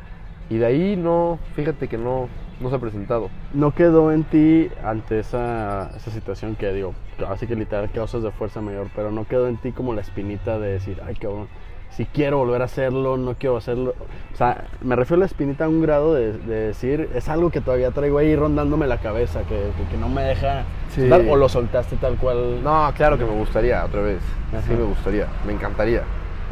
Y 0.49 0.59
de 0.59 0.67
ahí 0.67 0.97
no, 0.97 1.41
fíjate 1.57 1.89
que 1.89 1.99
no, 1.99 2.29
no 2.61 2.71
se 2.71 2.77
ha 2.77 2.79
presentado. 2.79 3.29
¿No 3.53 3.73
quedó 3.73 4.12
en 4.12 4.25
ti 4.25 4.71
ante 4.85 5.19
esa, 5.21 5.90
esa 5.97 6.11
situación 6.11 6.57
que 6.57 6.73
digo, 6.73 6.95
así 7.29 7.47
que 7.47 7.55
literal 7.57 7.90
causas 7.90 8.23
de 8.23 8.31
fuerza 8.31 8.61
mayor, 8.61 8.88
pero 8.95 9.11
no 9.11 9.27
quedó 9.27 9.49
en 9.49 9.57
ti 9.59 9.73
como 9.73 9.92
la 9.95 10.01
espinita 10.01 10.59
de 10.59 10.73
decir, 10.73 11.01
ay 11.07 11.14
cabrón, 11.16 11.49
si 11.90 12.05
quiero 12.07 12.38
volver 12.38 12.62
a 12.62 12.64
hacerlo, 12.66 13.16
no 13.16 13.35
quiero 13.35 13.57
hacerlo? 13.57 13.95
O 14.35 14.37
sea, 14.37 14.64
me 14.83 14.97
refiero 14.97 15.16
a 15.19 15.21
la 15.21 15.27
espinita 15.27 15.64
a 15.64 15.69
un 15.69 15.81
grado 15.81 16.14
de, 16.14 16.33
de 16.33 16.55
decir, 16.69 17.09
es 17.14 17.29
algo 17.29 17.51
que 17.51 17.61
todavía 17.61 17.90
traigo 17.90 18.19
ahí 18.19 18.35
rondándome 18.37 18.87
la 18.87 18.99
cabeza, 18.99 19.40
que, 19.42 19.55
que- 19.77 19.90
que 19.90 19.97
no 19.97 20.09
me 20.09 20.23
deja 20.23 20.64
Sí. 20.90 21.03
soltar", 21.09 21.23
o 21.29 21.37
lo 21.37 21.49
soltaste 21.49 21.97
tal 21.97 22.16
cual. 22.16 22.62
No, 22.62 22.90
claro 22.97 23.16
que 23.19 23.25
me 23.25 23.33
gustaría 23.33 23.85
otra 23.85 24.01
vez. 24.03 24.21
Ajá. 24.53 24.62
Sí 24.62 24.73
me 24.73 24.85
gustaría, 24.85 25.27
me 25.47 25.53
encantaría. 25.53 26.01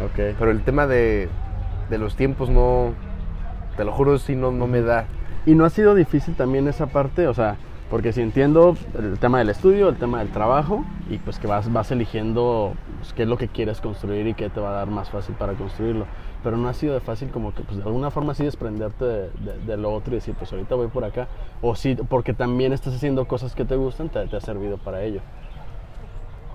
Ok. 0.05 0.35
Pero 0.38 0.51
el 0.51 0.62
tema 0.62 0.87
de, 0.87 1.29
de 1.90 1.99
los 1.99 2.14
tiempos 2.17 2.49
no, 2.49 2.93
te 3.77 3.85
lo 3.85 3.93
juro, 3.93 4.17
sí 4.19 4.37
no, 4.37 4.51
no 4.51 4.67
me 4.67 4.81
da. 4.83 5.07
¿Y 5.47 5.55
no 5.55 5.65
ha 5.65 5.71
sido 5.71 5.95
difícil 5.95 6.35
también 6.35 6.69
esa 6.69 6.87
parte? 6.87 7.27
O 7.29 7.35
sea, 7.35 7.57
porque 7.91 8.13
si 8.13 8.23
entiendo 8.23 8.77
el 8.99 9.19
tema 9.19 9.39
del 9.39 9.51
estudio, 9.51 9.89
el 9.89 9.97
tema 9.97 10.21
del 10.21 10.31
trabajo, 10.31 10.85
y 11.11 11.19
pues 11.19 11.39
que 11.39 11.47
vas, 11.47 11.71
vas 11.71 11.91
eligiendo 11.91 12.73
pues, 12.99 13.13
qué 13.13 13.25
es 13.25 13.29
lo 13.29 13.37
que 13.37 13.49
quieres 13.49 13.81
construir 13.81 14.27
y 14.27 14.35
qué 14.35 14.49
te 14.49 14.59
va 14.59 14.71
a 14.71 14.73
dar 14.73 14.89
más 14.89 15.11
fácil 15.11 15.35
para 15.35 15.53
construirlo. 15.53 16.07
Pero 16.43 16.57
no 16.57 16.69
ha 16.69 16.75
sido 16.75 16.95
de 16.95 17.01
fácil 17.01 17.29
como 17.29 17.55
que 17.55 17.63
pues 17.63 17.77
de 17.77 17.85
alguna 17.85 18.11
forma 18.11 18.35
sí 18.35 18.45
desprenderte 18.45 19.05
de, 19.05 19.77
lo 19.77 19.93
otro 19.93 20.13
y 20.13 20.17
decir, 20.17 20.35
pues 20.35 20.51
ahorita 20.53 20.75
voy 20.75 20.89
por 20.89 21.05
acá. 21.05 21.29
O 21.61 21.75
sí, 21.75 21.97
porque 22.09 22.33
también 22.33 22.73
estás 22.73 22.95
haciendo 22.95 23.27
cosas 23.29 23.55
que 23.55 23.65
te 23.65 23.77
gustan, 23.77 24.09
te 24.09 24.19
ha 24.19 24.41
servido 24.41 24.79
para 24.79 25.03
ello. 25.03 25.21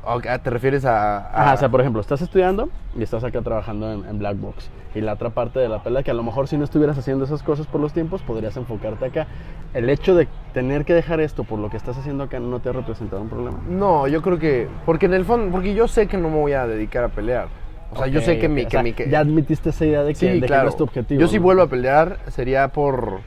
Ah, 0.06 0.38
¿Te 0.40 0.50
refieres 0.50 0.86
a...? 0.86 1.18
a- 1.28 1.42
Ajá, 1.44 1.54
o 1.54 1.58
sea, 1.58 1.70
por 1.70 1.82
ejemplo, 1.82 2.02
estás 2.02 2.22
estudiando 2.22 2.70
y 2.98 3.04
estás 3.04 3.24
acá 3.24 3.42
trabajando 3.42 3.92
en, 3.92 4.06
en 4.06 4.20
Black 4.20 4.38
Box. 4.40 4.70
Y 4.96 5.02
la 5.02 5.14
otra 5.14 5.30
parte 5.30 5.60
de 5.60 5.70
la 5.70 5.84
pelea, 5.84 6.02
que 6.04 6.10
a 6.12 6.16
lo 6.16 6.24
mejor 6.24 6.48
si 6.48 6.58
no 6.58 6.64
estuvieras 6.64 6.98
haciendo 6.98 7.26
esas 7.26 7.44
cosas 7.44 7.68
por 7.68 7.80
los 7.80 7.94
tiempos, 7.94 8.22
podrías 8.24 8.58
enfocarte 8.58 9.06
acá. 9.06 9.28
El 9.74 9.90
hecho 9.90 10.16
de 10.16 10.28
tener 10.54 10.84
que 10.86 10.94
dejar 10.96 11.20
esto 11.20 11.44
por 11.44 11.60
lo 11.60 11.70
que 11.70 11.78
estás 11.78 11.96
haciendo 11.98 12.24
acá 12.24 12.40
no 12.40 12.60
te 12.60 12.70
ha 12.70 12.72
representado 12.72 13.22
un 13.22 13.30
problema. 13.30 13.60
No, 13.70 14.08
yo 14.08 14.22
creo 14.24 14.40
que... 14.40 14.68
Porque 14.86 15.06
en 15.06 15.14
el 15.14 15.26
fondo, 15.26 15.52
porque 15.52 15.76
yo 15.76 15.88
sé 15.88 16.08
que 16.08 16.18
no 16.18 16.30
me 16.30 16.38
voy 16.38 16.54
a 16.54 16.66
dedicar 16.66 17.04
a 17.04 17.10
pelear. 17.10 17.48
O 17.92 17.98
sea, 17.98 18.08
yo 18.08 18.22
sé 18.22 18.40
que 18.40 18.50
mi... 18.50 18.62
o 18.62 18.66
Que 18.66 18.70
sea, 18.72 18.84
mi 18.84 18.94
que- 18.94 19.10
Ya 19.10 19.20
admitiste 19.20 19.70
esa 19.70 19.86
idea 19.86 20.04
de 20.04 20.14
que, 20.14 20.20
sí, 20.20 20.28
de 20.28 20.40
que 20.42 20.48
claro. 20.48 20.64
no 20.64 20.70
es 20.70 20.78
tu 20.78 20.84
objetivo. 20.86 21.20
Yo 21.22 21.28
si 21.28 21.38
¿no? 21.38 21.44
vuelvo 21.44 21.62
a 21.64 21.68
pelear 21.68 22.18
sería 22.30 22.68
por... 22.70 23.20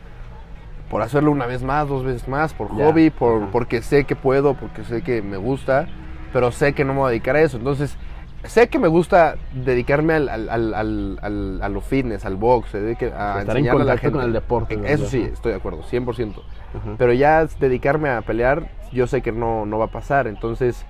Por 0.90 1.00
hacerlo 1.00 1.30
una 1.30 1.46
vez 1.46 1.62
más, 1.62 1.88
dos 1.88 2.04
veces 2.04 2.28
más, 2.28 2.52
por 2.52 2.76
Ya, 2.76 2.84
hobby, 2.86 3.08
por, 3.10 3.42
ajá. 3.44 3.48
porque 3.52 3.80
sé 3.82 4.04
que 4.04 4.14
puedo, 4.14 4.54
porque 4.54 4.84
sé 4.84 5.00
que 5.02 5.22
me 5.22 5.38
gusta, 5.38 5.86
pero 6.32 6.50
sé 6.52 6.72
que 6.72 6.84
no 6.84 6.92
me 6.94 7.00
voy 7.00 7.06
a 7.08 7.10
dedicar 7.10 7.36
a 7.36 7.40
eso. 7.42 7.56
Entonces, 7.58 7.96
sé 8.44 8.68
que 8.68 8.78
me 8.78 8.88
gusta 8.88 9.36
dedicarme 9.52 10.14
al, 10.14 10.28
al, 10.28 10.48
al, 10.48 10.74
al- 10.74 11.18
al- 11.22 11.60
a 11.62 11.68
lo 11.68 11.80
fitness, 11.80 12.24
al 12.24 12.36
box, 12.36 12.72
dedique 12.72 13.06
a 13.06 13.40
Estar 13.40 13.42
en 13.42 13.64
enseñarle 13.64 13.82
a 13.82 13.84
la 13.84 13.92
contacto 13.92 14.00
gente. 14.00 14.12
con 14.18 14.24
el 14.24 14.32
deporte, 14.32 14.80
Eso 14.84 15.06
sí, 15.06 15.22
estoy 15.32 15.52
de 15.52 15.58
acuerdo, 15.58 15.82
100%. 15.82 16.30
Ajá. 16.74 16.94
Pero 16.98 17.12
ya 17.12 17.46
dedicarme 17.60 18.08
a 18.10 18.22
pelear, 18.22 18.68
yo 18.92 19.06
sé 19.06 19.20
que 19.22 19.30
no, 19.32 19.66
no 19.66 19.78
va 19.78 19.86
a 19.86 19.90
pasar. 19.92 20.26
Entonces, 20.26 20.84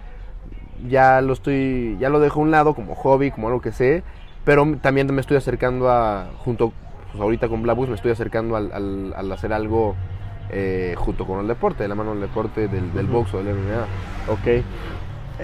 ya 0.89 1.21
lo 1.21 1.33
estoy, 1.33 1.97
ya 2.01 2.09
lo 2.09 2.21
dejo 2.21 2.41
a 2.41 2.43
un 2.43 2.51
lado 2.51 2.75
como 2.75 2.95
hobby, 2.95 3.31
como 3.31 3.49
algo 3.49 3.61
que 3.61 3.73
sé. 3.73 4.03
Pero 4.45 4.77
también 4.81 5.13
me 5.15 5.21
estoy 5.21 5.37
acercando 5.37 5.89
a, 5.91 6.27
junto, 6.39 6.73
pues 7.13 7.21
ahorita 7.23 7.49
con 7.49 7.63
Blackbox 7.63 7.89
me 7.91 7.95
estoy 7.95 8.11
acercando 8.13 8.57
al, 8.57 8.73
al- 8.73 9.15
al 9.17 9.31
hacer 9.33 9.53
algo 9.53 9.95
eh, 10.51 10.95
junto 10.99 11.27
con 11.27 11.39
el 11.41 11.47
deporte, 11.47 11.85
de 11.85 11.89
la 11.89 11.95
mano 11.95 12.11
del 12.13 12.23
deporte, 12.23 12.67
del, 12.69 12.93
del 12.93 13.05
Ujú. 13.07 13.19
box 13.19 13.35
o 13.35 13.43
del 13.43 13.55
MMA. 13.55 14.33
Ok. 14.33 14.65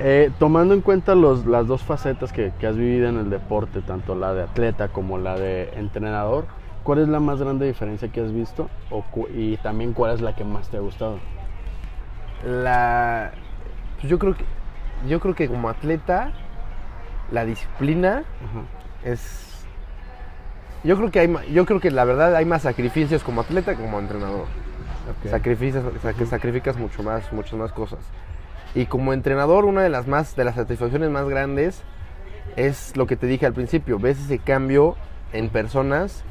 Eh, 0.00 0.30
tomando 0.38 0.74
en 0.74 0.80
cuenta 0.80 1.14
los, 1.14 1.44
las 1.46 1.66
dos 1.66 1.82
facetas 1.82 2.32
que, 2.32 2.52
que 2.60 2.66
has 2.66 2.76
vivido 2.76 3.08
en 3.08 3.16
el 3.18 3.30
deporte, 3.30 3.80
tanto 3.80 4.14
la 4.14 4.32
de 4.32 4.42
atleta 4.42 4.88
como 4.88 5.18
la 5.18 5.36
de 5.36 5.70
entrenador, 5.74 6.46
¿cuál 6.84 7.00
es 7.00 7.08
la 7.08 7.18
más 7.20 7.40
grande 7.40 7.66
diferencia 7.66 8.08
que 8.08 8.20
has 8.20 8.32
visto? 8.32 8.68
O 8.90 9.04
y 9.34 9.56
también 9.58 9.92
cuál 9.92 10.14
es 10.14 10.20
la 10.20 10.34
que 10.36 10.44
más 10.44 10.68
te 10.68 10.76
ha 10.76 10.80
gustado. 10.80 11.18
La, 12.44 13.32
pues 13.96 14.08
yo 14.08 14.18
creo 14.20 14.34
que, 14.36 14.44
yo 15.08 15.18
creo 15.18 15.34
que 15.34 15.48
como 15.48 15.68
atleta, 15.68 16.30
la 17.32 17.44
disciplina 17.44 18.22
Ajá. 18.44 18.62
es 19.10 19.66
yo 20.84 20.96
creo 20.96 21.10
que 21.10 21.18
hay 21.18 21.34
yo 21.52 21.66
creo 21.66 21.80
que 21.80 21.90
la 21.90 22.04
verdad 22.04 22.34
hay 22.36 22.44
más 22.44 22.62
sacrificios 22.62 23.24
como 23.24 23.40
atleta 23.40 23.74
que 23.74 23.82
como 23.82 23.98
entrenador 23.98 24.42
Ok. 25.10 25.28
sacrificas 25.30 25.82
sac- 26.02 26.24
sacrificas 26.26 26.76
mucho 26.78 27.02
más 27.02 27.30
muchas 27.32 27.54
más 27.54 27.72
cosas 27.72 27.98
y 28.74 28.86
como 28.86 29.12
entrenador 29.12 29.64
una 29.64 29.82
de 29.82 29.88
las 29.88 30.06
más 30.06 30.36
de 30.36 30.44
las 30.44 30.54
satisfacciones 30.54 31.10
más 31.10 31.28
grandes 31.28 31.82
es 32.56 32.96
lo 32.96 33.06
que 33.06 33.16
te 33.16 33.26
dije 33.26 33.46
al 33.46 33.52
principio 33.54 33.98
ves 33.98 34.18
ese 34.20 34.38
cambio 34.38 34.96
en 35.32 35.48
personas 35.48 36.24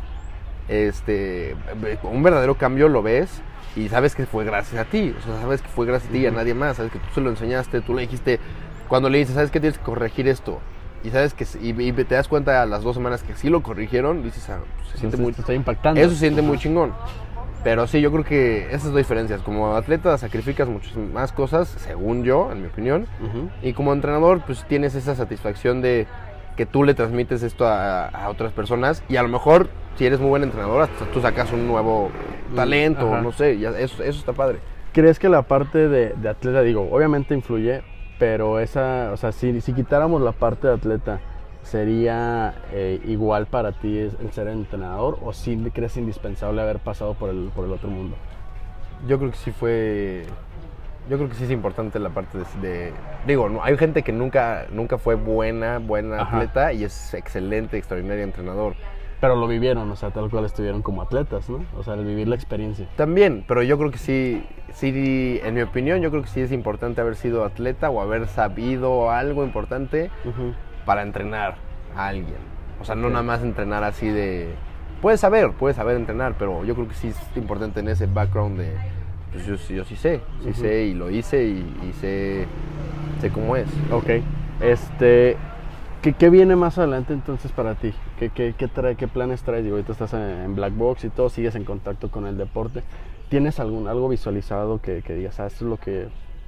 este 0.67 1.56
un 2.04 2.23
verdadero 2.23 2.56
cambio 2.56 2.89
lo 2.89 3.02
ves 3.02 3.41
y 3.76 3.89
sabes 3.89 4.15
que 4.15 4.26
fue 4.26 4.43
gracias 4.43 4.82
a 4.82 4.86
ti 4.89 5.15
o 5.17 5.21
sea 5.21 5.39
sabes 5.41 5.62
que 5.62 5.67
fue 5.69 5.86
gracias 5.86 6.10
a 6.10 6.13
ti 6.13 6.19
y 6.19 6.26
a 6.28 6.32
nadie 6.32 6.54
más 6.54 6.78
sabes 6.78 6.91
que 6.91 7.00
tú 7.00 7.06
se 7.15 7.21
lo 7.21 7.30
enseñaste 7.30 7.82
tú 7.82 7.93
le 7.93 8.02
dijiste 8.02 8.39
cuando 8.88 9.10
le 9.10 9.19
dices 9.19 9.36
sabes 9.36 9.52
que 9.52 9.60
tienes 9.60 9.78
que 9.78 9.84
corregir 9.86 10.28
esto 10.28 10.60
y 11.04 11.10
sabes 11.12 11.34
que 11.34 11.45
y, 11.62 11.69
y 11.82 11.91
te 11.93 12.15
das 12.15 12.28
cuenta 12.28 12.62
a 12.62 12.65
las 12.65 12.84
dos 12.84 12.95
semanas 12.95 13.23
que 13.23 13.36
sí 13.36 13.50
lo 13.50 13.62
corrigieron 13.63 14.23
dices 14.23 14.50
ah, 14.50 14.60
pues, 14.78 14.89
se 14.91 14.97
siente 14.97 15.17
Entonces, 15.17 15.19
muy 15.19 15.32
está 15.32 15.54
impactando. 15.54 16.00
eso 16.02 16.10
se 16.12 16.17
siente 16.17 16.41
Ajá. 16.41 16.47
muy 16.47 16.58
chingón. 16.58 16.93
Pero 17.63 17.88
sí, 17.88 18.00
yo 18.02 18.12
creo 18.12 18.24
que 18.24 18.67
esas 18.67 18.86
dos 18.86 18.96
diferencias. 18.98 19.41
Como 19.41 19.76
atleta 19.76 20.17
sacrificas 20.17 20.67
muchas 20.67 20.96
más 20.96 21.32
cosas, 21.32 21.67
según 21.67 22.24
yo, 22.24 22.52
en 22.52 22.62
mi 22.62 22.67
opinión. 22.67 23.08
Y 23.62 23.74
como 23.74 23.93
entrenador, 23.93 24.41
pues 24.46 24.63
tienes 24.67 24.96
esa 24.96 25.15
satisfacción 25.15 25.82
de 25.82 26.08
que 26.56 26.65
tú 26.65 26.84
le 26.84 26.93
transmites 26.93 27.43
esto 27.43 27.67
a, 27.67 28.08
a 28.08 28.30
otras 28.30 28.52
personas. 28.54 29.04
Y 29.10 29.17
a 29.17 29.24
lo 29.24 29.30
mejor, 29.30 29.70
si 29.96 30.06
eres 30.06 30.20
muy 30.20 30.30
buen 30.30 30.43
entrenador, 30.43 30.84
hasta 30.84 31.06
tú 31.12 31.22
sacas 31.22 31.52
un 31.52 31.67
nuevo 31.67 32.10
talento, 32.56 33.08
Ajá. 33.13 33.22
no 33.22 33.32
sé. 33.32 33.60
Ya, 33.60 33.70
eso, 33.72 34.02
eso 34.04 34.20
está 34.20 34.34
padre. 34.34 34.60
¿Crees 34.93 35.20
que 35.20 35.30
la 35.30 35.43
parte 35.43 35.88
de, 35.89 36.13
de 36.15 36.30
atleta, 36.30 36.62
digo, 36.62 36.88
obviamente 36.91 37.34
influye, 37.36 37.82
pero 38.17 38.60
esa, 38.60 39.12
o 39.13 39.17
sea, 39.17 39.32
si, 39.32 39.62
si 39.62 39.74
quitáramos 39.74 40.22
la 40.22 40.32
parte 40.32 40.67
de 40.67 40.74
atleta, 40.74 41.20
¿sería 41.67 42.53
eh, 42.71 42.99
igual 43.06 43.45
para 43.47 43.71
ti 43.73 43.97
el 43.99 44.32
ser 44.32 44.47
entrenador 44.47 45.20
o 45.24 45.34
si 45.34 45.55
crees 45.74 45.97
indispensable 45.97 46.61
haber 46.61 46.80
pasado 46.80 47.13
por 47.13 47.30
el, 47.30 47.49
por 47.55 47.65
el 47.65 47.72
otro 47.72 47.89
mundo? 47.89 48.15
Yo 49.07 49.20
creo 49.20 49.32
que 49.32 49.38
sí 49.38 49.51
fue. 49.51 50.24
Yo 51.09 51.18
creo 51.18 51.30
que 51.30 51.36
sí 51.36 51.43
es 51.43 51.51
importante 51.51 51.99
la 51.99 52.09
parte 52.09 52.38
de. 52.39 52.45
de- 52.68 52.93
digo, 53.26 53.47
no, 53.49 53.63
hay 53.63 53.78
gente 53.78 54.01
que 54.03 54.11
nunca, 54.11 54.65
nunca 54.72 54.97
fue 54.97 55.15
buena, 55.15 55.80
buena 55.80 56.22
Ajá. 56.22 56.38
atleta 56.38 56.74
y 56.74 56.84
es 56.84 57.13
excelente, 57.13 57.78
extraordinario 57.78 58.24
entrenador. 58.24 58.74
Pero 59.20 59.36
lo 59.36 59.47
vivieron, 59.47 59.89
o 59.89 59.95
sea, 59.95 60.11
tal 60.11 60.30
cual 60.30 60.45
estuvieron 60.45 60.84
como 60.84 61.01
atletas, 61.01 61.49
¿no? 61.49 61.65
O 61.76 61.84
sea, 61.84 61.95
el 61.95 62.05
vivir 62.05 62.28
la 62.28 62.36
experiencia. 62.36 62.88
También, 62.97 63.43
pero 63.47 63.63
yo 63.63 63.76
creo 63.80 63.89
que 63.89 63.97
sí, 63.97 64.43
sí, 64.74 65.39
en 65.43 65.55
mi 65.55 65.61
opinión, 65.61 66.01
yo 66.01 66.11
creo 66.11 66.22
que 66.22 66.30
sí 66.30 66.41
es 66.41 66.51
importante 66.51 67.01
haber 67.01 67.15
sido 67.15 67.43
atleta 67.43 67.89
o 67.89 67.99
haber 67.99 68.28
sabido 68.28 69.09
algo 69.09 69.43
importante 69.43 70.11
Ujú. 70.24 70.53
Para 70.88 71.04
entrenar 71.04 71.58
a 71.96 72.08
alguien. 72.08 72.38
O 72.82 72.86
sea, 72.86 72.96
no 72.96 73.10
nada 73.10 73.22
más 73.24 73.44
entrenar 73.44 73.84
así 73.84 74.08
de... 74.08 74.56
Puedes 75.04 75.20
saber, 75.20 75.52
puedes 75.52 75.76
saber 75.78 75.96
entrenar, 75.98 76.34
pero 76.40 76.66
yo 76.66 76.74
creo 76.74 76.88
que 76.88 76.96
sí 76.96 77.10
es 77.10 77.18
importante 77.38 77.82
en 77.82 77.90
ese 77.90 78.08
background 78.08 78.58
de... 78.58 78.74
Pues 79.32 79.46
yo, 79.46 79.58
sí- 79.58 79.76
yo 79.76 79.84
sí 79.84 79.96
sé, 79.96 80.22
sí 80.44 80.54
sé 80.54 80.86
y 80.86 80.94
lo 80.96 81.12
hice 81.12 81.44
y, 81.44 81.88
y 81.88 81.94
sé, 81.94 82.48
sé 83.22 83.30
cómo 83.30 83.56
es. 83.56 83.68
Ok. 83.92 84.10
Este, 84.62 85.38
¿Qué, 86.02 86.14
qué 86.14 86.30
viene 86.30 86.56
más 86.56 86.78
adelante 86.78 87.14
entonces 87.14 87.52
para 87.52 87.76
ti? 87.76 87.94
¿Qué, 88.18 88.30
qué, 88.30 88.56
qué, 88.58 88.68
trae, 88.68 88.96
qué 88.96 89.08
planes 89.08 89.44
traes? 89.44 89.64
Digo, 89.64 89.76
ahorita 89.76 89.92
estás 89.92 90.14
en, 90.14 90.22
en 90.22 90.56
Black 90.56 90.74
Box 90.76 91.04
y 91.04 91.10
todo, 91.10 91.30
sigues 91.30 91.56
en 91.56 91.66
contacto 91.66 92.10
con 92.10 92.26
el 92.26 92.38
deporte. 92.38 92.82
¿Tienes 93.30 93.60
algún, 93.60 93.88
algo 93.88 94.08
visualizado 94.08 94.82
que, 94.82 95.02
que 95.02 95.14
digas, 95.14 95.40
ah, 95.42 95.48
esto 95.48 95.66
es 95.66 95.70
lo 95.70 95.78
que, 95.78 96.08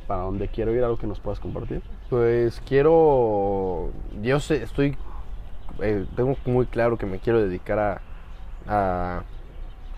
para 0.09 0.23
donde 0.23 0.47
quiero 0.47 0.73
ir, 0.73 0.83
algo 0.83 0.97
que 0.97 1.05
nos 1.05 1.19
puedas 1.19 1.39
compartir? 1.39 1.83
Pues 2.09 2.59
quiero, 2.67 3.91
yo 4.23 4.39
sé, 4.39 4.63
estoy, 4.63 4.97
eh, 5.81 6.03
tengo 6.15 6.35
muy 6.47 6.65
claro 6.65 6.97
que 6.97 7.05
me 7.05 7.19
quiero 7.19 7.39
dedicar 7.39 7.77
a, 7.77 8.01
a- 8.67 9.21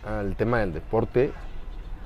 al 0.06 0.36
tema 0.36 0.60
del 0.60 0.74
deporte, 0.74 1.32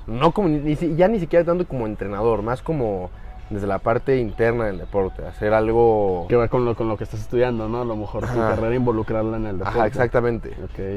no 0.06 0.30
como, 0.30 0.46
ni, 0.48 0.76
ya 0.76 1.08
ni 1.08 1.18
siquiera 1.18 1.44
tanto 1.44 1.66
como 1.66 1.84
entrenador, 1.86 2.42
más 2.42 2.62
como 2.62 3.10
desde 3.50 3.66
la 3.66 3.80
parte 3.80 4.18
interna 4.18 4.66
del 4.66 4.78
deporte, 4.78 5.26
hacer 5.26 5.52
algo... 5.52 6.26
Que 6.28 6.36
va 6.36 6.46
con 6.46 6.64
lo, 6.64 6.76
con 6.76 6.88
lo 6.88 6.96
que 6.96 7.02
estás 7.02 7.20
estudiando, 7.20 7.68
¿no? 7.68 7.80
A 7.82 7.84
lo 7.84 7.96
mejor 7.96 8.24
tu 8.24 8.38
carrera 8.38 8.74
involucrarla 8.76 9.36
en 9.36 9.46
el 9.46 9.58
deporte. 9.58 9.78
Ajá, 9.80 9.86
exactamente. 9.88 10.50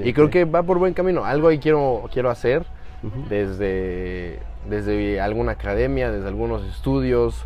Y 0.06 0.14
creo 0.14 0.30
que 0.30 0.46
va 0.46 0.62
por 0.62 0.78
buen 0.78 0.94
camino, 0.94 1.26
algo 1.26 1.48
ahí 1.48 1.58
quiero, 1.58 2.04
quiero 2.14 2.30
hacer 2.30 2.66
desde, 3.30 4.40
desde 4.68 5.22
alguna 5.22 5.54
academia, 5.54 6.12
desde 6.12 6.28
algunos 6.28 6.64
estudios. 6.66 7.46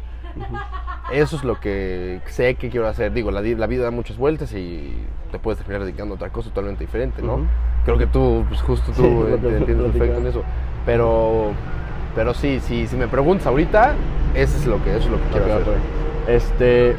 Eso 1.12 1.36
es 1.36 1.44
lo 1.44 1.60
que 1.60 2.22
sé 2.28 2.56
que 2.56 2.70
quiero 2.70 2.88
hacer. 2.88 3.12
Digo, 3.14 3.30
la, 3.32 3.42
la 3.42 3.68
vida 3.68 3.84
da 3.84 3.92
muchas 3.92 4.18
vueltas 4.18 4.54
y 4.54 4.94
te 5.32 5.40
puedes 5.40 5.60
terminar 5.60 5.84
dedicando 5.84 6.14
a 6.14 6.16
otra 6.16 6.30
cosa 6.30 6.50
totalmente 6.50 6.84
diferente, 6.86 7.22
¿no? 7.22 7.36
Ujú. 7.36 7.46
Creo 7.86 7.98
que 7.98 8.08
tú, 8.08 8.46
pues 8.48 8.62
justo 8.62 8.92
tú 8.96 9.02
Sí, 9.04 9.08
entiendes 9.48 9.92
perfecto 9.92 10.18
en 10.20 10.28
eso. 10.28 10.44
Pero, 10.86 11.52
pero 12.16 12.34
sí, 12.34 12.60
sí, 12.62 12.88
si 12.88 12.96
me 12.96 13.08
preguntas 13.08 13.46
ahorita, 13.48 13.96
eso 14.34 14.58
es 14.58 14.66
lo 14.66 14.82
que, 14.84 14.92
eso 14.96 15.06
es 15.06 15.12
lo 15.12 15.18
que 15.18 15.24
quiero 15.32 15.54
hacer. 15.56 15.74
Este, 16.28 16.96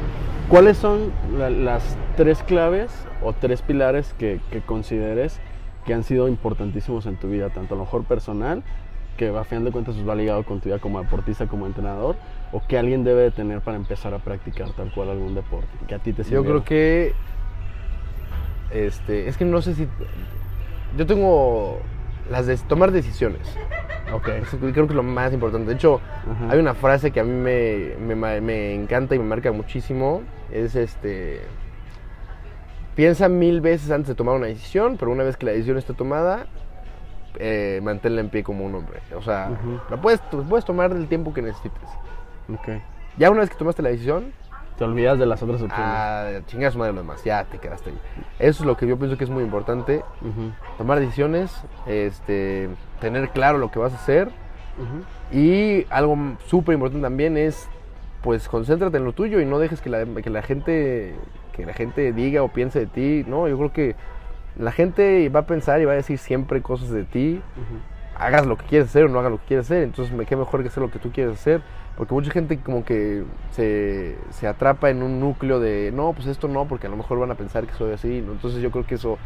¿Cuáles 0.48 0.76
son 0.76 1.10
la- 1.38 1.48
las 1.50 1.96
tres 2.16 2.42
claves 2.42 2.92
o 3.22 3.32
tres 3.32 3.62
pilares 3.62 4.14
que, 4.18 4.40
que 4.50 4.60
consideres 4.60 5.40
que 5.86 5.94
han 5.94 6.04
sido 6.04 6.28
importantísimos 6.28 7.06
en 7.06 7.16
tu 7.16 7.28
vida, 7.28 7.48
tanto 7.48 7.74
a 7.74 7.78
lo 7.78 7.84
mejor 7.84 8.04
personal, 8.04 8.62
que 9.16 9.28
a 9.28 9.44
final 9.44 9.64
de 9.64 9.72
cuentas 9.72 9.94
pues, 9.94 10.08
va 10.08 10.14
ligado 10.14 10.44
con 10.44 10.60
tu 10.60 10.68
vida 10.68 10.78
como 10.78 11.00
deportista, 11.00 11.46
como 11.46 11.66
entrenador, 11.66 12.16
o 12.52 12.62
que 12.66 12.78
alguien 12.78 13.04
debe 13.04 13.22
de 13.22 13.30
tener 13.30 13.60
para 13.60 13.76
empezar 13.76 14.14
a 14.14 14.18
practicar 14.18 14.70
tal 14.70 14.92
cual 14.92 15.10
algún 15.10 15.34
deporte, 15.34 15.68
que 15.86 15.94
a 15.94 15.98
ti 15.98 16.12
te 16.12 16.24
Yo 16.24 16.44
creo 16.44 16.64
que. 16.64 17.14
Este, 18.70 19.28
es 19.28 19.36
que 19.36 19.44
no 19.44 19.62
sé 19.62 19.74
si. 19.74 19.88
Yo 20.96 21.06
tengo 21.06 21.80
las 22.30 22.46
de 22.46 22.56
tomar 22.56 22.92
decisiones. 22.92 23.40
Ok. 24.12 24.28
Eso 24.28 24.58
creo 24.58 24.72
que 24.72 24.80
es 24.80 24.90
lo 24.96 25.02
más 25.02 25.32
importante. 25.32 25.68
De 25.68 25.74
hecho, 25.74 26.00
Ajá. 26.30 26.52
hay 26.52 26.58
una 26.58 26.74
frase 26.74 27.10
que 27.10 27.20
a 27.20 27.24
mí 27.24 27.32
me, 27.32 28.14
me 28.14 28.40
me 28.40 28.74
encanta 28.74 29.14
y 29.14 29.18
me 29.18 29.24
marca 29.24 29.52
muchísimo. 29.52 30.22
Es 30.52 30.74
este. 30.74 31.40
Piensa 32.94 33.28
mil 33.28 33.60
veces 33.60 33.90
antes 33.90 34.08
de 34.08 34.14
tomar 34.14 34.36
una 34.36 34.46
decisión, 34.46 34.96
pero 34.98 35.10
una 35.10 35.24
vez 35.24 35.36
que 35.36 35.46
la 35.46 35.52
decisión 35.52 35.78
esté 35.78 35.94
tomada, 35.94 36.46
eh, 37.38 37.80
manténla 37.82 38.20
en 38.20 38.28
pie 38.30 38.42
como 38.44 38.64
un 38.64 38.74
hombre. 38.74 39.00
O 39.16 39.22
sea, 39.22 39.50
Ujú. 39.52 39.80
la 39.90 39.96
puedes, 39.96 40.20
puedes 40.48 40.64
tomar 40.64 40.92
el 40.92 41.08
tiempo 41.08 41.32
que 41.34 41.42
necesites. 41.42 41.88
Ok. 42.52 42.80
Ya 43.16 43.30
una 43.30 43.40
vez 43.40 43.50
que 43.50 43.56
tomaste 43.56 43.82
la 43.82 43.90
decisión, 43.90 44.32
Te 44.76 44.82
olvidas 44.84 45.18
de 45.20 45.26
las 45.26 45.40
otras 45.42 45.62
opciones. 45.62 45.86
ah, 45.88 46.30
chingas 46.46 46.74
madre 46.76 46.92
lo 46.92 47.00
demás, 47.02 47.22
ya 47.22 47.44
te 47.44 47.58
quedaste 47.58 47.90
ahí. 47.90 47.98
Eso 48.40 48.62
es 48.64 48.66
lo 48.66 48.76
que 48.76 48.86
yo 48.88 48.98
pienso 48.98 49.16
que 49.16 49.22
es 49.24 49.30
muy 49.30 49.44
importante. 49.44 50.02
Ujú, 50.20 50.50
Tomar 50.78 50.98
decisiones, 50.98 51.62
este, 51.86 52.68
tener 53.00 53.28
claro 53.30 53.58
lo 53.58 53.70
que 53.70 53.78
vas 53.78 53.92
a 53.92 53.96
hacer. 53.96 54.28
ujú. 54.76 55.04
Y 55.38 55.86
algo 55.90 56.16
súper 56.46 56.74
importante 56.74 57.02
también 57.02 57.36
es, 57.36 57.68
pues, 58.22 58.48
concéntrate 58.48 58.96
en 58.96 59.04
lo 59.04 59.12
tuyo 59.12 59.40
y 59.40 59.46
no 59.46 59.58
dejes 59.60 59.80
que 59.80 59.90
la, 59.90 60.04
que 60.04 60.30
la 60.30 60.42
gente 60.42 61.14
que 61.52 61.64
la 61.64 61.72
gente 61.72 62.12
diga 62.12 62.42
o 62.42 62.48
piense 62.48 62.80
de 62.80 62.86
ti. 62.86 63.24
No, 63.28 63.46
yo 63.46 63.56
creo 63.56 63.72
que 63.72 63.94
la 64.58 64.72
gente 64.72 65.28
va 65.28 65.40
a 65.40 65.46
pensar 65.46 65.80
y 65.80 65.84
va 65.84 65.92
a 65.92 65.96
decir 65.96 66.18
siempre 66.18 66.62
cosas 66.62 66.90
de 66.90 67.04
ti. 67.04 67.40
Hagas 68.16 68.46
lo 68.46 68.56
que 68.56 68.64
quieres 68.66 68.88
hacer 68.88 69.04
o 69.04 69.08
no 69.08 69.18
hagas 69.18 69.32
lo 69.32 69.38
que 69.38 69.46
quieres 69.46 69.66
hacer. 69.66 69.82
Entonces, 69.82 70.14
me 70.14 70.26
qué 70.26 70.36
mejor 70.36 70.62
que 70.62 70.68
hacer 70.68 70.82
lo 70.82 70.90
que 70.90 70.98
tú 70.98 71.10
quieres 71.10 71.34
hacer. 71.34 71.62
Porque 71.96 72.14
mucha 72.14 72.30
gente 72.30 72.58
como 72.58 72.84
que 72.84 73.24
se, 73.52 74.16
se 74.30 74.46
atrapa 74.46 74.90
en 74.90 75.02
un 75.02 75.20
núcleo 75.20 75.60
de, 75.60 75.92
no, 75.92 76.12
pues 76.12 76.26
esto 76.26 76.48
no, 76.48 76.66
porque 76.66 76.86
a 76.86 76.90
lo 76.90 76.96
mejor 76.96 77.18
van 77.18 77.30
a 77.30 77.34
pensar 77.34 77.66
que 77.66 77.74
soy 77.74 77.92
así. 77.92 78.22
¿no? 78.24 78.32
Entonces, 78.32 78.62
yo 78.62 78.70
creo 78.70 78.86
que 78.86 78.94
eso 78.94 79.18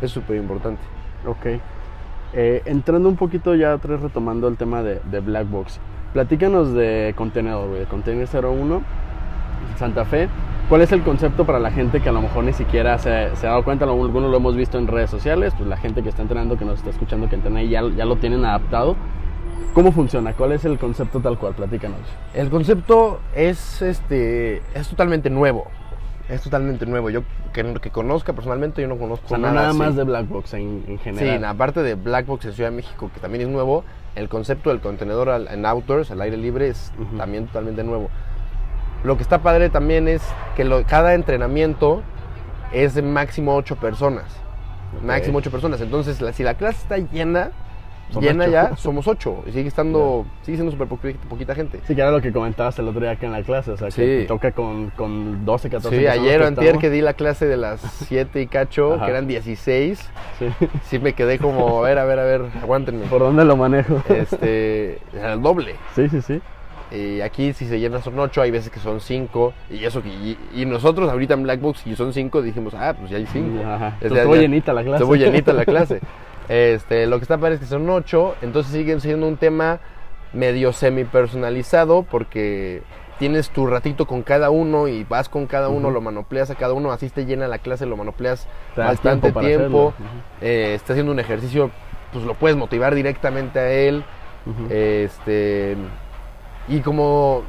es 0.00 0.10
súper 0.10 0.36
importante. 0.36 0.82
Ok. 1.26 1.60
Eh, 2.34 2.62
entrando 2.64 3.08
un 3.08 3.16
poquito 3.16 3.54
ya 3.54 3.74
atrás, 3.74 4.00
retomando 4.00 4.48
el 4.48 4.56
tema 4.56 4.82
de, 4.82 5.00
de 5.10 5.20
Black 5.20 5.48
Box. 5.48 5.78
Platícanos 6.12 6.74
de 6.74 7.14
Contenedor, 7.16 7.68
güey, 7.68 7.80
de 7.80 7.86
Container 7.86 8.28
01, 8.28 8.82
Santa 9.78 10.04
Fe. 10.04 10.28
¿Cuál 10.68 10.80
es 10.82 10.92
el 10.92 11.02
concepto 11.02 11.44
para 11.44 11.58
la 11.58 11.70
gente 11.70 12.00
que 12.00 12.08
a 12.08 12.12
lo 12.12 12.22
mejor 12.22 12.44
ni 12.44 12.52
siquiera 12.54 12.98
se, 12.98 13.34
se 13.36 13.46
ha 13.46 13.50
dado 13.50 13.64
cuenta? 13.64 13.84
Algunos 13.84 14.30
lo 14.30 14.36
hemos 14.36 14.56
visto 14.56 14.78
en 14.78 14.86
redes 14.86 15.10
sociales, 15.10 15.52
pues 15.56 15.68
la 15.68 15.76
gente 15.76 16.02
que 16.02 16.08
está 16.08 16.22
entrenando, 16.22 16.56
que 16.56 16.64
nos 16.64 16.78
está 16.78 16.90
escuchando, 16.90 17.28
que 17.28 17.34
entrena 17.34 17.60
ahí, 17.60 17.68
ya, 17.68 17.82
ya 17.94 18.06
lo 18.06 18.16
tienen 18.16 18.44
adaptado. 18.44 18.96
¿Cómo 19.74 19.92
funciona? 19.92 20.32
¿Cuál 20.32 20.52
es 20.52 20.64
el 20.64 20.78
concepto 20.78 21.20
tal 21.20 21.38
cual? 21.38 21.54
Platícanos. 21.54 21.98
El 22.34 22.48
concepto 22.48 23.20
es, 23.34 23.82
este, 23.82 24.62
es 24.74 24.88
totalmente 24.88 25.28
nuevo. 25.28 25.66
Es 26.28 26.40
totalmente 26.42 26.86
nuevo. 26.86 27.10
Yo 27.10 27.22
que, 27.52 27.74
que 27.80 27.90
conozca 27.90 28.32
personalmente, 28.32 28.80
yo 28.80 28.88
no 28.88 28.96
conozco 28.96 29.26
O 29.26 29.28
sea, 29.28 29.38
no 29.38 29.48
nada, 29.48 29.54
nada 29.56 29.68
así. 29.70 29.78
más 29.78 29.96
de 29.96 30.04
Black 30.04 30.28
Box 30.28 30.54
en, 30.54 30.84
en 30.88 30.98
Sí, 30.98 31.04
general. 31.04 31.44
aparte 31.44 31.82
de 31.82 31.96
Black 31.96 32.24
Box 32.26 32.46
en 32.46 32.52
Ciudad 32.54 32.70
de 32.70 32.76
México, 32.76 33.10
que 33.12 33.20
también 33.20 33.42
es 33.44 33.48
nuevo, 33.50 33.84
el 34.14 34.28
concepto 34.30 34.70
del 34.70 34.80
contenedor 34.80 35.28
al- 35.28 35.48
en 35.48 35.66
outdoors, 35.66 36.10
al 36.10 36.20
aire 36.22 36.36
libre, 36.38 36.68
es 36.68 36.92
Ujú. 36.98 37.16
también 37.18 37.46
totalmente 37.46 37.82
nuevo. 37.84 38.08
Lo 39.04 39.16
que 39.16 39.22
está 39.22 39.38
padre 39.38 39.68
también 39.68 40.08
es 40.08 40.22
que 40.56 40.64
lo- 40.64 40.84
cada 40.84 41.14
entrenamiento 41.14 42.02
es 42.72 42.94
de 42.94 43.02
máximo 43.02 43.54
ocho 43.56 43.76
personas. 43.76 44.24
Máximo 45.04 45.38
ocho 45.38 45.50
personas. 45.50 45.80
Entonces, 45.80 46.20
la- 46.20 46.32
si 46.32 46.42
la 46.42 46.54
clase 46.54 46.78
está 46.82 46.98
llena, 46.98 47.50
llena 48.20 48.44
ocho. 48.44 48.52
ya, 48.52 48.76
somos 48.76 49.08
ocho. 49.08 49.42
Y 49.46 49.52
sigue 49.52 49.66
estando, 49.68 50.24
sigue 50.42 50.58
siendo 50.58 50.70
súper 50.70 50.86
poqui- 50.88 51.16
poquita 51.28 51.54
gente. 51.54 51.80
Sí, 51.86 51.94
que 51.94 52.00
era 52.02 52.10
lo 52.10 52.20
que 52.20 52.30
comentabas 52.32 52.78
el 52.78 52.86
otro 52.88 53.00
día 53.00 53.12
acá 53.12 53.26
en 53.26 53.32
la 53.32 53.42
clase, 53.42 53.72
o 53.72 53.76
sea, 53.76 53.88
que 53.88 54.20
Sí. 54.22 54.26
toca 54.28 54.52
con, 54.52 54.90
con 54.90 55.44
12, 55.44 55.68
14 55.70 55.98
Sí, 55.98 56.06
ayer 56.06 56.42
o 56.42 56.46
antier 56.46 56.78
que 56.78 56.90
di 56.90 57.00
la 57.00 57.14
clase 57.14 57.46
de 57.46 57.56
las 57.56 57.80
7 58.08 58.40
y 58.42 58.46
cacho, 58.46 58.94
Ajá. 58.94 59.06
que 59.06 59.10
eran 59.10 59.26
16, 59.26 59.98
Sí. 60.38 60.46
sí 60.84 60.98
me 60.98 61.14
quedé 61.14 61.38
como, 61.38 61.78
a 61.84 61.88
ver, 61.88 61.98
a 61.98 62.04
ver, 62.04 62.18
a 62.18 62.24
ver, 62.24 62.42
aguántenme. 62.62 63.06
¿Por 63.06 63.20
dónde 63.20 63.44
lo 63.44 63.56
manejo? 63.56 64.02
Este, 64.10 64.98
el 65.14 65.40
doble. 65.42 65.74
Sí, 65.96 66.08
sí, 66.08 66.20
sí. 66.22 66.40
Aquí 67.24 67.52
si 67.52 67.66
se 67.66 67.78
llena 67.80 68.00
son 68.02 68.18
8, 68.18 68.42
hay 68.42 68.50
veces 68.50 68.70
que 68.70 68.80
son 68.80 69.00
5. 69.00 69.52
Y 69.70 69.84
eso 69.84 70.02
que, 70.02 70.08
y, 70.10 70.38
y 70.54 70.66
nosotros 70.66 71.10
ahorita 71.10 71.34
en 71.34 71.42
Black 71.44 71.60
Box, 71.60 71.80
si 71.80 71.96
son 71.96 72.12
5, 72.12 72.42
dijimos, 72.42 72.74
ah, 72.74 72.94
pues 72.98 73.10
ya 73.10 73.16
hay 73.16 73.26
5. 73.26 73.64
Ajá. 73.66 73.96
Es 74.00 74.12
Estuvo 74.12 74.34
ya- 74.36 74.42
llenita 74.42 74.72
la 74.72 74.82
clase. 74.82 74.96
Estuvo 75.02 75.16
llenita 75.16 75.52
la 75.52 75.64
clase. 75.64 76.00
Este, 76.48 77.06
lo 77.06 77.18
que 77.18 77.22
está 77.22 77.38
padre 77.38 77.54
es 77.54 77.60
que 77.60 77.66
son 77.66 77.88
8, 77.88 78.36
entonces 78.42 78.72
siguen 78.72 79.00
siendo 79.00 79.26
un 79.28 79.36
tema 79.36 79.78
medio 80.32 80.72
semi 80.72 81.04
personalizado 81.04 82.02
porque 82.02 82.82
tienes 83.18 83.50
tu 83.50 83.66
ratito 83.66 84.06
con 84.06 84.22
cada 84.22 84.50
uno 84.50 84.88
y 84.88 85.04
vas 85.04 85.28
con 85.28 85.46
cada 85.46 85.68
uno, 85.68 85.90
lo 85.90 86.00
manopleas 86.00 86.50
a 86.50 86.56
cada 86.56 86.72
uno, 86.72 86.90
así 86.90 87.08
te 87.10 87.24
llena 87.26 87.46
la 87.46 87.58
clase, 87.58 87.86
lo 87.86 87.96
manopleas 87.96 88.48
bastante 88.76 89.30
tiempo 89.30 89.40
tiempo, 89.40 89.94
eh, 90.40 90.72
está 90.74 90.94
haciendo 90.94 91.12
un 91.12 91.20
ejercicio, 91.20 91.70
pues 92.12 92.24
lo 92.24 92.34
puedes 92.34 92.56
motivar 92.56 92.94
directamente 92.94 93.58
a 93.60 93.70
él. 93.70 94.02
Este, 94.70 95.76
y 96.68 96.80
como 96.80 97.42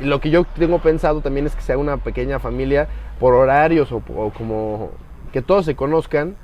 lo 0.00 0.20
que 0.20 0.30
yo 0.30 0.44
tengo 0.44 0.78
pensado 0.78 1.20
también 1.20 1.46
es 1.46 1.56
que 1.56 1.62
sea 1.62 1.76
una 1.78 1.96
pequeña 1.96 2.38
familia 2.38 2.88
por 3.18 3.34
horarios 3.34 3.90
o, 3.92 4.02
o 4.16 4.30
como 4.30 4.90
que 5.32 5.42
todos 5.42 5.64
se 5.64 5.74
conozcan 5.74 6.36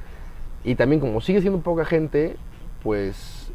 y 0.65 0.75
también 0.75 1.01
como 1.01 1.21
sigue 1.21 1.41
siendo 1.41 1.61
poca 1.61 1.85
gente, 1.85 2.37
pues 2.83 3.53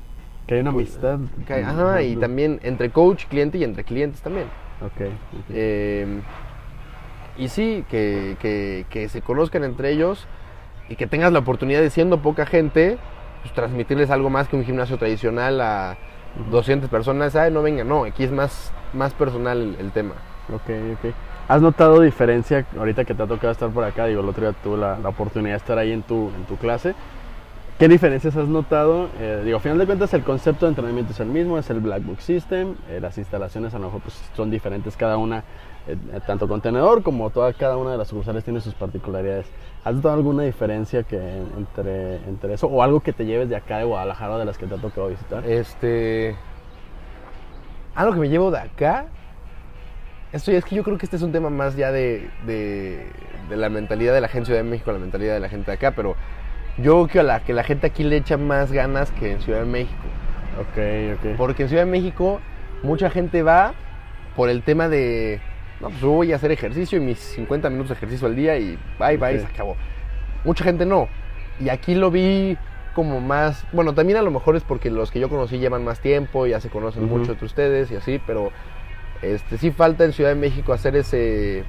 Que 0.47 0.55
hay 0.55 0.61
una 0.61 0.69
amistad. 0.69 1.19
que- 1.45 1.53
ajá, 1.63 2.01
y 2.01 2.15
también 2.15 2.59
entre 2.63 2.89
coach, 2.91 3.25
cliente 3.25 3.57
y 3.57 3.63
entre 3.63 3.83
clientes 3.83 4.21
también. 4.21 4.47
Ok. 4.81 4.91
ok. 5.01 5.09
Eh, 5.49 6.21
y 7.37 7.47
sí, 7.49 7.83
que, 7.89 8.37
que- 8.41 8.85
que 8.89 9.09
se 9.09 9.21
conozcan 9.21 9.63
entre 9.63 9.91
ellos 9.91 10.27
y 10.89 10.95
que 10.95 11.07
tengas 11.07 11.31
la 11.33 11.39
oportunidad 11.39 11.81
de 11.81 11.89
siendo 11.89 12.21
poca 12.21 12.45
gente, 12.45 12.97
pues 13.41 13.53
transmitirles 13.53 14.09
algo 14.09 14.29
más 14.29 14.47
que 14.47 14.55
un 14.55 14.63
gimnasio 14.65 14.97
tradicional 14.97 15.59
a 15.61 15.97
200 16.51 16.89
personas. 16.89 17.35
Ay, 17.35 17.51
no 17.51 17.61
venga, 17.61 17.83
no, 17.83 18.03
aquí 18.05 18.23
es 18.23 18.31
más, 18.31 18.71
más 18.93 19.13
personal 19.13 19.61
el, 19.61 19.75
el 19.79 19.91
tema. 19.91 20.13
Ok, 20.53 20.69
ok. 20.93 21.13
¿Has 21.47 21.61
notado 21.61 22.01
diferencia 22.01 22.65
ahorita 22.77 23.05
que 23.05 23.13
te 23.15 23.23
ha 23.23 23.27
tocado 23.27 23.51
estar 23.51 23.69
por 23.69 23.83
acá? 23.83 24.05
Digo, 24.05 24.21
el 24.21 24.29
otro 24.29 24.49
día 24.49 24.55
tuve 24.63 24.77
la, 24.77 24.99
la 24.99 25.09
oportunidad 25.09 25.53
de 25.53 25.57
estar 25.57 25.77
ahí 25.77 25.91
en 25.91 26.03
tu, 26.03 26.29
en 26.35 26.45
tu 26.45 26.57
clase. 26.57 26.93
¿Qué 27.79 27.87
diferencias 27.87 28.35
has 28.35 28.49
notado? 28.49 29.07
Eh, 29.19 29.41
digo, 29.45 29.55
a 29.57 29.59
final 29.61 29.77
de 29.77 29.85
cuentas 29.85 30.13
el 30.13 30.23
concepto 30.23 30.65
de 30.65 30.71
entrenamiento 30.71 31.13
es 31.13 31.19
el 31.21 31.27
mismo, 31.29 31.57
es 31.57 31.69
el 31.69 31.79
Black 31.79 32.03
Book 32.03 32.19
System. 32.19 32.75
eh, 32.89 32.99
las 33.01 33.17
instalaciones 33.17 33.73
a 33.73 33.79
lo 33.79 33.85
mejor 33.85 34.01
pues, 34.01 34.21
son 34.35 34.51
diferentes 34.51 34.97
cada 34.97 35.17
una, 35.17 35.45
eh, 35.87 35.95
tanto 36.27 36.47
contenedor 36.47 37.03
como 37.03 37.29
toda 37.29 37.53
cada 37.53 37.77
una 37.77 37.91
de 37.91 37.97
las 37.97 38.09
sucursales 38.09 38.43
tiene 38.43 38.59
sus 38.59 38.73
particularidades. 38.73 39.45
¿Has 39.83 39.95
notado 39.95 40.15
alguna 40.15 40.43
diferencia 40.43 41.03
que 41.03 41.17
entre, 41.57 42.17
entre 42.27 42.53
eso 42.53 42.67
o 42.67 42.83
algo 42.83 42.99
que 42.99 43.13
te 43.13 43.25
lleves 43.25 43.47
de 43.49 43.55
acá 43.55 43.77
de 43.77 43.85
Guadalajara 43.85 44.37
de 44.37 44.45
las 44.45 44.57
que 44.57 44.67
te 44.67 44.75
ha 44.75 44.77
tocado 44.77 45.07
visitar? 45.07 45.45
Este. 45.45 46.35
Algo 47.95 48.13
que 48.13 48.19
me 48.19 48.29
llevo 48.29 48.51
de 48.51 48.59
acá 48.59 49.07
Esto 50.31 50.51
es 50.51 50.63
que 50.63 50.75
yo 50.75 50.83
creo 50.83 50.97
que 50.97 51.05
este 51.05 51.15
es 51.15 51.21
un 51.21 51.31
tema 51.31 51.49
más 51.49 51.75
ya 51.75 51.91
de, 51.91 52.29
de, 52.45 53.07
de 53.49 53.57
la 53.57 53.69
mentalidad 53.69 54.13
de 54.13 54.21
la 54.21 54.27
gente 54.27 54.41
de 54.41 54.45
Ciudad 54.45 54.63
de 54.63 54.69
México, 54.69 54.91
la 54.91 54.99
mentalidad 54.99 55.33
de 55.33 55.39
la 55.39 55.49
gente 55.49 55.71
de 55.71 55.75
acá, 55.75 55.91
pero 55.91 56.15
yo 56.77 56.93
creo 56.93 57.07
que 57.07 57.23
la, 57.23 57.39
que 57.41 57.53
la 57.53 57.63
gente 57.63 57.87
aquí 57.87 58.03
le 58.03 58.17
echa 58.17 58.37
más 58.37 58.71
ganas 58.71 59.11
que 59.11 59.31
en 59.31 59.41
Ciudad 59.41 59.59
de 59.59 59.65
México. 59.65 60.03
Ok, 60.59 61.17
ok. 61.17 61.37
Porque 61.37 61.63
en 61.63 61.69
Ciudad 61.69 61.83
de 61.83 61.91
México 61.91 62.39
mucha 62.83 63.09
gente 63.09 63.43
va 63.43 63.73
por 64.35 64.49
el 64.49 64.61
tema 64.61 64.87
de, 64.87 65.41
no, 65.81 65.89
pues 65.89 66.01
yo 66.01 66.09
voy 66.09 66.31
a 66.33 66.35
hacer 66.35 66.51
ejercicio 66.51 66.97
y 66.97 67.01
mis 67.01 67.17
50 67.19 67.69
minutos 67.69 67.89
de 67.89 67.95
ejercicio 67.95 68.27
al 68.27 68.35
día 68.35 68.57
y 68.57 68.77
bye, 68.99 69.17
bye, 69.17 69.39
se 69.39 69.45
acabó. 69.45 69.75
Mucha 70.43 70.63
gente 70.63 70.85
no. 70.85 71.07
Y 71.59 71.69
aquí 71.69 71.95
lo 71.95 72.11
vi 72.11 72.57
como 72.95 73.19
más, 73.21 73.65
bueno, 73.71 73.93
también 73.93 74.17
a 74.17 74.21
lo 74.21 74.31
mejor 74.31 74.55
es 74.55 74.63
porque 74.63 74.89
los 74.89 75.11
que 75.11 75.19
yo 75.19 75.29
conocí 75.29 75.57
llevan 75.57 75.83
más 75.85 75.99
tiempo, 76.01 76.47
ya 76.47 76.59
se 76.59 76.69
conocen 76.69 77.05
mucho 77.07 77.31
entre 77.31 77.45
ustedes 77.45 77.91
y 77.91 77.95
así, 77.95 78.19
pero 78.25 78.51
este 79.21 79.57
sí 79.57 79.71
falta 79.71 80.03
en 80.05 80.11
Ciudad 80.13 80.29
de 80.31 80.35
México 80.35 80.73
hacer 80.73 80.95
ese, 80.95 81.63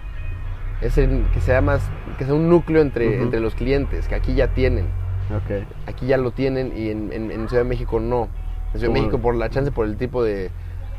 ese 0.80 1.08
que 1.34 1.40
sea 1.40 1.60
más, 1.60 1.82
que 2.18 2.24
sea 2.24 2.34
un 2.34 2.48
núcleo 2.48 2.80
entre, 2.82 3.20
entre 3.22 3.40
los 3.40 3.54
clientes, 3.54 4.08
que 4.08 4.14
aquí 4.14 4.34
ya 4.34 4.48
tienen 4.48 4.86
Ok. 5.30 5.64
aquí 5.86 6.06
ya 6.06 6.16
lo 6.16 6.32
tienen 6.32 6.72
y 6.76 6.90
en, 6.90 7.12
en- 7.12 7.30
en 7.30 7.48
Ciudad 7.48 7.62
de 7.62 7.68
México 7.68 8.00
no. 8.00 8.28
En 8.72 8.80
Ciudad 8.80 8.92
de. 8.94 9.00
México 9.00 9.18
por 9.18 9.34
la 9.36 9.50
chance, 9.50 9.70
por 9.70 9.86
el 9.86 9.96
tipo 9.96 10.24
de, 10.24 10.50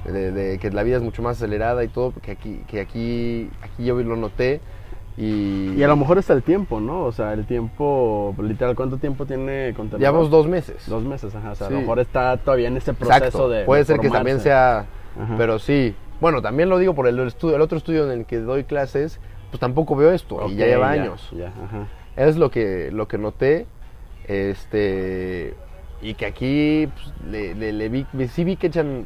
de- 0.06 0.32
de 0.32 0.58
que 0.60 0.72
la 0.72 0.84
vida 0.84 0.98
es 0.98 1.04
mucho 1.04 1.22
más 1.22 1.38
acelerada 1.38 1.84
y 1.84 1.88
todo, 1.88 2.14
que 2.22 2.32
aquí, 2.32 2.62
que 2.68 2.82
aquí, 2.82 3.50
aquí 3.62 3.86
yo 3.86 3.96
lo 4.02 4.16
noté 4.16 4.62
y, 5.18 5.74
Y 5.78 5.84
a 5.84 5.88
lo 5.88 5.98
mejor 5.98 6.18
está 6.18 6.34
el 6.34 6.42
tiempo, 6.42 6.80
¿no? 6.80 7.02
O 7.04 7.12
sea, 7.12 7.34
el 7.34 7.46
tiempo, 7.46 8.34
literal, 8.42 8.76
¿cuánto 8.76 8.98
tiempo 8.98 9.26
tiene 9.26 9.74
contenedor? 9.76 10.00
llevamos 10.00 10.30
dos 10.32 10.48
meses. 10.48 10.84
Dos 10.88 11.04
meses, 11.04 11.36
ajá. 11.36 11.52
O 11.52 11.56
sea, 11.56 11.68
a 11.68 11.70
Sí. 11.70 11.76
lo 11.76 11.82
mejor 11.82 12.00
está 12.00 12.38
todavía 12.38 12.70
en 12.70 12.78
ese 12.78 12.94
proceso 12.94 13.18
Exacto. 13.18 13.50
de. 13.50 13.66
Puede 13.66 13.82
de 13.82 13.86
ser 13.86 14.00
que 14.00 14.10
también 14.10 14.40
sea, 14.40 14.86
Ajá. 15.22 15.36
pero 15.38 15.60
sí. 15.60 15.94
Bueno, 16.22 16.42
también 16.42 16.70
lo 16.70 16.78
digo 16.78 16.96
por 16.96 17.08
el, 17.08 17.20
estudio, 17.20 17.56
el 17.58 17.62
otro 17.62 17.78
estudio 17.78 18.06
en 18.10 18.20
el 18.20 18.26
que 18.26 18.40
doy 18.40 18.64
clases, 18.64 19.20
pues 19.52 19.60
tampoco 19.60 19.96
veo 19.98 20.12
esto 20.12 20.48
y 20.50 20.56
ya 20.56 20.66
lleva 20.66 20.90
años. 20.92 21.30
Ya, 21.34 21.48
ajá. 21.48 21.88
Es 22.16 22.38
lo 22.38 22.50
que, 22.50 22.90
lo 22.92 23.08
que 23.10 23.18
noté. 23.18 23.66
Este. 24.28 25.54
Y 26.02 26.14
que 26.16 26.26
aquí 26.26 26.88
pues, 26.94 27.14
le, 27.30 27.54
le- 27.54 27.74
le 27.74 27.90
vi, 27.90 28.06
sí 28.30 28.44
vi 28.44 28.56
que 28.56 28.68
echan. 28.68 29.06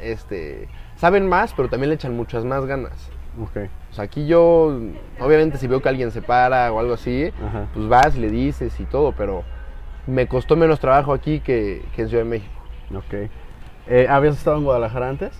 Este. 0.00 0.68
Saben 0.96 1.28
más, 1.28 1.52
pero 1.54 1.68
también 1.68 1.90
le 1.90 1.94
echan 1.96 2.16
muchas 2.16 2.44
más 2.44 2.64
ganas. 2.66 3.10
Ok. 3.40 3.68
O 3.90 3.94
sea, 3.94 4.04
aquí 4.04 4.26
yo. 4.26 4.78
Obviamente, 5.20 5.58
si 5.58 5.66
veo 5.66 5.80
que 5.80 5.88
alguien 5.88 6.10
se 6.10 6.22
para 6.22 6.72
o 6.72 6.80
algo 6.80 6.94
así, 6.94 7.32
Ajá. 7.46 7.66
pues 7.74 7.88
vas 7.88 8.16
y 8.16 8.20
le 8.20 8.30
dices 8.30 8.78
y 8.80 8.84
todo, 8.84 9.12
pero 9.12 9.44
me 10.06 10.26
costó 10.26 10.56
menos 10.56 10.80
trabajo 10.80 11.12
aquí 11.12 11.40
que, 11.40 11.84
que 11.94 12.02
en 12.02 12.08
Ciudad 12.08 12.24
de 12.24 12.30
México. 12.30 12.52
Ok. 12.94 13.30
Eh, 13.86 14.06
¿Habías 14.08 14.36
estado 14.36 14.56
en 14.58 14.64
Guadalajara 14.64 15.08
antes? 15.08 15.38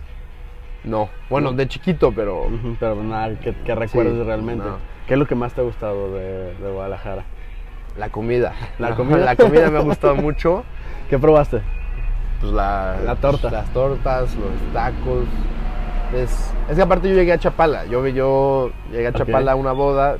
No. 0.84 1.09
Bueno, 1.28 1.50
No. 1.50 1.56
de 1.56 1.66
chiquito, 1.68 2.12
pero. 2.14 2.46
Pero 2.78 3.02
nada, 3.02 3.34
que, 3.40 3.52
que 3.54 3.74
recuerdes 3.74 4.14
Sí, 4.14 4.22
realmente. 4.22 4.64
no. 4.64 4.76
¿Qué 5.06 5.14
es 5.14 5.18
lo 5.18 5.26
que 5.26 5.34
más 5.34 5.52
te 5.54 5.61
ha 5.61 5.64
gustado 5.64 6.12
de, 6.14 6.54
de 6.54 6.70
Guadalajara? 6.70 7.24
La 7.96 8.11
comida. 8.11 8.52
La 8.78 8.94
comida. 8.96 9.18
la 9.18 9.34
comida 9.36 9.70
me 9.70 9.78
ha 9.78 9.82
gustado 9.82 10.14
mucho. 10.14 10.64
¿Qué 11.11 11.18
probaste? 11.18 11.62
Pues 12.41 12.53
la, 12.53 12.97
La 13.05 13.16
torta. 13.16 13.51
Las 13.51 13.72
tortas, 13.72 14.34
los 14.34 14.72
tacos. 14.72 15.24
Es, 16.14 16.53
es 16.70 16.76
que 16.76 16.82
aparte 16.82 17.09
yo 17.09 17.14
llegué 17.14 17.32
a 17.32 17.39
Chapala. 17.39 17.84
Yo, 17.86 18.07
yo 18.09 18.70
llegué 18.91 19.07
a 19.09 19.11
Ok. 19.11 19.16
Chapala 19.16 19.53
a 19.53 19.57
una 19.57 19.72
boda. 19.72 20.16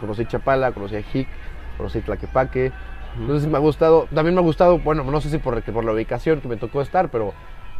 Conocí 0.00 0.24
Chapala, 0.26 0.72
conocí 0.72 0.96
a 0.96 1.02
Jic, 1.02 1.28
conocí 1.76 2.00
Tlaquepaque. 2.00 2.72
Entonces 3.18 3.48
me 3.48 3.56
ha 3.56 3.60
gustado. 3.60 4.06
También 4.14 4.34
me 4.34 4.40
ha 4.40 4.44
gustado, 4.44 4.78
bueno, 4.78 5.02
no 5.04 5.20
sé 5.20 5.28
si 5.30 5.38
por, 5.38 5.60
por 5.62 5.84
la 5.84 5.92
ubicación 5.92 6.40
que 6.40 6.48
me 6.48 6.56
tocó 6.56 6.80
estar, 6.82 7.08
pero 7.10 7.32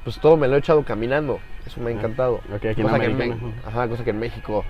pues 0.05 0.19
todo 0.19 0.37
me 0.37 0.49
lo 0.49 0.57
he 0.57 0.59
echado 0.59 0.85
caminando. 0.85 1.39
Eso 1.67 1.81
me 1.81 1.91
ha 1.91 1.95
encantado. 1.95 2.41
ok, 2.55 2.65
aquí 2.65 2.81
en 2.81 2.83
cosa, 2.83 2.99
que 2.99 3.07
en 3.07 3.13
Americana, 3.15 3.41
Me- 3.65 3.69
ajá. 3.69 3.89
cosa 3.89 4.05
que 4.05 4.11
en 4.11 4.19
México, 4.19 4.65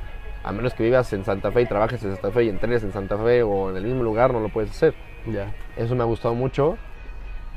a 0.45 0.53
menos 0.53 0.75
que 0.75 0.83
vivas 0.83 1.11
en 1.13 1.25
Santa 1.25 1.51
Fe 1.53 1.63
y 1.63 1.67
trabajes 1.67 2.03
en 2.05 2.13
Santa 2.13 2.31
Fe 2.33 2.45
y 2.45 2.49
entrenes 2.51 2.83
en 2.85 2.93
Santa 2.93 3.17
Fe 3.17 3.43
o 3.43 3.71
en 3.71 3.77
el 3.77 3.85
mismo 3.85 4.03
lugar, 4.03 4.33
no 4.33 4.41
lo 4.41 4.49
puedes 4.51 4.71
hacer. 4.71 4.95
Ya. 5.27 5.47
Eso 5.77 5.95
me 5.95 6.03
ha 6.03 6.07
gustado 6.07 6.35
mucho. 6.35 6.77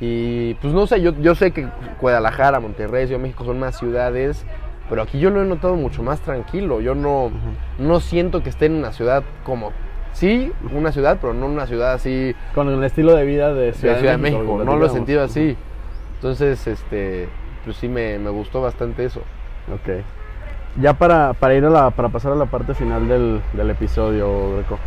Y 0.02 0.56
pues 0.56 0.74
no 0.74 0.88
sé, 0.88 1.00
yo, 1.00 1.14
yo 1.22 1.36
sé 1.36 1.52
que 1.52 1.68
Guadalajara, 2.02 2.60
Monterrey, 2.60 3.06
Ciudad 3.06 3.20
de 3.20 3.24
México 3.24 3.46
son 3.46 3.60
más 3.60 3.78
ciudades, 3.78 4.44
pero 4.90 5.04
aquí 5.04 5.20
yo 5.20 5.30
lo 5.30 5.44
he 5.44 5.46
notado 5.46 5.76
mucho 5.76 6.02
más 6.02 6.20
tranquilo. 6.22 6.82
Yo 6.82 6.96
no, 6.96 7.32
no 7.78 8.00
siento 8.00 8.42
que 8.42 8.50
esté 8.50 8.66
en 8.66 8.74
una 8.74 8.94
ciudad 8.94 9.24
como, 9.46 9.72
sí, 10.12 10.52
una 10.74 10.92
ciudad, 10.92 11.20
pero 11.22 11.36
no 11.36 11.46
una 11.46 11.68
ciudad 11.68 11.94
así 11.94 12.36
Con 12.56 12.68
el 12.68 12.84
estilo 12.84 13.16
de 13.16 13.26
vida 13.26 13.54
de 13.54 13.68
de 13.68 13.74
Ciudad, 13.74 14.02
de 14.02 14.18
México. 14.18 14.64
No 14.66 14.76
lo 14.76 14.88
he 14.88 14.90
sentido 14.90 15.24
así. 15.24 15.56
Entonces, 16.16 16.66
este, 16.66 17.30
pues 17.64 17.78
sí 17.78 17.88
me, 17.88 18.18
me 18.18 18.32
gustó 18.32 18.60
bastante 18.60 19.06
eso. 19.06 19.22
Ok. 19.72 20.04
Ya 20.82 20.94
para, 20.94 21.34
para 21.34 21.54
ir 21.54 21.66
a 21.66 21.70
la, 21.70 21.92
para 21.92 22.10
pasar 22.10 22.32
a 22.32 22.36
la 22.36 22.46
parte 22.46 22.74
final 22.74 23.08
del, 23.08 23.42
del 23.54 23.70
episodio, 23.70 24.56
Greco. 24.56 24.80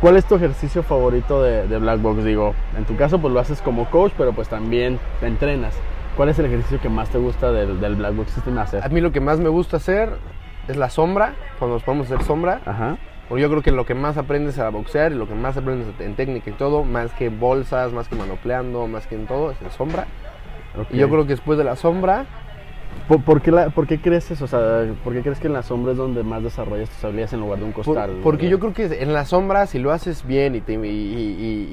¿Cuál 0.00 0.16
es 0.16 0.26
tu 0.26 0.34
ejercicio 0.34 0.82
favorito 0.82 1.42
de, 1.42 1.66
de 1.66 1.78
Black 1.78 2.00
Box? 2.02 2.24
Digo, 2.24 2.54
en 2.76 2.84
tu 2.84 2.96
caso 2.96 3.18
pues 3.18 3.32
lo 3.32 3.40
haces 3.40 3.62
como 3.62 3.86
coach, 3.90 4.12
pero 4.16 4.32
pues 4.32 4.48
también 4.48 4.98
te 5.20 5.26
entrenas. 5.26 5.74
¿Cuál 6.16 6.28
es 6.30 6.38
el 6.38 6.46
ejercicio 6.46 6.80
que 6.80 6.88
más 6.88 7.08
te 7.08 7.18
gusta 7.18 7.50
del, 7.52 7.80
del 7.80 7.94
Black 7.96 8.14
Box 8.14 8.30
System 8.32 8.58
A 8.58 8.62
hacer? 8.62 8.90
mí 8.92 9.00
lo 9.00 9.12
que 9.12 9.20
más 9.20 9.38
me 9.38 9.48
gusta 9.48 9.78
hacer 9.78 10.10
es 10.68 10.76
la 10.76 10.90
sombra, 10.90 11.34
cuando 11.58 11.76
nos 11.76 11.82
podemos 11.82 12.06
hacer 12.10 12.22
sombra. 12.24 12.60
Ajá. 12.66 12.96
Porque 13.28 13.42
yo 13.42 13.48
creo 13.50 13.62
que 13.62 13.72
lo 13.72 13.84
que 13.86 13.94
más 13.94 14.16
aprendes 14.18 14.58
a 14.58 14.68
boxear 14.68 15.12
y 15.12 15.16
lo 15.16 15.26
que 15.26 15.34
más 15.34 15.56
aprendes 15.56 15.88
en 15.98 16.14
técnica 16.14 16.50
y 16.50 16.52
todo, 16.52 16.84
más 16.84 17.12
que 17.12 17.28
bolsas, 17.28 17.92
más 17.92 18.08
que 18.08 18.14
manopleando, 18.16 18.86
más 18.86 19.06
que 19.06 19.16
en 19.16 19.26
todo, 19.26 19.50
es 19.50 19.60
en 19.62 19.70
sombra. 19.70 20.06
ok. 20.78 20.86
Y 20.92 20.98
yo 20.98 21.08
creo 21.08 21.22
que 21.24 21.30
después 21.30 21.58
de 21.58 21.64
la 21.64 21.74
sombra, 21.74 22.26
¿Por, 23.08 23.22
por 23.22 23.40
qué 23.40 23.52
la- 23.52 23.70
por 23.70 23.86
qué 23.86 24.00
crees 24.00 24.30
eso? 24.30 24.44
O 24.44 24.48
sea, 24.48 24.84
¿por 25.04 25.12
qué 25.12 25.22
crees 25.22 25.38
que 25.38 25.46
en 25.46 25.52
la 25.52 25.62
sombra 25.62 25.92
es 25.92 25.98
donde 25.98 26.22
más 26.24 26.42
desarrollas 26.42 26.88
tus 26.90 27.04
habilidades 27.04 27.32
en 27.34 27.40
lugar 27.40 27.58
de 27.60 27.64
un 27.66 27.72
por- 27.72 27.84
costal? 27.84 28.18
porque 28.22 28.48
yo 28.48 28.58
creo 28.58 28.72
que 28.72 29.02
en 29.02 29.12
la 29.12 29.24
sombra, 29.24 29.66
si 29.66 29.78
lo 29.78 29.92
haces 29.92 30.26
bien 30.26 30.54
y, 30.56 30.60
te- 30.60 30.72
y- 30.74 30.76
y- 30.76 30.80
y- 30.82 31.68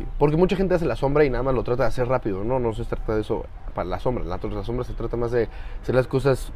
y- 0.00 0.06
Porque 0.18 0.36
mucha 0.36 0.56
gente 0.56 0.74
hace 0.74 0.86
la 0.86 0.96
sombra 0.96 1.24
y 1.24 1.30
nada 1.30 1.44
más 1.44 1.54
lo 1.54 1.62
trata 1.62 1.84
de 1.84 1.88
hacer 1.88 2.08
rápido, 2.08 2.42
no, 2.42 2.58
no 2.58 2.72
se 2.72 2.84
trata 2.84 3.14
de 3.14 3.20
eso 3.20 3.44
para 3.74 3.88
la 3.88 4.00
sombra. 4.00 4.24
La, 4.24 4.38
la 4.42 4.64
sombra 4.64 4.84
se 4.84 4.92
trata 4.94 5.16
más 5.16 5.30
de 5.30 5.48
hacer 5.82 5.94
las 5.94 6.06
cosas 6.08 6.52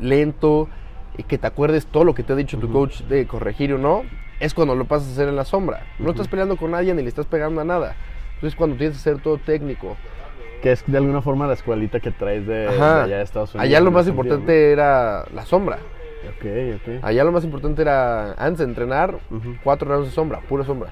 lento 0.00 0.68
y 1.16 1.22
que 1.22 1.38
te 1.38 1.46
acuerdes 1.46 1.86
todo 1.86 2.04
lo 2.04 2.14
que 2.14 2.22
te 2.22 2.32
ha 2.32 2.36
dicho 2.36 2.58
tu 2.58 2.70
coach 2.70 3.02
de 3.02 3.26
corregir 3.26 3.72
o 3.74 3.78
no. 3.78 4.02
Es 4.40 4.54
cuando 4.54 4.74
lo 4.76 4.84
pasas 4.84 5.08
a 5.08 5.12
hacer 5.12 5.28
en 5.28 5.36
la 5.36 5.44
sombra. 5.44 5.82
No 5.98 6.10
estás 6.10 6.28
peleando 6.28 6.56
con 6.56 6.70
nadie 6.70 6.94
ni 6.94 7.02
le 7.02 7.08
estás 7.08 7.26
pegando 7.26 7.60
a 7.60 7.64
nada. 7.64 7.96
Entonces 8.36 8.56
cuando 8.56 8.76
tienes 8.76 8.96
que 8.96 9.00
hacer 9.10 9.22
todo 9.22 9.38
técnico. 9.38 9.96
Que 10.62 10.72
es 10.72 10.82
de 10.86 10.98
alguna 10.98 11.22
forma 11.22 11.46
la 11.46 11.52
escuelita 11.54 12.00
que 12.00 12.10
traes 12.10 12.46
de, 12.46 12.54
de 12.66 12.68
allá 12.68 13.06
de 13.18 13.22
Estados 13.22 13.54
Unidos. 13.54 13.64
Allá 13.68 13.80
lo 13.80 13.90
más 13.90 14.08
importante 14.08 14.72
era 14.72 15.24
la 15.34 15.44
sombra. 15.44 15.78
¿no? 16.42 16.98
Allá 17.06 17.24
lo 17.24 17.32
más 17.32 17.44
importante 17.44 17.82
era, 17.82 18.32
antes 18.32 18.58
de 18.58 18.64
entrenar, 18.64 19.18
Ujú. 19.30 19.54
cuatro 19.62 19.88
rounds 19.88 20.08
de 20.08 20.14
sombra, 20.14 20.40
pura 20.40 20.64
sombra. 20.64 20.90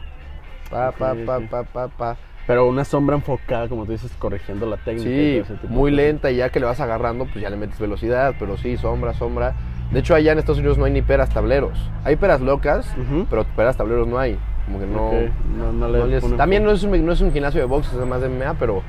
Pa, 0.71 0.93
pa, 0.93 1.13
Ok, 1.13 1.19
pa, 1.27 1.41
pa, 1.41 1.63
pa, 1.65 1.89
pa. 1.89 2.17
Pero 2.47 2.67
una 2.69 2.85
sombra 2.85 3.17
enfocada, 3.17 3.69
como 3.69 3.87
tú 3.87 3.93
dices, 3.93 4.13
corrigiendo 4.19 4.67
la 4.67 4.77
técnica. 4.77 5.11
y 5.11 5.43
Sí, 5.45 5.53
de 5.63 5.69
muy 5.69 5.91
lenta 5.91 6.31
y 6.31 6.37
ya 6.37 6.51
que 6.51 6.61
le 6.61 6.67
vas 6.67 6.81
agarrando, 6.81 7.25
pues 7.25 7.41
ya 7.43 7.51
le 7.51 7.57
metes 7.57 7.79
velocidad, 7.81 8.35
pero 8.39 8.57
sí, 8.57 8.77
sombra, 8.77 9.15
sombra. 9.15 9.55
De 9.91 9.99
hecho, 10.01 10.15
allá 10.15 10.33
en 10.33 10.39
Estados 10.39 10.59
Unidos 10.59 10.79
no 10.79 10.85
hay 10.85 10.93
ni 10.93 11.03
peras 11.03 11.31
tableros. 11.31 11.91
Hay 12.05 12.15
peras 12.17 12.41
locas, 12.41 12.95
Ujú. 12.97 13.27
pero 13.29 13.45
peras 13.57 13.77
tableros 13.77 14.07
no 14.07 14.19
hay. 14.19 14.39
Como 14.67 14.79
que 14.81 14.87
no... 14.87 15.11
No, 15.57 15.73
no 15.73 15.89
le 15.89 15.99
no 15.99 16.07
les- 16.07 16.37
también 16.37 16.65
no 16.65 16.71
es, 16.71 16.83
un, 16.85 17.05
no 17.05 17.13
es 17.13 17.21
un 17.21 17.33
gimnasio 17.33 17.61
de 17.61 17.67
box, 17.67 17.93
es 17.93 18.07
más 18.07 18.21
de 18.21 18.29
MMA, 18.29 18.55
pero, 18.61 18.83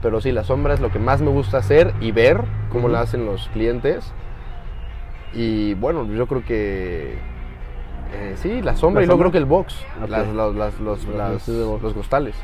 Pero 0.00 0.20
sí, 0.20 0.32
la 0.32 0.44
sombra 0.44 0.74
es 0.74 0.80
lo 0.80 0.90
que 0.90 0.98
más 0.98 1.20
me 1.20 1.30
gusta 1.30 1.58
hacer 1.58 1.92
y 2.00 2.10
ver 2.12 2.40
cómo 2.70 2.84
Ujú. 2.84 2.92
la 2.92 3.00
hacen 3.02 3.26
los 3.26 3.48
clientes. 3.48 4.12
Y 5.34 5.74
bueno, 5.74 6.06
yo 6.06 6.26
creo 6.26 6.44
que... 6.44 7.18
eh, 8.14 8.32
sí, 8.36 8.62
la 8.62 8.76
sombra 8.76 9.00
¿La 9.00 9.04
y 9.04 9.06
luego 9.06 9.20
creo 9.20 9.32
que 9.32 9.38
el 9.38 9.44
box, 9.44 9.84
las- 10.08 10.26
los, 10.28 10.54
las- 10.54 10.78
box. 10.80 11.82
los 11.82 11.92
costales. 11.94 12.34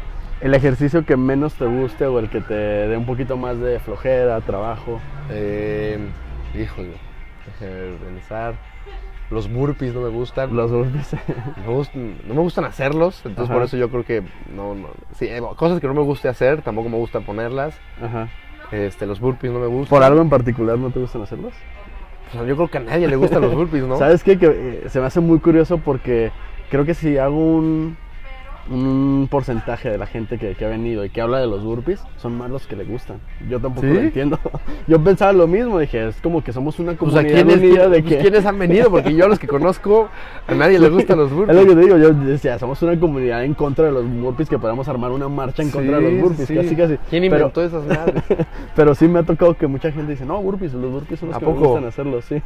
El 0.40 0.52
ejercicio 0.54 1.06
que 1.06 1.16
menos 1.16 1.54
te 1.54 1.64
guste 1.64 2.04
o 2.06 2.18
el 2.18 2.28
que 2.28 2.40
te 2.42 2.52
dé 2.54 2.96
un 2.96 3.06
poquito 3.06 3.36
más 3.38 3.58
de 3.58 3.78
flojera, 3.80 4.38
trabajo. 4.42 5.00
Eh, 5.30 5.98
híjole, 6.54 6.92
pensar. 7.58 8.54
Los 9.34 9.52
burpees 9.52 9.92
no 9.94 10.00
me 10.00 10.08
gustan. 10.08 10.54
Los 10.54 10.70
burpees. 10.70 11.12
Me 11.66 11.74
gustan- 11.74 12.18
no 12.26 12.34
me 12.34 12.40
gustan 12.40 12.64
hacerlos, 12.64 13.16
entonces 13.26 13.50
Ajá. 13.50 13.54
por 13.54 13.62
eso 13.64 13.76
yo 13.76 13.90
creo 13.90 14.04
que 14.04 14.22
no, 14.54 14.74
no. 14.74 14.88
Sí, 15.16 15.26
eh, 15.26 15.42
cosas 15.56 15.80
que 15.80 15.86
no 15.88 15.94
me 15.94 16.02
guste 16.02 16.28
hacer, 16.28 16.62
tampoco 16.62 16.88
me 16.88 16.96
gusta 16.96 17.20
ponerlas. 17.20 17.76
Ajá. 18.00 18.28
Este, 18.70 19.06
los 19.06 19.20
burpees 19.20 19.52
no 19.52 19.58
me 19.58 19.66
gustan. 19.66 19.90
¿Por 19.90 20.02
algo 20.02 20.20
en 20.22 20.30
particular 20.30 20.78
no 20.78 20.90
te 20.90 21.00
gustan 21.00 21.22
hacerlos? 21.22 21.52
Pues, 22.32 22.46
yo 22.46 22.56
creo 22.56 22.68
que 22.68 22.78
a 22.78 22.80
nadie 22.80 23.08
le 23.08 23.16
gustan 23.16 23.42
los 23.42 23.54
burpees, 23.54 23.84
¿no? 23.84 23.98
¿Sabes 23.98 24.22
qué? 24.24 24.38
Que 24.38 24.46
eh, 24.84 24.88
se 24.88 25.00
me 25.00 25.06
hace 25.06 25.20
muy 25.20 25.38
curioso 25.40 25.78
porque 25.78 26.30
creo 26.70 26.84
que 26.84 26.94
si 26.94 27.18
hago 27.18 27.36
un, 27.36 27.96
un 28.70 29.28
porcentaje 29.30 29.90
de 29.90 29.98
la 29.98 30.06
gente 30.06 30.38
que, 30.38 30.54
que 30.54 30.64
ha 30.64 30.68
venido 30.68 31.04
y 31.04 31.10
que 31.10 31.20
habla 31.20 31.38
de 31.38 31.46
los 31.46 31.62
burpees, 31.62 32.02
son 32.16 32.38
más 32.38 32.50
los 32.50 32.66
que 32.66 32.76
le 32.76 32.84
gustan. 32.84 33.18
Yo 33.48 33.60
tampoco 33.60 33.86
¿Sí? 33.86 33.92
lo 33.92 34.00
entiendo. 34.00 34.38
Yo 34.86 35.02
pensaba 35.02 35.32
lo 35.32 35.46
mismo, 35.46 35.78
dije, 35.78 36.08
es 36.08 36.20
como 36.22 36.42
que 36.42 36.52
somos 36.52 36.78
una 36.78 36.94
Pues, 36.94 37.14
¿a 37.14 37.18
comunidad 37.22 37.44
quiénes, 37.44 37.56
unida 37.58 37.88
de 37.88 38.02
pues, 38.02 38.14
que... 38.14 38.18
¿quiénes 38.20 38.46
han 38.46 38.58
venido? 38.58 38.90
Porque 38.90 39.14
yo 39.14 39.28
los 39.28 39.38
que 39.38 39.46
conozco, 39.46 40.08
a 40.46 40.54
nadie 40.54 40.78
le 40.78 40.88
gustan 40.88 41.18
los 41.18 41.30
Es 41.30 41.36
burpees. 41.36 41.56
lo 41.58 41.66
que 41.68 41.74
te 41.74 41.80
digo, 41.80 41.96
yo 41.98 42.12
decía, 42.14 42.58
somos 42.58 42.80
una 42.82 42.98
comunidad 42.98 43.44
en 43.44 43.54
contra 43.54 43.84
de 43.86 43.92
los 43.92 44.08
burpees 44.08 44.48
que 44.48 44.58
podamos 44.58 44.88
armar 44.88 45.10
una 45.10 45.28
marcha 45.28 45.62
en 45.62 45.70
contra 45.70 45.98
de 46.00 46.10
los 46.10 46.20
burpees, 46.22 46.48
sí. 46.48 46.54
casi 46.54 46.74
casi. 46.76 46.96
¿Quién 47.10 47.22
Pero- 47.24 47.36
inventó 47.36 47.62
esas 47.62 47.84
madres? 47.86 48.22
Pero 48.76 48.94
sí 48.94 49.08
me 49.08 49.18
ha 49.18 49.22
tocado 49.24 49.54
que 49.56 49.66
mucha 49.66 49.90
gente 49.92 50.12
dice, 50.12 50.24
no, 50.24 50.40
burpees, 50.42 50.72
los 50.74 50.90
burpees 50.90 51.20
son 51.20 51.28
los 51.28 51.36
¿A 51.36 51.40
que 51.40 51.46
me 51.46 51.52
poco? 51.52 51.66
gustan 51.68 51.84
hacerlos, 51.86 52.24
sí. 52.24 52.42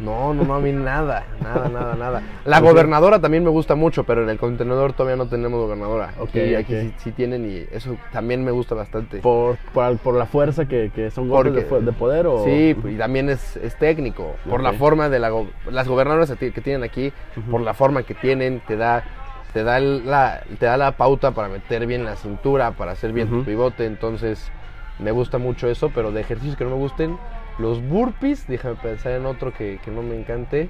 No, 0.00 0.34
no, 0.34 0.42
no, 0.44 0.54
a 0.54 0.58
mí 0.60 0.72
nada, 0.72 1.24
nada, 1.40 1.68
nada, 1.68 1.94
nada. 1.94 2.22
La 2.44 2.58
gobernadora 2.60 3.20
también 3.20 3.44
me 3.44 3.50
gusta 3.50 3.76
mucho, 3.76 4.02
pero 4.04 4.24
en 4.24 4.28
el 4.28 4.38
contenedor 4.38 4.92
todavía 4.92 5.16
no 5.16 5.26
tenemos 5.28 5.60
gobernadora. 5.60 6.14
Ok, 6.18 6.34
y 6.34 6.54
aquí 6.56 6.74
ok. 6.74 6.80
sí, 6.80 6.94
sí 6.98 7.12
tienen 7.12 7.48
y 7.48 7.64
eso 7.70 7.96
también 8.12 8.44
me 8.44 8.50
gusta 8.50 8.74
bastante. 8.74 9.18
Por, 9.18 9.56
por, 9.72 9.96
por 9.98 10.14
la 10.16 10.26
fuerza 10.26 10.66
que, 10.66 10.90
que 10.92 11.10
son 11.12 11.28
golpes 11.28 11.54
de, 11.54 11.62
Porque- 11.62 11.80
fu- 11.80 11.86
de 11.86 11.92
poder 11.92 12.26
o... 12.26 12.42
Sí, 12.44 12.76
y 12.88 12.96
también 12.96 13.28
es, 13.30 13.56
es 13.58 13.76
técnico. 13.78 14.34
Por 14.50 14.62
la 14.62 14.72
forma 14.72 15.08
de 15.08 15.20
la 15.20 15.30
go- 15.30 15.46
las 15.70 15.86
gobernadoras 15.86 16.28
que 16.30 16.36
ti- 16.36 16.50
que 16.52 16.60
tienen 16.60 16.82
aquí, 16.82 17.12
por 17.50 17.60
la 17.60 17.72
forma 17.74 18.02
que 18.02 18.14
tienen, 18.14 18.60
te 18.66 18.76
da 18.76 19.04
te 19.52 19.62
da 19.62 19.78
la 19.78 20.42
te 20.58 20.66
da 20.66 20.76
la 20.76 20.96
pauta 20.96 21.30
para 21.30 21.46
meter 21.48 21.86
bien 21.86 22.04
la 22.04 22.16
cintura, 22.16 22.72
para 22.72 22.90
hacer 22.90 23.12
bien 23.12 23.28
Ujú. 23.28 23.38
tu 23.38 23.44
pivote, 23.44 23.86
entonces 23.86 24.50
me 24.98 25.12
gusta 25.12 25.38
mucho 25.38 25.68
eso, 25.68 25.90
pero 25.94 26.10
de 26.10 26.20
ejercicios 26.20 26.56
que 26.56 26.64
no 26.64 26.70
me 26.70 26.76
gusten, 26.76 27.16
los 27.58 27.86
burpees, 27.86 28.46
déjame 28.46 28.76
pensar 28.76 29.12
en 29.12 29.26
otro 29.26 29.52
que, 29.52 29.78
que 29.84 29.90
no 29.90 30.02
me 30.02 30.16
encante. 30.18 30.68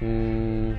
Mm, 0.00 0.72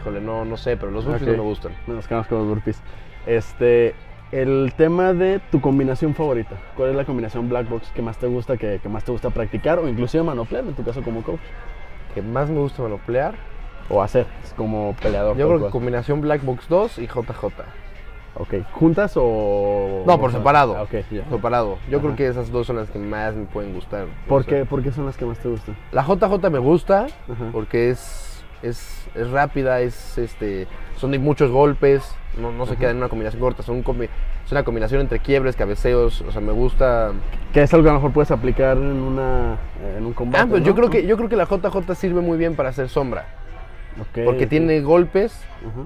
híjole, 0.00 0.20
no, 0.20 0.44
no 0.44 0.56
sé, 0.56 0.76
pero 0.76 0.90
los 0.90 1.04
burpees 1.04 1.28
no 1.28 1.42
me 1.42 1.48
gustan. 1.48 1.72
Nos 1.86 2.06
quedamos 2.06 2.26
con 2.26 2.38
los 2.38 2.48
burpees. 2.48 2.80
Este, 3.26 3.94
el 4.32 4.72
tema 4.76 5.12
de 5.12 5.40
tu 5.50 5.60
combinación 5.60 6.14
favorita. 6.14 6.56
¿Cuál 6.76 6.90
es 6.90 6.96
la 6.96 7.04
combinación 7.04 7.48
black 7.48 7.68
box 7.68 7.90
que 7.90 8.02
más 8.02 8.18
te 8.18 8.26
gusta, 8.26 8.56
que, 8.56 8.80
que 8.82 8.88
más 8.88 9.04
te 9.04 9.12
gusta 9.12 9.30
practicar 9.30 9.78
o 9.78 9.88
inclusive 9.88 10.22
manoplear 10.22 10.64
en 10.64 10.74
tu 10.74 10.84
caso 10.84 11.02
como 11.02 11.22
coach? 11.22 11.40
Que 12.14 12.22
más 12.22 12.48
me 12.50 12.58
gusta 12.58 12.82
manoplear. 12.82 13.34
O 13.90 14.02
hacer 14.02 14.26
es 14.44 14.52
como 14.52 14.94
peleador. 15.00 15.36
Yo 15.36 15.48
creo 15.48 15.64
que 15.64 15.70
combinación 15.70 16.20
Black 16.20 16.44
Box 16.44 16.68
2 16.68 16.98
y 16.98 17.06
JJ. 17.06 17.64
Ok, 18.40 18.54
¿juntas 18.72 19.14
o...? 19.16 20.04
No, 20.06 20.20
por 20.20 20.30
separado. 20.30 20.76
ah, 20.76 20.82
ok, 20.82 20.92
ya. 21.10 21.24
Separado. 21.28 21.78
Yo 21.90 21.98
Ajá. 21.98 22.06
creo 22.06 22.16
que 22.16 22.28
esas 22.28 22.50
dos 22.52 22.66
son 22.68 22.76
las 22.76 22.88
que 22.88 22.98
más 22.98 23.34
me 23.34 23.46
pueden 23.46 23.74
gustar. 23.74 24.06
¿Por 24.28 24.42
O 24.42 24.44
sea, 24.44 24.58
qué, 24.60 24.64
¿Por 24.64 24.82
qué 24.82 24.92
son 24.92 25.06
las 25.06 25.16
que 25.16 25.24
más 25.24 25.38
te 25.38 25.48
gustan? 25.48 25.76
La 25.90 26.02
JJ 26.04 26.48
me 26.50 26.58
gusta 26.60 27.06
Ajá. 27.28 27.48
porque 27.52 27.90
es, 27.90 28.44
es, 28.62 29.08
es 29.16 29.30
rápida, 29.30 29.80
es 29.80 30.18
este, 30.18 30.68
son 30.96 31.10
de 31.10 31.18
muchos 31.18 31.50
golpes, 31.50 32.14
no, 32.40 32.52
no 32.52 32.66
se 32.66 32.76
queda 32.76 32.90
en 32.90 32.98
una 32.98 33.08
combinación 33.08 33.40
corta, 33.40 33.64
son 33.64 33.76
un 33.76 33.84
combi- 33.84 34.08
es 34.44 34.52
una 34.52 34.62
combinación 34.62 35.00
entre 35.00 35.18
quiebres, 35.18 35.56
cabeceos, 35.56 36.20
o 36.22 36.30
sea, 36.30 36.40
me 36.40 36.52
gusta. 36.52 37.10
Que 37.52 37.62
es 37.62 37.74
algo 37.74 37.82
que 37.84 37.90
a 37.90 37.92
lo 37.94 37.98
mejor 37.98 38.12
puedes 38.12 38.30
aplicar 38.30 38.76
en 38.76 38.84
una 39.02 39.56
en 39.96 40.06
un 40.06 40.12
combate. 40.12 40.44
Ah, 40.44 40.46
pues 40.48 40.62
yo 40.62 40.76
creo 40.76 40.88
que 40.90 41.04
yo 41.06 41.16
creo 41.16 41.28
que 41.28 41.36
la 41.36 41.44
JJ 41.46 41.94
sirve 41.96 42.20
muy 42.20 42.38
bien 42.38 42.54
para 42.54 42.68
hacer 42.68 42.88
sombra, 42.88 43.26
Ok, 44.00 44.24
porque 44.24 44.46
tiene 44.46 44.80
golpes, 44.80 45.42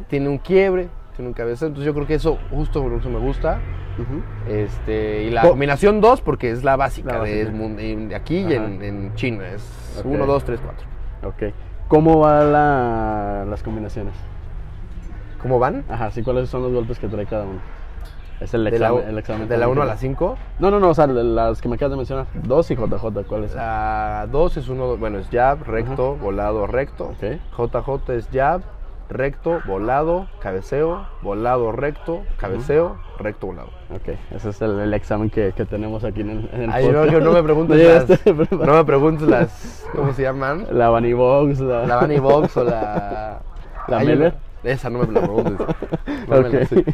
tiene 0.08 0.28
un 0.28 0.36
quiebre, 0.38 0.88
tiene 1.16 1.28
un 1.28 1.34
cabeceo, 1.34 1.68
entonces 1.68 1.86
yo 1.86 1.94
creo 1.94 2.06
que 2.06 2.14
eso 2.14 2.38
justo 2.50 2.82
por 2.82 2.92
eso 2.94 3.08
me 3.10 3.18
gusta. 3.18 3.58
ujú. 3.98 4.22
Este, 4.50 5.24
y 5.24 5.30
la 5.30 5.42
Co- 5.42 5.50
combinación 5.50 6.00
2 6.00 6.20
porque 6.22 6.50
es 6.50 6.64
la 6.64 6.76
básica, 6.76 7.18
La 7.18 7.24
de, 7.24 7.44
básica. 7.44 7.58
mun- 7.62 7.78
en- 7.78 8.14
aquí 8.14 8.38
y 8.38 8.54
Ajá. 8.54 8.64
en, 8.64 8.82
en 8.82 9.14
China, 9.14 9.46
es 9.48 9.98
Ok. 10.00 10.06
1, 10.12 10.26
2, 10.26 10.44
3, 10.44 10.60
4. 10.64 10.86
Ok. 11.28 11.54
¿Cómo 11.88 12.18
van 12.20 12.52
la, 12.52 13.44
las 13.48 13.62
combinaciones? 13.62 14.14
¿Cómo 15.42 15.58
van? 15.58 15.84
Ajá, 15.88 16.10
sí, 16.10 16.22
¿cuáles 16.22 16.48
son 16.48 16.62
los 16.62 16.72
golpes 16.72 16.98
que 16.98 17.08
trae 17.08 17.26
cada 17.26 17.44
uno? 17.44 17.60
Es 18.40 18.54
el 18.54 18.64
De 18.64 18.78
la, 18.78 18.88
examen. 18.88 19.18
examen 19.18 19.48
de 19.48 19.56
la 19.58 19.68
1 19.68 19.82
a 19.82 19.84
la 19.84 19.92
que- 19.92 19.98
5. 19.98 20.36
No, 20.58 20.70
no, 20.70 20.80
no, 20.80 20.88
o 20.88 20.94
sea, 20.94 21.06
de 21.06 21.22
las 21.22 21.60
que 21.60 21.68
me 21.68 21.74
acabas 21.76 21.90
de 21.92 21.96
mencionar. 21.96 22.26
Dos 22.42 22.70
y 22.70 22.76
JJ, 22.76 23.24
¿cuáles? 23.28 23.54
La 23.54 24.26
2 24.32 24.56
es 24.56 24.68
uno, 24.68 24.96
bueno, 24.96 25.18
es 25.18 25.28
jab, 25.30 25.62
recto, 25.64 26.16
volado, 26.16 26.66
recto. 26.66 27.10
Ok. 27.10 27.38
JJ 27.56 28.12
es 28.14 28.28
jab, 28.32 28.62
recto, 29.08 29.60
volado, 29.66 30.26
cabeceo, 30.40 31.06
volado, 31.22 31.72
recto, 31.72 32.22
cabeceo, 32.38 32.96
recto, 33.18 33.48
volado. 33.48 33.68
Ok, 33.94 34.16
ese 34.34 34.48
es 34.50 34.62
el, 34.62 34.78
el 34.80 34.94
examen 34.94 35.28
que, 35.30 35.52
que 35.54 35.64
tenemos 35.66 36.02
aquí 36.04 36.22
en 36.22 36.30
el, 36.30 36.50
en 36.52 36.62
el 36.62 36.70
Ay, 36.72 36.88
no, 36.88 37.02
que 37.04 37.20
no 37.20 37.32
me 37.32 37.42
preguntes 37.42 37.76
No 38.26 38.34
las, 38.34 38.50
no 38.50 38.74
me 38.74 38.84
preguntes 38.84 39.28
las, 39.28 39.86
¿cómo 39.94 40.12
se 40.12 40.22
llaman? 40.22 40.66
La 40.70 40.88
Bunny 40.90 41.12
Box, 41.12 41.60
la... 41.60 41.86
La 41.86 42.00
Bunny 42.00 42.18
Box 42.18 42.56
o 42.56 42.64
la... 42.64 43.40
¿La 43.88 43.98
Hay 43.98 44.06
Meller? 44.06 44.34
una- 44.62 44.70
Esa 44.72 44.88
no 44.90 45.00
me 45.00 45.06
la 45.12 45.20
preguntes. 45.20 45.66
No 46.28 46.40
me 46.40 46.48
la 46.48 46.66
sé. 46.66 46.84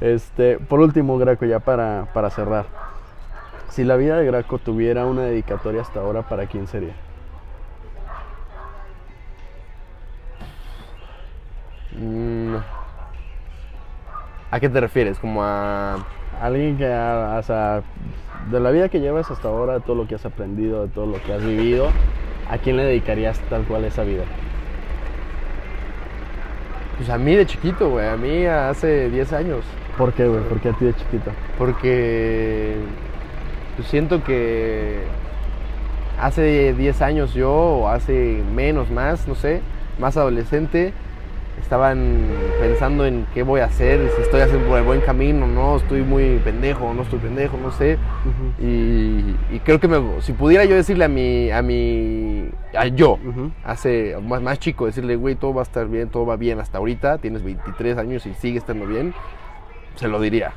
Este, 0.00 0.58
por 0.58 0.80
último, 0.80 1.16
Graco, 1.18 1.44
ya 1.44 1.60
para, 1.60 2.06
para 2.12 2.30
cerrar. 2.30 2.64
Si 3.68 3.84
la 3.84 3.96
vida 3.96 4.16
de 4.18 4.26
Graco 4.26 4.58
tuviera 4.58 5.06
una 5.06 5.22
dedicatoria 5.22 5.82
hasta 5.82 6.00
ahora, 6.00 6.22
¿para 6.22 6.46
quién 6.46 6.66
sería? 6.66 6.94
Mm. 11.98 12.56
¿A 14.50 14.60
qué 14.60 14.68
te 14.68 14.80
refieres? 14.80 15.18
Como 15.18 15.42
a... 15.42 16.04
Alguien 16.40 16.76
que, 16.76 16.86
o 16.86 17.42
sea, 17.42 17.82
de 18.50 18.58
la 18.58 18.70
vida 18.70 18.88
que 18.88 19.00
llevas 19.00 19.30
hasta 19.30 19.48
ahora, 19.48 19.74
de 19.74 19.80
todo 19.80 19.94
lo 19.94 20.08
que 20.08 20.16
has 20.16 20.26
aprendido, 20.26 20.86
de 20.86 20.88
todo 20.88 21.06
lo 21.06 21.22
que 21.22 21.32
has 21.32 21.44
vivido, 21.44 21.88
¿a 22.50 22.58
quién 22.58 22.76
le 22.76 22.84
dedicarías 22.84 23.38
tal 23.48 23.62
cual 23.64 23.84
esa 23.84 24.02
vida? 24.02 24.24
Pues 26.96 27.08
a 27.10 27.18
mí 27.18 27.34
de 27.34 27.46
chiquito, 27.46 27.90
güey. 27.90 28.08
A 28.08 28.16
mí 28.16 28.44
hace 28.46 29.10
10 29.10 29.32
años. 29.32 29.64
¿Por 29.96 30.12
qué, 30.12 30.26
güey? 30.26 30.42
¿Por 30.44 30.60
qué 30.60 30.70
a 30.70 30.72
ti 30.72 30.84
de 30.86 30.94
chiquito? 30.94 31.30
Porque 31.58 32.76
pues, 33.76 33.88
siento 33.88 34.22
que 34.24 35.02
hace 36.20 36.74
10 36.74 37.02
años 37.02 37.34
yo, 37.34 37.52
o 37.52 37.88
hace 37.88 38.42
menos, 38.54 38.90
más, 38.90 39.26
no 39.26 39.34
sé, 39.34 39.60
más 39.98 40.16
adolescente, 40.16 40.92
estaban 41.62 42.26
pensando 42.60 43.06
en 43.06 43.26
qué 43.32 43.42
voy 43.42 43.60
a 43.60 43.64
hacer, 43.66 44.10
si 44.14 44.22
estoy 44.22 44.40
haciendo 44.42 44.68
por 44.68 44.78
el 44.78 44.84
buen 44.84 45.00
camino, 45.00 45.46
no, 45.46 45.76
estoy 45.76 46.02
muy 46.02 46.38
pendejo, 46.44 46.92
no 46.92 47.02
estoy 47.02 47.18
pendejo, 47.20 47.56
no 47.56 47.70
sé. 47.72 47.96
Y, 48.60 49.34
y 49.50 49.60
creo 49.64 49.80
que 49.80 49.88
me- 49.88 50.20
si 50.20 50.32
pudiera 50.34 50.64
yo 50.66 50.74
decirle 50.74 51.04
a 51.06 51.08
mi, 51.08 51.50
a 51.50 51.62
mi, 51.62 52.50
a 52.76 52.86
yo, 52.88 53.18
hace 53.64 54.16
más, 54.22 54.42
más 54.42 54.58
chico, 54.58 54.86
decirle, 54.86 55.16
güey, 55.16 55.34
todo 55.34 55.54
va 55.54 55.62
a 55.62 55.64
estar 55.64 55.86
bien, 55.88 56.08
todo 56.10 56.26
va 56.26 56.36
bien 56.36 56.60
hasta 56.60 56.78
ahorita, 56.78 57.18
tienes 57.18 57.42
23 57.42 57.96
años 57.96 58.26
y 58.26 58.34
sigue 58.34 58.58
estando 58.58 58.86
bien, 58.86 59.14
se 59.94 60.08
lo 60.08 60.20
diría. 60.20 60.52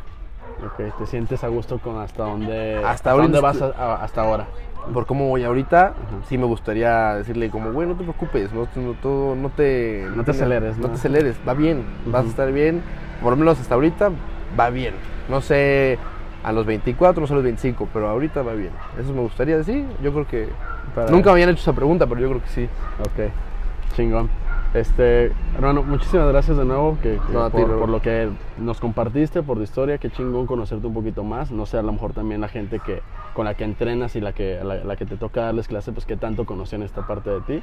Ok, 0.66 0.98
¿te 0.98 1.06
sientes 1.06 1.44
a 1.44 1.48
gusto 1.50 1.80
con 1.80 1.98
hasta 2.00 2.24
dónde, 2.24 2.82
Hasta 2.86 3.12
dónde 3.12 3.40
vas 3.42 3.56
estoy- 3.58 3.74
a- 3.78 3.84
a- 3.96 4.04
hasta 4.04 4.22
ahora? 4.22 4.48
Por 4.94 5.06
cómo 5.06 5.28
voy 5.30 5.44
ahorita, 5.44 5.94
sí 6.28 6.38
me 6.38 6.46
gustaría 6.46 7.16
decirle 7.16 7.50
como, 7.50 7.72
güey, 7.72 7.88
no 7.88 7.96
te 7.96 8.04
preocupes, 8.04 8.52
no, 8.54 8.68
no, 8.76 8.94
todo- 8.94 9.36
no 9.36 9.50
te... 9.50 10.06
No 10.16 10.24
te 10.24 10.32
aceleres, 10.32 10.78
No 10.78 10.88
te 10.90 10.96
aceleres, 10.96 11.36
va 11.48 11.54
bien, 11.54 11.84
vas 12.06 12.26
a 12.26 12.28
estar 12.30 12.52
bien, 12.52 12.82
por 13.22 13.32
lo 13.32 13.38
menos 13.38 13.60
hasta 13.60 13.74
ahorita 13.76 14.12
va 14.60 14.70
bien. 14.70 14.94
No 15.30 15.42
sé 15.42 15.98
a 16.44 16.52
los 16.52 16.66
24, 16.66 17.20
no 17.22 17.28
sé 17.28 17.34
a 17.34 17.36
los 17.38 17.44
25, 17.44 17.90
pero 17.92 18.08
ahorita 18.10 18.44
va 18.44 18.54
bien. 18.54 18.72
Eso 19.02 19.12
me 19.14 19.22
gustaría 19.22 19.58
decir, 19.58 19.86
yo 20.04 20.14
creo 20.14 20.28
que... 20.28 20.50
Para- 20.94 21.10
Nunca 21.12 21.26
me 21.30 21.34
habían 21.34 21.50
hecho 21.50 21.62
esa 21.62 21.74
pregunta, 21.74 22.06
pero 22.06 22.22
yo 22.22 22.30
creo 22.30 22.42
que 22.44 22.50
sí. 22.50 22.70
Ok, 23.00 23.32
chingón. 23.96 24.30
Este, 24.74 25.32
hermano, 25.56 25.84
muchísimas 25.84 26.28
gracias 26.28 26.58
de 26.58 26.66
nuevo 26.66 26.98
que, 27.02 27.18
No, 27.32 27.50
ti, 27.50 27.62
por 27.64 27.88
lo 27.88 28.02
que 28.02 28.30
nos 28.58 28.80
compartiste, 28.80 29.44
por 29.44 29.58
tu 29.58 29.64
historia, 29.64 29.98
qué 29.98 30.10
chingón 30.10 30.46
conocerte 30.48 30.88
un 30.88 30.94
poquito 30.94 31.24
más. 31.24 31.52
No 31.52 31.66
sé, 31.66 31.78
a 31.78 31.82
lo 31.82 31.92
mejor 31.92 32.14
también 32.14 32.42
la 32.42 32.48
gente 32.48 32.80
que 32.80 33.02
con 33.34 33.46
la 33.46 33.54
que 33.56 33.64
entrenas 33.66 34.16
y 34.16 34.22
la 34.22 34.32
que, 34.34 34.60
la, 34.64 34.76
la 34.84 34.96
que 34.96 35.06
te 35.06 35.18
toca 35.18 35.42
darles 35.42 35.68
clase, 35.68 35.92
pues 35.92 36.06
qué 36.06 36.16
tanto 36.16 36.46
conocen 36.46 36.82
esta 36.84 37.06
parte 37.06 37.30
de 37.30 37.42
ti. 37.42 37.62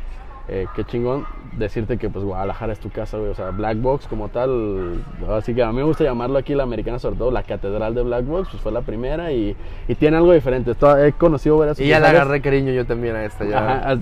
Eh, 0.48 0.66
qué 0.74 0.84
chingón 0.84 1.24
decirte 1.56 1.98
que 1.98 2.10
pues 2.10 2.24
Guadalajara 2.24 2.72
es 2.72 2.80
tu 2.80 2.90
casa, 2.90 3.16
güey. 3.16 3.30
O 3.30 3.34
sea, 3.34 3.50
Black 3.50 3.80
Box 3.80 4.08
como 4.08 4.28
tal, 4.28 5.02
así 5.30 5.54
que 5.54 5.62
a 5.62 5.68
mí 5.70 5.76
me 5.76 5.82
gusta 5.84 6.02
llamarlo 6.02 6.36
aquí 6.36 6.52
la 6.54 6.64
americana, 6.64 6.98
sobre 6.98 7.14
todo 7.16 7.30
la 7.30 7.44
catedral 7.44 7.94
de 7.94 8.02
Black 8.02 8.26
Box, 8.26 8.48
pues 8.50 8.60
fue 8.62 8.72
la 8.72 8.80
primera 8.82 9.30
y, 9.32 9.56
y 9.86 9.94
tiene 9.94 10.16
algo 10.16 10.32
diferente. 10.32 10.72
Esto- 10.72 10.98
He 10.98 11.12
conocido 11.12 11.56
varias 11.58 11.78
Y 11.78 11.86
ya 11.86 12.00
le 12.00 12.08
agarré 12.08 12.40
cariño 12.42 12.72
yo 12.72 12.84
también 12.84 13.14
a 13.16 13.24
esta. 13.24 13.44
Ya. 13.44 13.82
Ajá, 13.92 13.96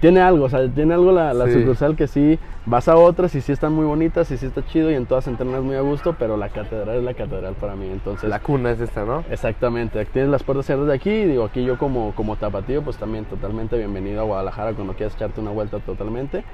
tiene 0.00 0.20
algo, 0.22 0.46
o 0.46 0.48
sea, 0.48 0.66
tiene 0.68 0.94
algo 0.94 1.12
la, 1.12 1.34
la 1.34 1.46
Sí. 1.46 1.60
sucursal 1.60 1.94
que 1.94 2.06
sí 2.06 2.38
vas 2.64 2.88
a 2.88 2.96
otras 2.96 3.34
y 3.34 3.40
sí 3.42 3.52
están 3.52 3.72
muy 3.74 3.84
bonitas 3.84 4.30
y 4.30 4.38
sí 4.38 4.46
está 4.46 4.64
chido 4.64 4.90
y 4.90 4.94
en 4.94 5.04
todas 5.04 5.26
entrenas 5.28 5.62
muy 5.62 5.74
a 5.76 5.80
gusto, 5.82 6.16
pero 6.18 6.31
la 6.36 6.48
catedral 6.48 6.96
es 6.98 7.04
la 7.04 7.14
catedral 7.14 7.54
para 7.54 7.74
mí, 7.76 7.88
entonces 7.90 8.28
La 8.28 8.40
cuna 8.40 8.70
es 8.70 8.80
esta, 8.80 9.04
¿no? 9.04 9.24
exactamente, 9.30 10.04
tienes 10.06 10.30
las 10.30 10.42
puertas 10.42 10.66
cerradas 10.66 10.88
de 10.88 10.94
aquí 10.94 11.10
y 11.10 11.24
digo, 11.26 11.44
aquí 11.44 11.64
yo 11.64 11.78
como, 11.78 12.12
como 12.14 12.36
tapatío 12.36 12.82
pues 12.82 12.96
también 12.96 13.24
totalmente 13.24 13.76
bienvenido 13.76 14.20
a 14.20 14.24
Guadalajara 14.24 14.72
cuando 14.74 14.94
quieras 14.94 15.14
echarte 15.14 15.40
una 15.40 15.50
vuelta 15.50 15.78
totalmente 15.80 16.44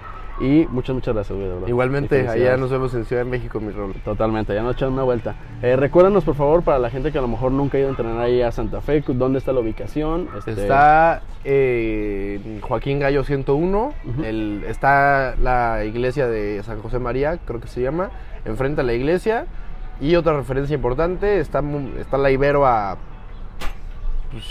y 0.41 0.67
muchas, 0.71 0.95
muchas 0.95 1.15
gracias, 1.15 1.37
güey, 1.37 1.49
de 1.49 1.55
verdad. 1.55 1.69
Igualmente, 1.69 2.29
allá 2.29 2.57
nos 2.57 2.71
vemos 2.71 2.95
en 2.95 3.05
Ciudad 3.05 3.25
de 3.25 3.29
México, 3.29 3.59
mi 3.59 3.73
rol. 3.73 3.93
Totalmente, 4.05 4.55
ya 4.55 4.63
nos 4.63 4.77
echan 4.77 4.93
una 4.93 5.03
vuelta. 5.03 5.35
Eh, 5.63 5.75
recuérdanos, 5.75 6.23
por 6.23 6.37
favor, 6.37 6.63
para 6.63 6.79
la 6.79 6.91
gente 6.91 7.11
que 7.11 7.19
a 7.19 7.21
lo 7.21 7.27
mejor 7.27 7.51
nunca 7.51 7.77
ha 7.77 7.81
ido 7.81 7.89
a 7.89 7.91
entrenar 7.91 8.19
ahí 8.21 8.41
a 8.41 8.53
Santa 8.53 8.81
Fe, 8.81 9.03
¿dónde 9.09 9.41
está 9.41 9.53
la 9.53 9.59
ubicación? 9.59 10.29
Este, 10.39 10.53
Está 10.53 11.23
eh, 11.45 12.61
Joaquín 12.63 13.01
Gallo 13.01 13.25
101, 13.25 13.93
Ujú. 14.05 14.23
el, 14.23 14.63
está 14.69 15.35
la 15.43 15.85
iglesia 15.85 16.29
de 16.29 16.63
San 16.63 16.81
José 16.81 17.01
María, 17.01 17.39
creo 17.45 17.61
que 17.61 17.67
se 17.67 17.83
llama, 17.83 18.11
enfrente 18.45 18.83
a 18.83 18.85
la 18.85 18.93
iglesia. 18.93 19.47
Y 20.01 20.15
otra 20.15 20.37
referencia 20.37 20.75
importante, 20.75 21.41
está, 21.41 21.63
está 21.99 22.19
la 22.19 22.31
Ibero 22.31 22.67
a 22.67 22.97
pues, 24.31 24.45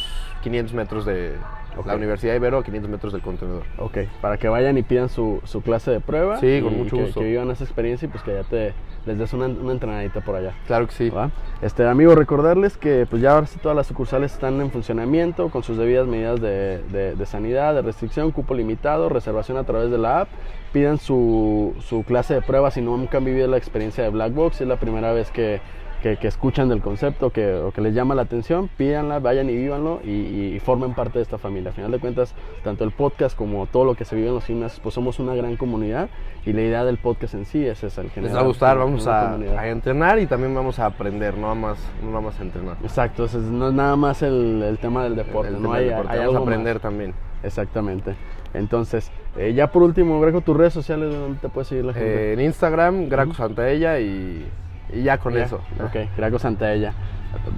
500 0.44 0.74
metros 0.74 1.06
de, 1.06 1.36
Ok. 1.78 1.86
La 1.88 1.96
Universidad 1.96 2.36
Ibero 2.36 2.58
a 2.60 2.64
500 2.64 2.90
metros 2.90 3.14
del 3.14 3.22
contenedor. 3.22 3.64
Ok, 3.78 3.98
para 4.22 4.38
que 4.38 4.48
vayan 4.50 4.78
y 4.78 4.84
pidan 4.84 5.10
su, 5.10 5.40
su 5.44 5.62
clase 5.62 5.92
de 5.92 6.00
prueba. 6.00 6.40
Sí, 6.40 6.60
con 6.62 6.78
mucho 6.78 6.96
que, 6.98 7.04
gusto. 7.04 7.20
Que 7.22 7.26
vivan 7.28 7.50
esa 7.52 7.64
experiencia 7.64 8.06
y 8.08 8.10
pues 8.10 8.24
que 8.24 8.34
ya 8.34 8.44
te 8.44 8.74
les 9.06 9.18
des 9.18 9.32
una, 9.34 9.46
una 9.46 9.72
entrenadita 9.72 10.20
por 10.22 10.36
allá. 10.36 10.54
Claro 10.68 10.86
que 10.88 10.94
sí. 10.94 11.10
¿va? 11.10 11.32
Este, 11.62 11.88
amigos, 11.88 12.16
recordarles 12.16 12.76
que 12.78 13.06
pues 13.10 13.22
ya 13.22 13.34
ahora 13.36 13.48
sí 13.48 13.58
todas 13.62 13.76
las 13.78 13.88
sucursales 13.88 14.34
están 14.34 14.60
en 14.60 14.70
funcionamiento 14.70 15.50
con 15.50 15.64
sus 15.64 15.78
debidas 15.78 16.08
medidas 16.08 16.42
de, 16.42 16.82
de- 16.92 17.16
de 17.16 17.26
sanidad, 17.26 17.74
de 17.74 17.82
restricción, 17.84 18.32
cupo 18.32 18.54
limitado, 18.54 19.08
reservación 19.10 19.58
a 19.58 19.64
través 19.64 19.90
de 19.92 19.98
la 19.98 20.22
app. 20.22 20.30
Pidan 20.74 20.98
su, 20.98 21.74
su 21.80 22.04
clase 22.04 22.34
de 22.34 22.42
prueba 22.42 22.70
si 22.72 22.82
nunca 22.82 23.18
han 23.20 23.26
vivido 23.26 23.48
la 23.48 23.56
experiencia 23.58 24.04
de 24.04 24.10
Black 24.10 24.34
Box, 24.34 24.60
es 24.62 24.68
la 24.68 24.76
primera 24.76 25.14
vez 25.14 25.32
que, 25.32 25.62
que- 26.02 26.18
que 26.18 26.28
escuchan 26.28 26.70
del 26.70 26.82
concepto 26.82 27.32
que, 27.32 27.54
o 27.56 27.72
que 27.72 27.82
les 27.82 27.94
llama 27.94 28.14
la 28.16 28.22
atención, 28.24 28.70
pídanla, 28.78 29.20
vayan 29.20 29.50
y 29.50 29.56
vívanlo 29.56 30.00
y, 30.04 30.60
formen 30.60 30.94
parte 30.94 31.20
de 31.20 31.24
esta 31.24 31.38
familia. 31.38 31.70
Al 31.70 31.76
final 31.76 31.92
de 31.92 32.00
cuentas, 32.00 32.34
tanto 32.64 32.84
el 32.84 32.92
podcast 32.92 33.38
como 33.38 33.66
todo 33.68 33.86
lo 33.86 33.96
que 33.96 34.06
se 34.06 34.16
vive 34.16 34.28
en 34.30 34.34
los 34.36 34.46
gimnasios, 34.46 34.80
pues 34.82 34.94
somos 34.96 35.20
una 35.20 35.34
gran 35.36 35.56
comunidad 35.56 36.10
y 36.46 36.54
la 36.54 36.62
idea 36.62 36.84
del 36.86 36.98
podcast 36.98 37.34
en 37.36 37.46
sí 37.46 37.66
es 37.66 37.84
esa, 37.84 38.02
el 38.02 38.08
Les 38.08 38.14
generar 38.16 38.38
va 38.38 38.42
a 38.42 38.44
gustar, 38.46 38.78
vamos 38.78 39.08
a, 39.08 39.38
entrenar 39.68 40.20
y 40.20 40.26
también 40.28 40.54
vamos 40.54 40.80
a 40.80 40.86
aprender, 40.88 41.36
no 41.36 41.42
nada 41.44 41.56
más, 41.56 41.78
no 42.04 42.10
nada 42.10 42.22
más 42.22 42.40
a 42.40 42.44
entrenar. 42.44 42.78
Exacto, 42.84 43.26
es- 43.26 43.34
no 43.36 43.68
es 43.70 43.74
nada 43.74 43.96
más 43.96 44.22
el, 44.24 44.62
el 44.64 44.78
tema 44.78 45.04
del 45.04 45.16
deporte, 45.16 45.50
El 45.50 45.56
no 45.56 45.62
tema 45.64 45.76
hay, 45.76 45.86
del 45.86 45.90
deporte, 45.96 46.12
hay 46.14 46.20
vamos 46.20 46.36
a 46.36 46.40
más. 46.40 46.48
aprender 46.48 46.80
también. 46.80 47.14
Exactamente. 47.44 48.16
Entonces, 48.54 49.12
eh, 49.38 49.54
ya 49.54 49.68
por 49.72 49.84
último, 49.84 50.20
Greco, 50.22 50.42
tus 50.42 50.58
redes 50.58 50.74
sociales, 50.74 51.14
¿dónde 51.14 51.40
te 51.40 51.50
puede 51.50 51.66
seguir 51.66 51.86
la 51.86 51.94
gente? 51.94 52.30
Eh, 52.30 52.34
en 52.34 52.42
Instagram, 52.42 53.10
Graco 53.10 53.34
Santaella 53.34 54.00
y, 54.00 54.46
y 54.92 55.04
ya 55.04 55.18
con 55.18 55.34
Ya, 55.34 55.44
eso. 55.44 55.62
Ok, 55.84 56.10
Graco 56.18 56.40
Santaella. 56.40 56.94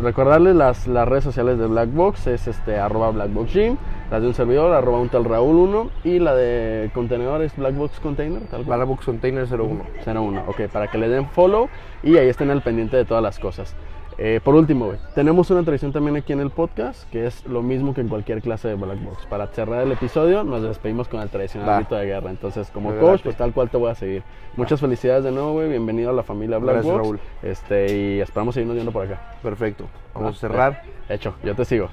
Recordarles 0.02 0.56
las, 0.56 0.88
las 0.88 1.08
redes 1.08 1.24
sociales 1.24 1.58
de 1.60 1.68
Black 1.68 1.94
Box, 1.94 2.28
es 2.28 2.48
este 2.48 2.80
arroba 2.80 3.12
Black 3.12 3.32
Box 3.32 3.54
Gym, 3.54 3.78
la 4.10 4.20
de 4.20 4.28
un 4.28 4.34
servidor, 4.34 4.74
arroba 4.74 5.00
un 5.00 5.10
tal 5.10 5.26
Raúl 5.26 5.56
1 5.56 5.90
y 6.04 6.20
la 6.20 6.34
de 6.34 6.90
contenedor 6.94 7.44
es 7.44 7.56
Black 7.56 7.76
Box 7.76 8.00
Container, 8.00 8.42
tal 8.50 8.66
cual. 8.66 8.80
Blackbox 8.80 9.06
Container 9.06 9.46
01. 9.48 9.84
01, 10.06 10.44
ok, 10.48 10.62
para 10.72 10.88
que 10.88 10.98
le 10.98 11.08
den 11.08 11.28
follow 11.28 11.70
y 12.02 12.18
ahí 12.18 12.28
estén 12.28 12.50
al 12.50 12.64
pendiente 12.64 12.98
de 12.98 13.06
todas 13.06 13.22
las 13.24 13.38
cosas. 13.38 13.76
Eh, 14.22 14.42
por 14.44 14.54
último, 14.54 14.92
tenemos 15.16 15.50
una 15.50 15.64
tradición 15.64 15.94
también 15.94 16.18
aquí 16.18 16.34
en 16.34 16.42
el 16.42 16.50
podcast 16.50 17.10
que 17.10 17.26
es 17.26 17.46
lo 17.46 17.62
mismo 17.62 17.94
que 17.94 18.02
en 18.02 18.10
cualquier 18.10 18.42
clase 18.42 18.68
de 18.68 18.76
Black 18.76 19.02
Box. 19.02 19.26
Para 19.28 19.48
cerrar 19.48 19.82
el 19.82 19.94
episodio, 19.94 20.44
nos 20.44 20.62
despedimos 20.62 21.08
con 21.08 21.22
el 21.22 21.30
tradicional 21.30 21.78
grito 21.78 21.96
de 21.96 22.06
guerra. 22.06 22.30
Entonces, 22.30 22.70
como 22.70 22.94
coach, 22.96 23.22
pues 23.24 23.38
tal 23.38 23.54
cual 23.54 23.70
te 23.70 23.78
voy 23.78 23.90
a 23.90 23.96
seguir. 23.96 24.24
Muchas 24.58 24.82
felicidades 24.82 25.24
de 25.24 25.32
nuevo, 25.32 25.54
güey. 25.54 25.70
Bienvenido 25.70 26.10
a 26.10 26.14
la 26.14 26.24
familia 26.24 26.58
Black 26.58 26.76
Gracias, 26.76 26.94
Box. 26.94 27.06
Raúl. 27.06 27.20
Este, 27.44 27.98
y 27.98 28.20
esperamos 28.20 28.56
seguirnos 28.56 28.76
viendo 28.76 28.92
por 28.92 29.06
acá. 29.06 29.38
Perfecto. 29.42 29.86
Vamos 30.14 30.34
Va, 30.34 30.38
a 30.38 30.40
cerrar. 30.40 30.84
Hecho, 31.08 31.36
yo 31.42 31.56
te 31.56 31.64
sigo. 31.64 31.88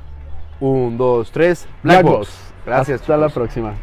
Un, 0.58 0.98
dos, 0.98 1.30
tres. 1.30 1.68
Black 1.84 2.02
Black 2.02 2.12
Box. 2.12 2.18
Box. 2.18 2.54
Gracias. 2.66 3.00
Hasta 3.02 3.16
la 3.16 3.28
próxima. 3.28 3.74